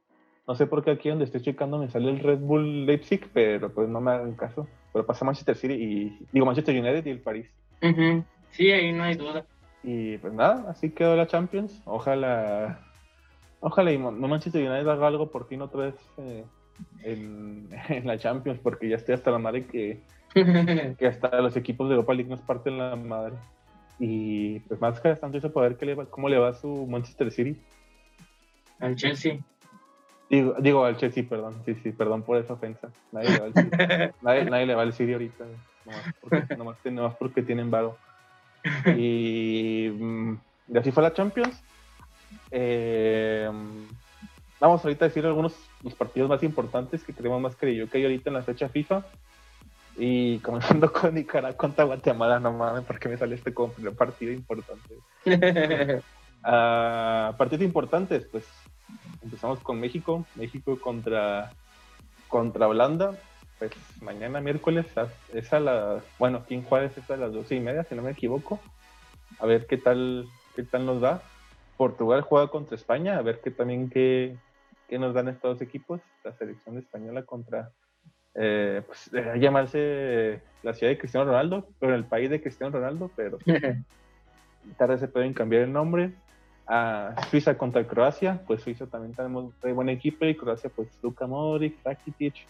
no 0.47 0.55
sé 0.55 0.65
por 0.65 0.81
qué 0.81 0.91
aquí 0.91 1.09
donde 1.09 1.25
estoy 1.25 1.41
checando 1.41 1.77
me 1.77 1.89
sale 1.89 2.09
el 2.09 2.19
Red 2.19 2.39
Bull 2.39 2.85
Leipzig, 2.85 3.29
pero 3.33 3.73
pues 3.73 3.89
no 3.89 3.99
me 3.99 4.11
hagan 4.11 4.35
caso. 4.35 4.65
Pero 4.93 5.05
pasa 5.05 5.25
Manchester 5.25 5.57
City 5.57 5.73
y 5.73 6.25
digo 6.31 6.45
Manchester 6.45 6.73
United 6.73 7.05
y 7.05 7.09
el 7.09 7.19
París. 7.19 7.49
Sí, 8.51 8.71
ahí 8.71 8.93
no 8.93 9.03
hay 9.03 9.15
duda. 9.15 9.45
Y 9.83 10.17
pues 10.19 10.31
nada, 10.31 10.69
así 10.69 10.89
quedó 10.91 11.17
la 11.17 11.27
Champions. 11.27 11.81
Ojalá, 11.83 12.79
ojalá 13.61 13.91
y 13.93 13.97
no 13.97 14.11
Manchester 14.11 14.61
United 14.69 14.87
haga 14.89 15.07
algo 15.07 15.31
por 15.31 15.47
fin 15.47 15.61
otra 15.61 15.85
vez 15.85 15.95
eh, 16.17 16.43
en, 17.03 17.69
en 17.89 18.05
la 18.07 18.17
Champions, 18.17 18.59
porque 18.61 18.89
ya 18.89 18.97
estoy 18.97 19.15
hasta 19.15 19.31
la 19.31 19.37
madre 19.39 19.65
que, 19.65 20.01
que 20.99 21.07
hasta 21.07 21.39
los 21.41 21.55
equipos 21.55 21.87
de 21.87 21.95
Europa 21.95 22.13
League 22.13 22.29
nos 22.29 22.41
parten 22.41 22.77
la 22.77 22.95
madre. 22.95 23.33
Y 23.99 24.59
pues 24.61 24.81
más 24.81 24.99
que 24.99 25.15
tanto 25.15 25.37
eso 25.37 25.53
para 25.53 25.69
ver 25.69 25.77
qué 25.77 25.85
le 25.85 25.95
va- 25.95 26.05
cómo 26.07 26.27
le 26.27 26.37
va 26.39 26.49
a 26.49 26.53
su 26.53 26.85
Manchester 26.87 27.31
City. 27.31 27.55
Al 28.79 28.95
Chelsea. 28.95 29.37
Digo, 30.27 30.55
digo 30.59 30.83
al 30.85 30.97
Chelsea, 30.97 31.23
perdón. 31.29 31.53
Sí, 31.65 31.75
sí, 31.83 31.91
perdón 31.91 32.23
por 32.23 32.37
esa 32.37 32.53
ofensa. 32.53 32.89
Nadie 33.11 33.29
le 33.29 33.39
va 33.39 33.45
al 33.45 33.53
City. 33.53 33.69
nadie, 34.23 34.45
nadie 34.45 34.65
le 34.65 34.75
va 34.75 34.81
al 34.81 34.93
City 34.93 35.13
ahorita. 35.13 35.45
Nomás 35.85 36.15
porque, 36.19 36.55
nomás, 36.55 36.77
nomás 36.85 37.15
porque 37.17 37.41
tienen 37.43 37.69
varo. 37.69 37.95
Y, 38.95 39.89
mm, 39.91 40.33
y 40.73 40.77
así 40.77 40.91
fue 40.91 41.03
la 41.03 41.13
Champions. 41.13 41.61
Eh, 42.51 43.49
vamos 44.59 44.83
ahorita 44.83 45.05
a 45.05 45.07
decir 45.07 45.25
algunos 45.25 45.55
los 45.83 45.95
partidos 45.95 46.29
más 46.29 46.43
importantes 46.43 47.03
que 47.03 47.13
creemos 47.13 47.41
más 47.41 47.55
que 47.55 47.75
yo 47.75 47.89
que 47.89 47.97
hay 47.97 48.03
ahorita 48.03 48.29
en 48.29 48.35
la 48.35 48.43
fecha 48.43 48.69
FIFA. 48.69 49.05
Y 49.97 50.39
comenzando 50.39 50.91
con 50.93 51.15
Nicaragua 51.15 51.57
contra 51.57 51.83
Guatemala, 51.85 52.39
no 52.39 52.51
mames, 52.53 52.85
porque 52.85 53.09
me 53.09 53.17
sale 53.17 53.35
este 53.35 53.53
partido 53.97 54.31
importante. 54.31 54.95
Ah, 56.43 57.35
partidos 57.37 57.63
importantes, 57.63 58.25
pues 58.31 58.45
empezamos 59.21 59.59
con 59.59 59.79
México, 59.79 60.25
México 60.33 60.79
contra, 60.79 61.51
contra 62.27 62.67
Holanda. 62.67 63.15
pues 63.59 63.71
mañana 64.01 64.41
miércoles 64.41 64.87
es 65.33 65.53
a 65.53 65.59
las, 65.59 66.03
bueno, 66.17 66.39
aquí 66.39 66.55
en 66.55 66.63
Juárez 66.63 66.97
es 66.97 67.07
a 67.11 67.17
las 67.17 67.31
doce 67.31 67.53
y 67.53 67.59
media, 67.59 67.83
si 67.83 67.93
no 67.93 68.01
me 68.01 68.09
equivoco. 68.09 68.59
A 69.37 69.45
ver 69.45 69.67
qué 69.67 69.77
tal, 69.77 70.27
qué 70.55 70.63
tal 70.63 70.87
nos 70.87 70.99
da. 71.01 71.21
Portugal 71.81 72.21
juega 72.21 72.47
contra 72.49 72.75
España, 72.75 73.17
a 73.17 73.23
ver 73.23 73.41
qué 73.43 73.49
también 73.49 73.89
qué, 73.89 74.37
qué 74.87 74.99
nos 74.99 75.15
dan 75.15 75.29
estos 75.29 75.53
dos 75.53 75.61
equipos. 75.63 75.99
La 76.23 76.31
selección 76.31 76.77
española 76.77 77.23
contra, 77.23 77.71
eh, 78.35 78.83
pues 78.85 79.09
llamarse 79.39 80.43
la 80.61 80.75
ciudad 80.75 80.91
de 80.93 80.99
Cristiano 80.99 81.25
Ronaldo, 81.25 81.69
pero 81.79 81.95
el 81.95 82.05
país 82.05 82.29
de 82.29 82.39
Cristiano 82.39 82.71
Ronaldo, 82.71 83.09
pero 83.15 83.39
tarde 84.77 84.99
se 84.99 85.07
pueden 85.07 85.33
cambiar 85.33 85.63
el 85.63 85.73
nombre 85.73 86.13
a 86.67 87.15
Suiza 87.31 87.57
contra 87.57 87.87
Croacia, 87.87 88.43
pues 88.45 88.61
Suiza 88.61 88.85
también 88.85 89.15
tenemos 89.15 89.51
un 89.63 89.75
buen 89.75 89.89
equipo 89.89 90.25
y 90.25 90.37
Croacia 90.37 90.69
pues 90.69 90.87
Luka 91.01 91.25
Modric, 91.25 91.83
Rakitic 91.83 92.45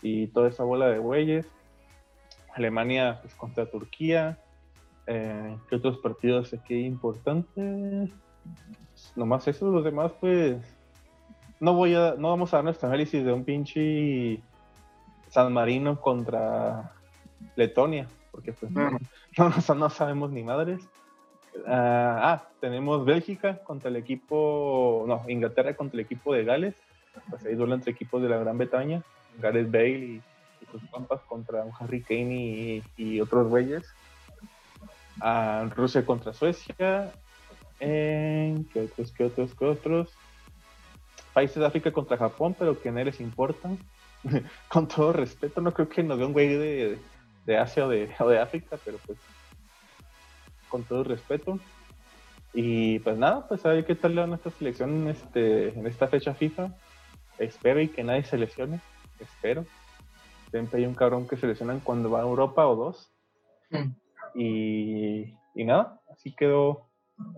y 0.00 0.28
toda 0.28 0.46
esa 0.46 0.62
bola 0.62 0.86
de 0.90 1.00
bueyes. 1.00 1.48
Alemania 2.54 3.18
pues 3.20 3.34
contra 3.34 3.66
Turquía. 3.66 4.38
Eh, 5.08 5.56
¿Qué 5.68 5.74
otros 5.74 5.98
partidos 5.98 6.54
aquí 6.54 6.84
importantes? 6.84 8.12
Nomás 9.14 9.48
eso, 9.48 9.70
los 9.70 9.84
demás 9.84 10.12
pues 10.20 10.56
no 11.60 11.74
voy 11.74 11.94
a, 11.94 12.14
no 12.18 12.28
vamos 12.30 12.52
a 12.52 12.58
dar 12.58 12.64
nuestro 12.64 12.88
análisis 12.88 13.24
de 13.24 13.32
un 13.32 13.44
pinche 13.44 14.40
San 15.30 15.52
Marino 15.52 16.00
contra 16.00 16.92
Letonia, 17.56 18.06
porque 18.30 18.52
pues 18.52 18.70
no, 18.72 18.98
no 19.76 19.90
sabemos 19.90 20.30
ni 20.30 20.42
madres. 20.42 20.82
Ah, 21.66 22.20
ah, 22.22 22.48
tenemos 22.60 23.04
Bélgica 23.04 23.58
contra 23.64 23.88
el 23.88 23.96
equipo, 23.96 25.04
no, 25.06 25.22
Inglaterra 25.28 25.74
contra 25.74 25.98
el 25.98 26.04
equipo 26.04 26.34
de 26.34 26.44
Gales. 26.44 26.74
Pues 27.30 27.44
ahí 27.46 27.54
duelo 27.54 27.74
entre 27.74 27.92
equipos 27.92 28.22
de 28.22 28.28
la 28.28 28.36
Gran 28.36 28.58
Bretaña, 28.58 29.02
Gareth 29.40 29.70
Bale 29.70 29.88
y, 29.88 30.22
sus 30.70 30.82
compas 30.90 31.20
contra 31.28 31.62
un 31.62 31.72
Harry 31.78 32.02
Kane 32.02 32.82
y, 32.96 33.20
otros 33.20 33.50
reyes. 33.50 33.84
Ah, 35.20 35.66
Rusia 35.74 36.04
contra 36.04 36.32
Suecia. 36.34 37.12
¿Qué 37.78 38.64
otros, 38.76 39.12
qué 39.12 39.24
otros, 39.24 39.54
qué 39.54 39.64
otros? 39.64 40.14
Países 41.32 41.56
de 41.56 41.66
África 41.66 41.92
contra 41.92 42.16
Japón, 42.16 42.56
pero 42.58 42.80
que 42.80 42.90
no 42.90 43.02
les 43.02 43.20
importa. 43.20 43.70
Con 44.68 44.88
todo 44.88 45.12
respeto, 45.12 45.60
no 45.60 45.72
creo 45.72 45.88
que 45.88 46.02
nos 46.02 46.18
dé 46.18 46.24
un 46.24 46.32
güey 46.32 46.48
de, 46.48 46.98
de 47.44 47.58
Asia 47.58 47.86
o 47.86 47.88
de, 47.88 48.10
o 48.18 48.28
de 48.28 48.38
África, 48.38 48.76
pero 48.84 48.98
pues 49.06 49.18
con 50.68 50.84
todo 50.84 51.04
respeto. 51.04 51.58
Y 52.52 52.98
pues 53.00 53.16
nada, 53.16 53.46
pues 53.46 53.64
a 53.66 53.70
ver 53.70 53.84
qué 53.84 53.94
tal 53.94 54.14
le 54.14 54.26
nuestra 54.26 54.50
selección 54.50 55.08
este, 55.08 55.68
en 55.68 55.86
esta 55.86 56.08
fecha 56.08 56.34
FIFA. 56.34 56.74
Espero 57.38 57.80
y 57.80 57.88
que 57.88 58.02
nadie 58.02 58.24
se 58.24 58.38
lesione. 58.38 58.80
Espero. 59.20 59.64
Siempre 60.50 60.80
hay 60.80 60.86
un 60.86 60.94
cabrón 60.94 61.28
que 61.28 61.36
se 61.36 61.46
lesionan 61.46 61.80
cuando 61.80 62.10
va 62.10 62.20
a 62.20 62.22
Europa 62.22 62.66
o 62.66 62.76
dos. 62.76 63.10
Mm. 63.70 63.90
Y, 64.34 65.34
y, 65.54 65.64
nada, 65.64 66.00
así 66.10 66.32
quedó 66.32 66.88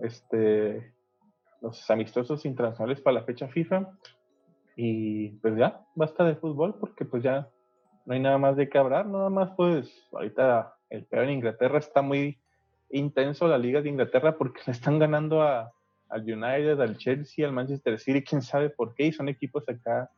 este, 0.01 0.93
los 1.61 1.89
amistosos 1.89 2.45
internacionales 2.45 3.01
para 3.01 3.19
la 3.19 3.25
fecha 3.25 3.47
FIFA. 3.47 3.91
Y 4.75 5.29
pues 5.39 5.57
ya, 5.57 5.85
basta 5.95 6.23
de 6.23 6.35
fútbol 6.35 6.75
porque 6.79 7.05
pues 7.05 7.23
ya 7.23 7.49
no 8.05 8.13
hay 8.13 8.19
nada 8.19 8.37
más 8.37 8.55
de 8.55 8.69
qué 8.69 8.77
hablar. 8.77 9.05
Nada 9.07 9.29
más 9.29 9.51
pues 9.55 10.07
ahorita 10.11 10.75
el 10.89 11.05
peor 11.05 11.25
en 11.25 11.31
Inglaterra 11.31 11.79
está 11.79 12.01
muy 12.01 12.39
intenso 12.89 13.47
la 13.47 13.57
Liga 13.57 13.81
de 13.81 13.89
Inglaterra 13.89 14.37
porque 14.37 14.61
le 14.67 14.73
están 14.73 14.99
ganando 14.99 15.41
a, 15.41 15.71
al 16.09 16.21
United, 16.21 16.79
al 16.79 16.97
Chelsea, 16.97 17.45
al 17.45 17.53
Manchester 17.53 17.99
City, 17.99 18.23
quién 18.23 18.41
sabe 18.41 18.69
por 18.69 18.93
qué, 18.95 19.07
y 19.07 19.11
son 19.11 19.29
equipos 19.29 19.67
acá 19.69 20.09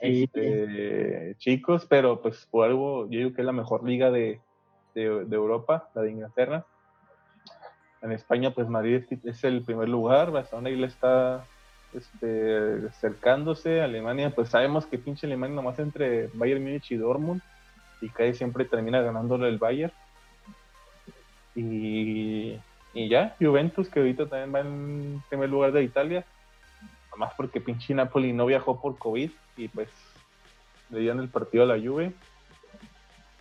este, 0.00 1.34
chicos, 1.38 1.86
pero 1.86 2.20
pues 2.20 2.46
por 2.50 2.66
algo 2.66 3.04
yo 3.10 3.18
digo 3.18 3.32
que 3.32 3.42
es 3.42 3.46
la 3.46 3.52
mejor 3.52 3.88
liga 3.88 4.10
de, 4.10 4.40
Europa, 4.94 5.90
la 5.94 6.02
de 6.02 6.10
Inglaterra. 6.10 6.66
En 8.02 8.12
España, 8.12 8.50
pues 8.50 8.68
Madrid 8.68 9.02
es 9.24 9.44
el 9.44 9.62
primer 9.62 9.88
lugar, 9.88 10.30
Barcelona 10.30 10.68
ahí 10.68 10.82
está 10.84 11.44
este, 11.92 12.86
acercándose, 12.88 13.80
Alemania, 13.80 14.30
pues 14.30 14.50
sabemos 14.50 14.86
que 14.86 14.98
pinche 14.98 15.26
Alemania 15.26 15.56
nomás 15.56 15.78
entre 15.78 16.28
Bayern 16.34 16.62
Múnich 16.62 16.90
y 16.92 16.96
Dortmund, 16.96 17.40
y 18.00 18.10
que 18.10 18.34
siempre 18.34 18.64
termina 18.64 19.00
ganándole 19.00 19.48
el 19.48 19.58
Bayern. 19.58 19.92
Y, 21.54 22.58
ya, 22.94 23.34
Juventus, 23.40 23.88
que 23.88 24.00
ahorita 24.00 24.26
también 24.26 24.54
va 24.54 24.60
en 24.60 25.22
primer 25.28 25.48
lugar 25.48 25.72
de 25.72 25.82
Italia, 25.82 26.24
más 27.16 27.32
porque 27.34 27.62
pinche 27.62 27.94
Napoli 27.94 28.32
no 28.34 28.44
viajó 28.44 28.78
por 28.78 28.98
COVID 28.98 29.30
y 29.56 29.68
pues 29.68 29.88
le 30.90 31.00
dieron 31.00 31.20
el 31.20 31.28
partido 31.28 31.64
a 31.64 31.66
la 31.66 31.82
Juve. 31.82 32.12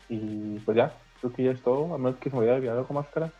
Y 0.07 0.59
pues 0.59 0.77
ya, 0.77 0.93
creo 1.19 1.33
que 1.33 1.43
ya 1.43 1.51
es 1.51 1.61
todo, 1.61 1.93
a 1.93 1.97
menos 1.97 2.15
que 2.17 2.29
se 2.29 2.37
me 2.37 2.43
haya 2.43 2.55
olvidado 2.55 2.85
con 2.87 2.95
máscara. 2.95 3.31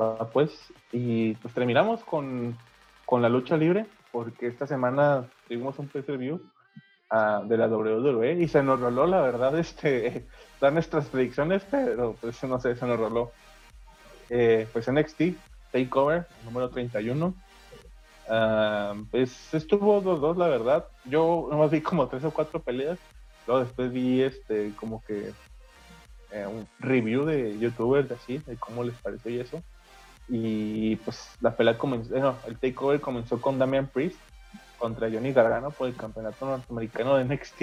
Va 0.00 0.30
pues, 0.30 0.72
y 0.92 1.34
pues 1.34 1.54
terminamos 1.54 2.04
con, 2.04 2.56
con 3.06 3.22
la 3.22 3.28
lucha 3.28 3.56
libre, 3.56 3.86
porque 4.12 4.46
esta 4.46 4.66
semana 4.66 5.26
tuvimos 5.48 5.78
un 5.78 5.88
pay-per-view 5.88 6.40
de 7.44 7.56
la 7.56 7.68
WWE 7.68 8.32
y 8.34 8.48
se 8.48 8.62
nos 8.62 8.80
roló, 8.80 9.06
la 9.06 9.22
verdad, 9.22 9.58
este, 9.58 10.26
dar 10.60 10.72
nuestras 10.72 11.06
predicciones, 11.06 11.64
pero 11.70 12.14
pues 12.20 12.42
no 12.44 12.60
sé, 12.60 12.76
se 12.76 12.86
nos 12.86 12.98
roló. 12.98 13.32
Eh, 14.28 14.66
pues 14.72 14.90
NXT, 14.90 15.22
Takeover, 15.72 16.26
número 16.44 16.68
31. 16.68 17.34
pues 19.10 19.54
estuvo 19.54 20.02
2-2, 20.02 20.36
la 20.36 20.48
verdad. 20.48 20.86
Yo 21.04 21.46
nomás 21.50 21.70
vi 21.70 21.80
como 21.80 22.08
tres 22.08 22.24
o 22.24 22.32
cuatro 22.32 22.60
peleas. 22.60 22.98
Luego 23.46 23.62
después 23.62 23.92
vi 23.92 24.22
este 24.22 24.72
como 24.76 25.02
que 25.04 25.32
eh, 26.36 26.46
un 26.46 26.66
review 26.80 27.24
de 27.24 27.58
youtubers 27.58 28.10
así, 28.10 28.38
de 28.38 28.56
cómo 28.56 28.84
les 28.84 28.94
pareció 28.96 29.30
y 29.30 29.40
eso. 29.40 29.62
Y 30.28 30.96
pues 30.96 31.36
la 31.40 31.56
pelea 31.56 31.78
comenzó, 31.78 32.14
no, 32.18 32.36
el 32.46 32.58
takeover 32.58 33.00
comenzó 33.00 33.40
con 33.40 33.58
Damian 33.58 33.86
Priest 33.86 34.18
contra 34.78 35.10
Johnny 35.10 35.32
Gargano 35.32 35.70
por 35.70 35.88
el 35.88 35.96
campeonato 35.96 36.44
norteamericano 36.44 37.16
de 37.16 37.24
NXT. 37.24 37.62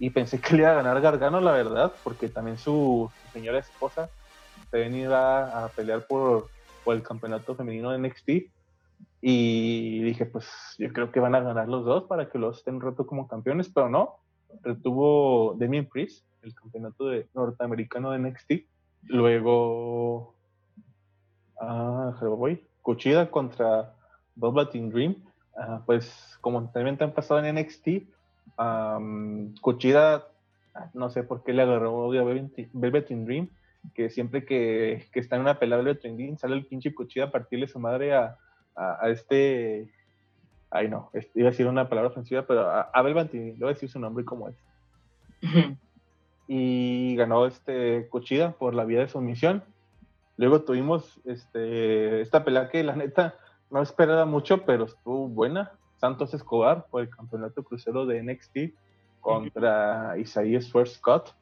Y 0.00 0.10
pensé 0.10 0.40
que 0.40 0.54
le 0.54 0.62
iba 0.62 0.72
a 0.72 0.74
ganar 0.74 1.00
Gargano, 1.00 1.40
la 1.40 1.52
verdad, 1.52 1.92
porque 2.04 2.28
también 2.28 2.58
su, 2.58 3.10
señora 3.32 3.58
esposa 3.58 4.10
se 4.70 4.78
venía 4.78 5.64
a, 5.64 5.68
pelear 5.68 6.06
por, 6.06 6.48
por, 6.84 6.94
el 6.94 7.02
campeonato 7.02 7.56
femenino 7.56 7.90
de 7.90 7.98
NXT. 7.98 8.28
Y 9.20 10.02
dije, 10.02 10.26
pues 10.26 10.46
yo 10.78 10.92
creo 10.92 11.10
que 11.10 11.20
van 11.20 11.34
a 11.34 11.40
ganar 11.40 11.68
los 11.68 11.84
dos 11.84 12.04
para 12.04 12.28
que 12.28 12.38
los 12.38 12.58
estén 12.58 12.76
un 12.76 12.82
rato 12.82 13.06
como 13.06 13.26
campeones, 13.26 13.68
pero 13.68 13.88
no. 13.88 14.16
Retuvo 14.62 15.54
Damien 15.58 15.86
Priest, 15.86 16.24
el 16.42 16.54
campeonato 16.54 17.08
de 17.08 17.28
norteamericano 17.34 18.10
de 18.12 18.18
NXT. 18.18 18.52
Luego, 19.04 20.34
ah, 21.60 22.14
voy, 22.20 22.64
Cuchida 22.82 23.30
contra 23.30 23.94
Latin 24.36 24.90
Dream 24.90 25.16
pues 25.86 26.38
como 26.40 26.70
también 26.70 26.96
te 26.96 27.04
han 27.04 27.12
pasado 27.12 27.44
en 27.44 27.56
NXT, 27.56 27.88
um, 28.58 29.54
Cuchida, 29.60 30.26
no 30.94 31.10
sé 31.10 31.22
por 31.24 31.42
qué 31.42 31.52
le 31.52 31.62
agarró 31.62 31.94
odio 31.94 32.22
a 32.22 32.24
Velvet 32.24 33.08
Dream, 33.08 33.48
que 33.94 34.10
siempre 34.10 34.44
que, 34.44 35.06
que, 35.12 35.20
está 35.20 35.36
en 35.36 35.42
una 35.42 35.58
pelea 35.58 35.78
de 35.78 35.84
Velvet 35.84 36.02
Dream 36.02 36.36
sale 36.36 36.54
el 36.54 36.66
pinche 36.66 36.94
Cuchida 36.94 37.24
a 37.24 37.30
partirle 37.30 37.66
su 37.68 37.78
madre 37.78 38.14
a, 38.14 38.36
a, 38.76 39.08
este... 39.10 39.92
Ay 40.70 40.88
no, 40.88 41.10
iba 41.34 41.48
a 41.48 41.50
decir 41.50 41.66
una 41.66 41.88
palabra 41.88 42.10
ofensiva, 42.10 42.42
pero 42.46 42.68
a, 42.68 42.82
a 42.82 43.02
Velvet 43.02 43.30
Dream, 43.30 43.46
le 43.46 43.58
voy 43.58 43.70
a 43.70 43.74
decir 43.74 43.88
su 43.88 43.98
nombre 43.98 44.24
como 44.24 44.48
es. 44.48 44.56
Y 46.48 47.14
ganó 47.14 47.46
este 47.46 48.08
Cuchida 48.08 48.52
por 48.52 48.74
la 48.74 48.84
vía 48.84 49.00
de 49.00 49.08
sumisión. 49.08 49.62
Luego 50.38 50.62
tuvimos 50.62 51.20
este, 51.24 52.22
esta 52.22 52.44
pelea 52.44 52.70
que 52.70 52.82
la 52.82 52.96
neta 52.96 53.34
no 53.70 53.82
esperaba 53.82 54.24
mucho, 54.24 54.64
pero 54.64 54.84
estuvo 54.84 55.28
buena. 55.28 55.72
Santos 55.98 56.32
Escobar 56.32 56.86
por 56.90 57.02
el 57.02 57.10
campeonato 57.10 57.62
crucero 57.62 58.06
de 58.06 58.22
NXT 58.22 58.74
contra 59.20 60.16
Isaías 60.16 60.70
First 60.72 60.96
Scott. 60.96 61.34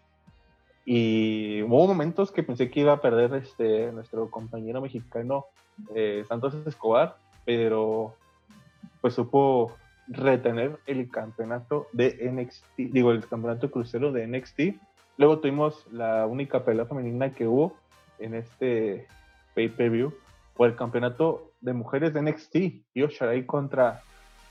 Y 0.84 1.62
hubo 1.62 1.86
momentos 1.86 2.32
que 2.32 2.42
pensé 2.42 2.70
que 2.70 2.80
iba 2.80 2.92
a 2.92 3.00
perder 3.00 3.34
este 3.34 3.92
nuestro 3.92 4.30
compañero 4.30 4.80
mexicano 4.80 5.46
eh, 5.94 6.24
Santos 6.28 6.54
Escobar, 6.66 7.16
pero 7.44 8.14
pues 9.00 9.14
supo 9.14 9.76
retener 10.08 10.78
el 10.86 11.10
campeonato 11.10 11.88
de 11.92 12.30
NXT, 12.32 12.92
digo, 12.92 13.12
el 13.12 13.26
campeonato 13.26 13.70
crucero 13.70 14.12
de 14.12 14.26
NXT. 14.26 14.60
Luego 15.18 15.38
tuvimos 15.38 15.86
la 15.90 16.26
única 16.26 16.64
pelea 16.64 16.84
femenina 16.84 17.30
que 17.32 17.46
hubo 17.46 17.74
en 18.18 18.34
este 18.34 19.06
pay-per-view. 19.54 20.12
Por 20.54 20.68
el 20.70 20.76
campeonato 20.76 21.52
de 21.60 21.72
mujeres 21.72 22.14
de 22.14 22.22
NXT, 22.22 22.56
Io 22.94 23.08
Shirai 23.08 23.44
contra 23.44 24.02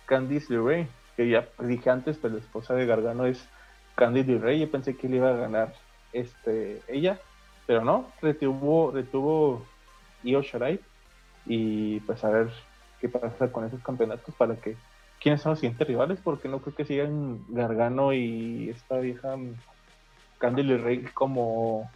Candice 0.06 0.54
LeRae, 0.54 0.88
que 1.16 1.30
ya 1.30 1.48
dije 1.60 1.90
antes, 1.90 2.18
pero 2.18 2.36
la 2.36 2.40
esposa 2.40 2.76
de 2.76 2.86
Gargano 2.86 3.26
es 3.26 3.48
Candice 3.96 4.34
LeRae, 4.34 4.60
yo 4.60 4.70
pensé 4.70 4.96
que 4.96 5.10
le 5.10 5.18
iba 5.18 5.30
a 5.30 5.36
ganar 5.36 5.74
este, 6.14 6.82
ella, 6.88 7.20
pero 7.66 7.84
no, 7.84 8.12
retuvo, 8.22 8.92
retuvo 8.92 9.64
Io 10.24 10.42
Shirai, 10.42 10.80
y 11.46 12.00
pues 12.02 12.24
a 12.24 12.30
ver 12.30 12.50
qué 13.00 13.10
pasa 13.10 13.52
con 13.52 13.66
esos 13.66 13.82
campeonatos 13.82 14.34
para 14.36 14.56
que 14.56 14.76
quiénes 15.20 15.42
son 15.42 15.52
los 15.52 15.60
siguientes 15.60 15.88
rivales, 15.88 16.20
porque 16.24 16.48
no 16.48 16.60
creo 16.60 16.76
que 16.76 16.86
sigan 16.86 17.44
Gargano 17.50 18.14
y 18.14 18.70
esta 18.70 19.00
vieja 19.00 19.38
Candy 20.38 20.64
Rey 20.78 21.04
como 21.14 21.90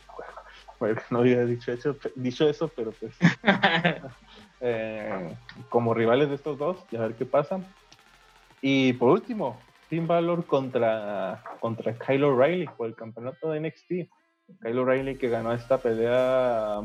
no 1.10 1.20
había 1.20 1.46
dicho 1.46 1.72
eso, 1.72 1.96
dicho 2.16 2.48
eso 2.48 2.68
pero 2.70 2.92
pues 2.92 3.14
eh, 4.62 5.36
como 5.70 5.94
rivales 5.94 6.30
de 6.30 6.36
estos 6.36 6.58
dos 6.58 6.78
y 6.92 6.96
a 6.96 7.02
ver 7.02 7.16
qué 7.16 7.26
pasa. 7.26 7.60
Y 8.62 8.94
por 8.94 9.10
último, 9.12 9.60
Finn 9.90 10.08
Balor 10.08 10.46
contra, 10.46 11.44
contra 11.60 11.98
Kyle 11.98 12.24
O'Reilly 12.24 12.68
por 12.78 12.88
el 12.88 12.96
campeonato 12.96 13.52
de 13.52 13.62
NXT. 13.62 13.90
Kyle 14.62 14.80
O'Reilly 14.80 15.16
que 15.16 15.30
ganó 15.30 15.54
esta 15.54 15.78
pelea 15.78 16.82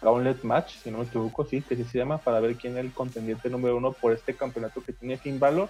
Gauntlet 0.00 0.42
Match, 0.42 0.76
si 0.78 0.90
no 0.90 0.98
me 0.98 1.04
equivoco, 1.04 1.44
sí, 1.44 1.62
que 1.62 1.76
sí 1.76 1.84
se 1.84 1.98
llama, 1.98 2.18
para 2.18 2.40
ver 2.40 2.56
quién 2.56 2.76
es 2.76 2.84
el 2.84 2.92
contendiente 2.92 3.48
número 3.48 3.76
uno 3.76 3.92
por 3.92 4.12
este 4.12 4.34
campeonato 4.34 4.82
que 4.82 4.92
tiene 4.92 5.16
Finn 5.16 5.38
Balor. 5.38 5.68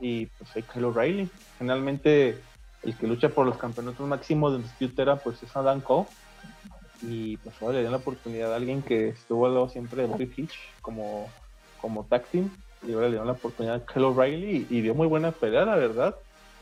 Y 0.00 0.26
pues 0.26 0.56
hay 0.56 0.62
Kyle 0.62 0.84
O'Reilly. 0.84 1.28
Generalmente 1.58 2.38
el 2.82 2.96
que 2.96 3.06
lucha 3.06 3.28
por 3.28 3.46
los 3.46 3.58
campeonatos 3.58 4.06
máximos 4.06 4.52
de 4.52 4.62
Dispute 4.62 5.16
pues 5.22 5.42
es 5.42 5.54
Adam 5.54 5.80
Cole 5.80 6.06
y 7.02 7.36
pues 7.38 7.54
ahora 7.60 7.74
le 7.74 7.80
dieron 7.80 7.92
la 7.92 7.98
oportunidad 7.98 8.52
a 8.52 8.56
alguien 8.56 8.82
que 8.82 9.08
estuvo 9.08 9.46
al 9.46 9.54
lado 9.54 9.68
siempre 9.68 10.02
de 10.02 10.08
Bobby 10.08 10.26
Fish 10.26 10.58
como, 10.80 11.28
como 11.80 12.04
tag 12.04 12.24
y 12.32 12.92
ahora 12.92 13.06
le 13.06 13.12
dieron 13.12 13.26
la 13.26 13.34
oportunidad 13.34 13.76
a 13.76 13.86
Kyle 13.86 14.04
O'Reilly 14.04 14.66
y, 14.70 14.80
dio 14.80 14.94
muy 14.94 15.06
buena 15.06 15.32
pelea, 15.32 15.66
la 15.66 15.76
verdad. 15.76 16.16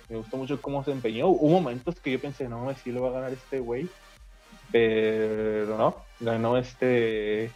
Me 0.09 0.17
gustó 0.17 0.37
mucho 0.37 0.61
cómo 0.61 0.83
se 0.83 0.91
empeñó. 0.91 1.29
Hubo 1.29 1.61
momentos 1.61 2.01
que 2.01 2.11
yo 2.11 2.21
pensé, 2.21 2.49
no, 2.49 2.75
si 2.83 2.91
lo 2.91 3.03
va 3.03 3.11
a 3.11 3.13
ganar 3.13 3.33
este 3.33 3.61
güey, 3.61 3.89
pero 4.73 5.79
no, 5.79 5.97
ganó 6.19 6.57
este, 6.57 7.53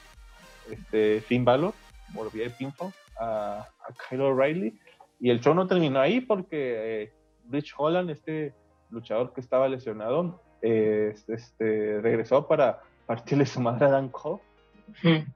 este 0.70 1.20
Finn 1.22 1.44
Balor 1.44 1.74
por 2.14 2.30
vía 2.30 2.44
de 2.44 2.50
pinfall 2.50 2.92
a, 3.18 3.66
a 3.80 4.08
Kyle 4.08 4.20
O'Reilly 4.20 4.78
y 5.20 5.30
el 5.30 5.40
show 5.40 5.54
no 5.54 5.66
terminó 5.66 6.00
ahí 6.00 6.20
porque 6.20 7.02
eh, 7.02 7.12
Rich 7.50 7.74
Holland, 7.76 8.10
este 8.10 8.52
luchador 8.90 9.32
que 9.32 9.40
estaba 9.40 9.68
lesionado, 9.68 10.40
este, 10.60 12.00
regresó 12.00 12.46
para 12.46 12.80
partirle 13.06 13.46
su 13.46 13.60
madre 13.60 13.86
a 13.86 13.90
Dan 13.90 14.08
Cole. 14.08 14.40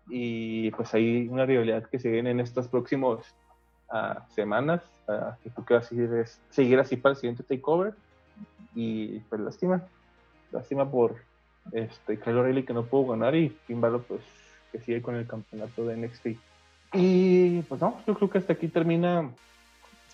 Y 0.08 0.70
pues 0.72 0.92
hay 0.94 1.28
una 1.28 1.46
rivalidad 1.46 1.84
que 1.84 1.98
se 1.98 2.10
viene 2.10 2.30
en 2.30 2.40
estas 2.40 2.68
próximas 2.68 3.34
uh, 3.90 4.20
semanas. 4.34 4.82
Uh, 5.08 5.40
que 5.42 5.50
tú 5.50 5.64
quieras 5.64 5.86
seguir, 5.86 6.12
es, 6.14 6.40
seguir 6.50 6.78
así 6.80 6.96
para 6.96 7.12
el 7.12 7.16
siguiente 7.16 7.42
takeover. 7.42 7.94
Y 8.74 9.20
pues 9.20 9.40
lástima. 9.40 9.82
Lástima 10.52 10.90
por 10.90 11.16
este, 11.72 12.18
Kyle 12.18 12.36
O'Reilly 12.36 12.64
que 12.64 12.72
no 12.72 12.84
pudo 12.84 13.12
ganar 13.12 13.34
y 13.34 13.48
Finn 13.66 13.80
pues 13.80 14.20
que 14.72 14.80
sigue 14.80 15.02
con 15.02 15.16
el 15.16 15.26
campeonato 15.26 15.86
de 15.86 15.96
NXT. 15.96 16.26
Y 16.94 17.62
pues 17.62 17.80
no, 17.80 18.00
yo 18.06 18.14
creo 18.14 18.30
que 18.30 18.38
hasta 18.38 18.52
aquí 18.52 18.68
termina 18.68 19.30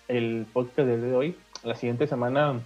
el 0.07 0.45
podcast 0.51 0.87
de 0.87 1.15
hoy. 1.15 1.37
La 1.63 1.75
siguiente 1.75 2.07
semana 2.07 2.61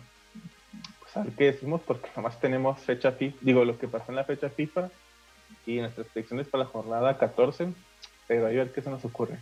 a 1.18 1.24
ver 1.24 1.34
qué 1.34 1.46
decimos, 1.46 1.82
porque 1.86 2.10
nomás 2.16 2.40
tenemos 2.40 2.80
fecha 2.82 3.12
FIFA, 3.12 3.38
digo, 3.42 3.66
lo 3.66 3.78
que 3.78 3.88
pasó 3.88 4.06
en 4.10 4.18
la 4.18 4.24
fecha 4.24 4.50
FIFA 4.50 4.90
y 5.66 5.80
nuestras 5.80 6.08
predicciones 6.08 6.48
para 6.48 6.64
la 6.64 6.70
jornada 6.70 7.18
14, 7.18 7.74
pero 8.28 8.46
a 8.46 8.50
ver 8.50 8.72
qué 8.72 8.82
se 8.82 8.90
nos 8.90 9.04
ocurre. 9.06 9.38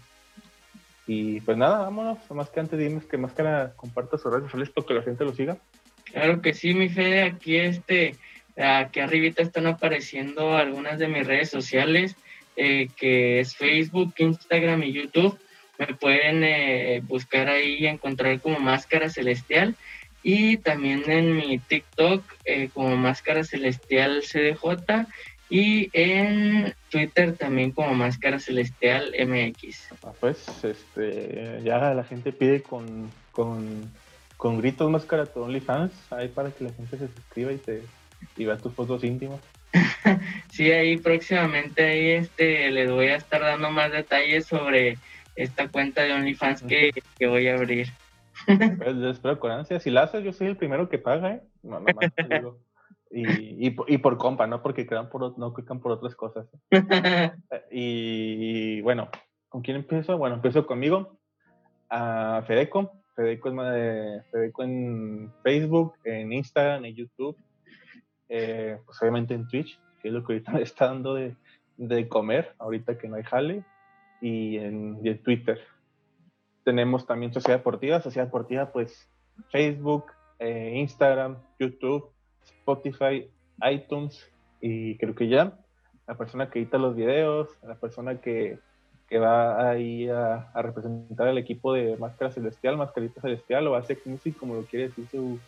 Y 1.08 1.42
pues 1.42 1.58
nada, 1.58 1.80
vámonos, 1.80 2.18
más 2.32 2.50
que 2.50 2.60
antes 2.60 2.80
dime 2.80 3.02
que 3.10 3.18
Máscara 3.18 3.74
comparta 3.76 4.18
sus 4.18 4.32
redes 4.32 4.46
sociales 4.46 4.70
para 4.70 4.88
que 4.88 4.94
la 4.94 5.04
gente 5.04 5.24
lo 5.24 5.34
siga. 5.34 5.58
Claro 6.06 6.42
que 6.42 6.54
sí, 6.54 6.74
mi 6.74 6.90
Fede, 6.90 7.24
aquí 7.24 7.58
este, 7.58 8.16
aquí 8.58 9.00
arribita 9.00 9.44
están 9.44 9.68
apareciendo 9.68 10.56
algunas 10.56 10.98
de 10.98 11.08
mis 11.08 11.28
redes 11.28 11.50
sociales, 11.50 12.16
eh, 12.56 12.88
que 12.96 13.40
es 13.40 13.56
Facebook, 13.56 14.14
Instagram 14.18 14.84
y 14.84 14.94
YouTube. 14.94 15.38
Me 15.78 15.88
pueden 15.88 16.44
eh, 16.44 17.02
buscar 17.06 17.50
ahí 17.50 17.78
y 17.80 17.88
encontrar 17.88 18.40
como 18.40 18.60
Máscara 18.60 19.10
Celestial 19.10 19.76
y 20.24 20.58
también 20.58 21.04
en 21.08 21.36
mi 21.36 21.60
TikTok 21.60 22.24
eh, 22.46 22.70
como 22.74 22.96
Máscara 22.96 23.44
Celestial 23.44 24.22
CDJ 24.22 25.06
y 25.50 25.90
en 25.94 26.74
Twitter 26.90 27.36
también 27.38 27.72
como 27.72 27.94
Máscara 27.94 28.40
Celestial 28.40 29.14
MX. 29.20 29.90
Ah, 30.04 30.14
pues 30.20 30.48
este, 30.64 31.62
ya 31.64 31.94
la 31.94 32.04
gente 32.04 32.32
pide 32.32 32.62
con, 32.62 33.12
con, 33.32 33.92
con 34.38 34.58
gritos 34.58 34.90
Máscara 34.90 35.26
tu 35.26 35.42
OnlyFans 35.42 35.92
ahí 36.12 36.28
para 36.30 36.52
que 36.52 36.64
la 36.64 36.72
gente 36.72 36.98
se 36.98 37.08
suscriba 37.08 37.52
y 37.52 37.58
te 37.58 37.84
y 38.38 38.46
vea 38.46 38.58
tus 38.58 38.74
fotos 38.74 39.04
íntimas. 39.04 39.40
sí, 40.52 40.72
ahí 40.72 40.98
próximamente 40.98 41.84
ahí 41.84 42.10
este 42.12 42.72
les 42.72 42.90
voy 42.90 43.08
a 43.08 43.18
estar 43.18 43.42
dando 43.42 43.70
más 43.72 43.92
detalles 43.92 44.46
sobre 44.46 44.98
esta 45.36 45.68
cuenta 45.70 46.04
de 46.04 46.14
OnlyFans 46.14 46.64
que, 46.64 46.92
que 47.18 47.28
voy 47.28 47.48
a 47.48 47.56
abrir. 47.56 47.88
Pues 48.46 48.98
espero 48.98 49.40
con 49.40 49.52
ansia. 49.52 49.80
Si 49.80 49.90
la 49.90 50.04
haces, 50.04 50.24
yo 50.24 50.34
soy 50.34 50.48
el 50.48 50.58
primero 50.58 50.90
que 50.90 50.98
paga, 50.98 51.34
¿eh? 51.34 51.42
No, 51.64 51.80
no 51.80 51.86
más, 51.86 52.12
digo. 52.30 52.60
Y, 53.12 53.68
y, 53.68 53.76
y, 53.88 53.98
por 54.00 54.18
compa, 54.18 54.46
no 54.46 54.62
porque 54.62 54.86
crean 54.86 55.10
por, 55.10 55.38
no 55.38 55.54
crean 55.54 55.80
por 55.80 55.92
otras 55.94 56.16
cosas. 56.16 56.48
y, 57.72 58.82
bueno, 58.82 59.10
¿con 59.48 59.62
quién 59.62 59.78
empiezo? 59.78 60.18
Bueno, 60.18 60.36
empiezo 60.36 60.66
conmigo. 60.66 61.18
A 61.90 62.44
Fedeco. 62.46 62.92
Fedeco 63.16 63.50
es 63.50 63.56
de, 63.56 64.22
Fedeco 64.32 64.64
en 64.64 65.32
Facebook, 65.44 65.94
en 66.04 66.34
Instagram, 66.34 66.86
en 66.86 66.96
YouTube. 66.96 67.38
Eh, 68.28 68.80
pues 68.86 69.02
obviamente 69.02 69.34
en 69.34 69.48
Twitch, 69.48 69.80
que 70.02 70.10
es 70.10 70.14
lo 70.14 70.26
que 70.26 70.34
ahorita 70.34 70.52
me 70.52 70.62
está 70.64 70.88
dando 70.88 71.14
de, 71.14 71.36
de 71.78 72.10
comer, 72.10 72.54
ahorita 72.58 72.98
que 72.98 73.08
no 73.08 73.16
hay 73.16 73.24
jale. 73.24 73.64
Y 74.22 74.58
en, 74.58 75.22
Twitter 75.24 75.60
tenemos 76.64 77.06
también 77.06 77.34
Sociedad 77.34 77.60
Deportiva. 77.60 78.02
Sociedad 78.02 78.28
Deportiva, 78.28 78.72
pues 78.72 79.10
Facebook, 79.52 80.06
eh, 80.40 80.74
Instagram, 80.76 81.38
YouTube, 81.60 82.10
Spotify, 82.44 83.30
iTunes 83.70 84.32
y 84.62 84.98
creo 84.98 85.16
que 85.16 85.28
ya. 85.28 85.58
La 86.08 86.16
persona 86.16 86.50
que 86.50 86.60
edita 86.60 86.78
los 86.78 86.96
videos, 86.96 87.50
la 87.64 87.76
persona 87.76 88.22
que, 88.22 88.60
que 89.10 89.18
va 89.20 89.70
ahí 89.70 90.08
a, 90.10 90.52
representar 90.56 91.28
al 91.28 91.38
equipo 91.38 91.74
de 91.74 91.98
Máscara 91.98 92.32
Celestial, 92.32 92.78
Mascarita 92.78 93.22
Celestial 93.22 93.68
o 93.68 93.76
Access 93.76 94.06
Music, 94.06 94.38
como 94.38 94.56
lo 94.56 94.64
quiere 94.64 94.90
decir 94.90 95.08
su, 95.12 95.40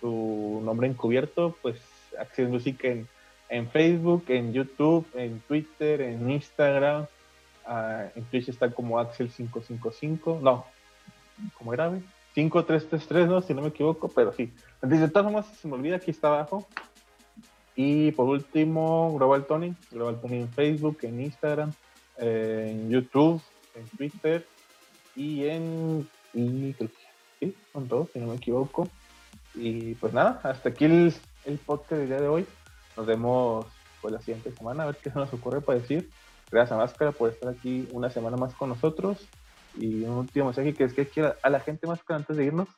su 0.00 0.60
nombre 0.64 0.86
encubierto, 0.86 1.56
pues 1.62 1.76
Access 2.18 2.48
Music 2.48 2.82
en, 2.84 3.06
en 3.48 3.68
Facebook, 3.68 4.24
en 4.28 4.52
YouTube, 4.52 5.06
en 5.14 5.40
Twitter, 5.40 6.00
en 6.00 6.30
Instagram, 6.30 7.06
Uh, 7.66 8.18
en 8.18 8.24
Twitch 8.24 8.48
está 8.48 8.70
como 8.70 9.00
Axel555. 9.00 10.40
No, 10.40 10.66
¿cómo 11.58 11.72
era? 11.74 11.90
5333, 12.34 13.28
¿no? 13.28 13.42
Si 13.42 13.54
no 13.54 13.62
me 13.62 13.68
equivoco, 13.68 14.08
pero 14.08 14.32
sí. 14.32 14.52
De 14.80 15.08
todas 15.08 15.24
formas, 15.24 15.46
se 15.46 15.68
me 15.68 15.74
olvida, 15.74 15.96
aquí 15.96 16.10
está 16.10 16.28
abajo. 16.28 16.66
Y 17.76 18.12
por 18.12 18.28
último, 18.28 19.14
Global 19.16 19.46
Tony. 19.46 19.74
Global 19.90 20.20
Tony 20.20 20.40
en 20.40 20.48
Facebook, 20.50 20.98
en 21.02 21.20
Instagram, 21.20 21.72
en 22.18 22.90
YouTube, 22.90 23.40
en 23.74 23.86
Twitter 23.96 24.46
y 25.16 25.46
en. 25.46 26.08
Y 26.34 26.74
sí, 27.40 27.54
con 27.72 27.88
todo, 27.88 28.08
si 28.12 28.18
no 28.18 28.28
me 28.28 28.36
equivoco. 28.36 28.88
Y 29.54 29.94
pues 29.94 30.12
nada, 30.12 30.40
hasta 30.42 30.70
aquí 30.70 30.86
el, 30.86 31.14
el 31.44 31.58
podcast 31.58 31.92
del 31.92 32.08
día 32.08 32.20
de 32.20 32.28
hoy. 32.28 32.46
Nos 32.96 33.06
vemos 33.06 33.66
pues 34.00 34.12
la 34.12 34.20
siguiente 34.20 34.52
semana 34.52 34.82
a 34.82 34.86
ver 34.86 34.96
qué 34.96 35.10
se 35.10 35.18
nos 35.18 35.32
ocurre 35.32 35.60
para 35.60 35.78
decir. 35.78 36.10
Gracias 36.52 36.72
a 36.72 36.76
Máscara 36.76 37.12
por 37.12 37.30
estar 37.30 37.48
aquí 37.48 37.88
una 37.92 38.10
semana 38.10 38.36
más 38.36 38.54
con 38.54 38.68
nosotros. 38.68 39.26
Y 39.76 40.04
un 40.04 40.18
último 40.18 40.44
mensaje 40.44 40.74
que 40.74 40.84
es 40.84 40.92
que 40.92 41.06
quiera 41.06 41.34
a 41.42 41.48
la 41.48 41.60
gente 41.60 41.86
Máscara 41.86 42.18
antes 42.18 42.36
de 42.36 42.44
irnos. 42.44 42.68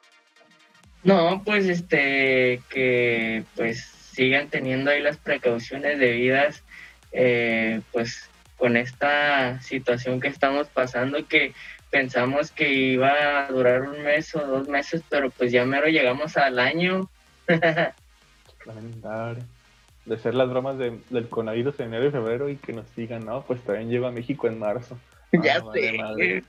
No, 1.02 1.42
pues 1.44 1.66
este, 1.66 2.62
que 2.70 3.42
pues 3.56 3.84
sigan 3.84 4.48
teniendo 4.48 4.92
ahí 4.92 5.02
las 5.02 5.18
precauciones 5.18 5.98
debidas, 5.98 6.62
eh, 7.12 7.80
pues 7.92 8.30
con 8.56 8.76
esta 8.76 9.60
situación 9.60 10.20
que 10.20 10.28
estamos 10.28 10.68
pasando, 10.68 11.26
que 11.26 11.52
pensamos 11.90 12.52
que 12.52 12.72
iba 12.72 13.44
a 13.44 13.48
durar 13.48 13.82
un 13.82 14.02
mes 14.02 14.34
o 14.36 14.46
dos 14.46 14.68
meses, 14.68 15.02
pero 15.10 15.30
pues 15.30 15.50
ya 15.52 15.66
mero 15.66 15.88
llegamos 15.88 16.36
al 16.36 16.60
año. 16.60 17.10
de 20.06 20.18
ser 20.18 20.34
las 20.34 20.48
bromas 20.50 20.78
de, 20.78 20.98
del 21.10 21.28
coronavirus 21.28 21.80
en 21.80 21.86
enero 21.86 22.06
y 22.06 22.10
febrero 22.10 22.48
y 22.48 22.56
que 22.56 22.72
nos 22.72 22.94
digan, 22.94 23.24
no, 23.24 23.42
pues 23.42 23.62
también 23.62 23.88
llego 23.88 24.06
a 24.06 24.12
México 24.12 24.46
en 24.46 24.58
marzo. 24.58 24.98
ya 25.32 25.56
ah, 25.56 25.72
sé. 25.72 26.44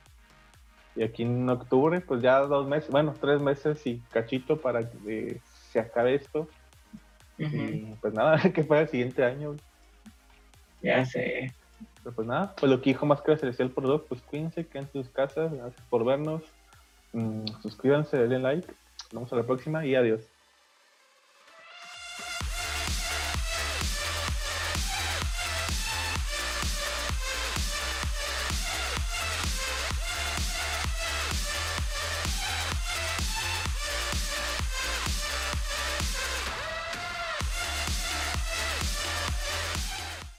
Y 0.95 1.03
aquí 1.03 1.23
en 1.23 1.49
octubre, 1.49 1.99
pues 2.01 2.21
ya 2.21 2.39
dos 2.39 2.67
meses, 2.67 2.89
bueno, 2.89 3.13
tres 3.19 3.41
meses 3.41 3.85
y 3.85 3.99
cachito 4.11 4.57
para 4.57 4.89
que 4.89 5.41
se 5.71 5.79
acabe 5.79 6.15
esto. 6.15 6.47
Y 7.37 7.93
pues 8.01 8.13
nada, 8.13 8.39
que 8.53 8.63
para 8.63 8.81
el 8.81 8.89
siguiente 8.89 9.23
año. 9.23 9.55
Ya 10.81 11.03
sé. 11.05 11.53
Pero 12.03 12.15
pues 12.15 12.27
nada, 12.27 12.53
pues 12.55 12.71
lo 12.71 12.79
que 12.81 12.91
dijo 12.91 13.05
Máscara 13.05 13.37
Celestial 13.37 13.71
por 13.71 13.85
dos, 13.85 14.03
pues 14.07 14.21
cuídense, 14.21 14.67
queden 14.67 14.85
en 14.85 14.91
sus 14.91 15.09
casas, 15.09 15.51
gracias 15.51 15.85
por 15.89 16.05
vernos. 16.05 16.43
Mm, 17.13 17.45
suscríbanse, 17.61 18.17
denle 18.17 18.39
like. 18.39 18.67
Nos 18.67 19.13
vemos 19.13 19.33
a 19.33 19.35
la 19.37 19.43
próxima 19.43 19.85
y 19.85 19.95
adiós. 19.95 20.21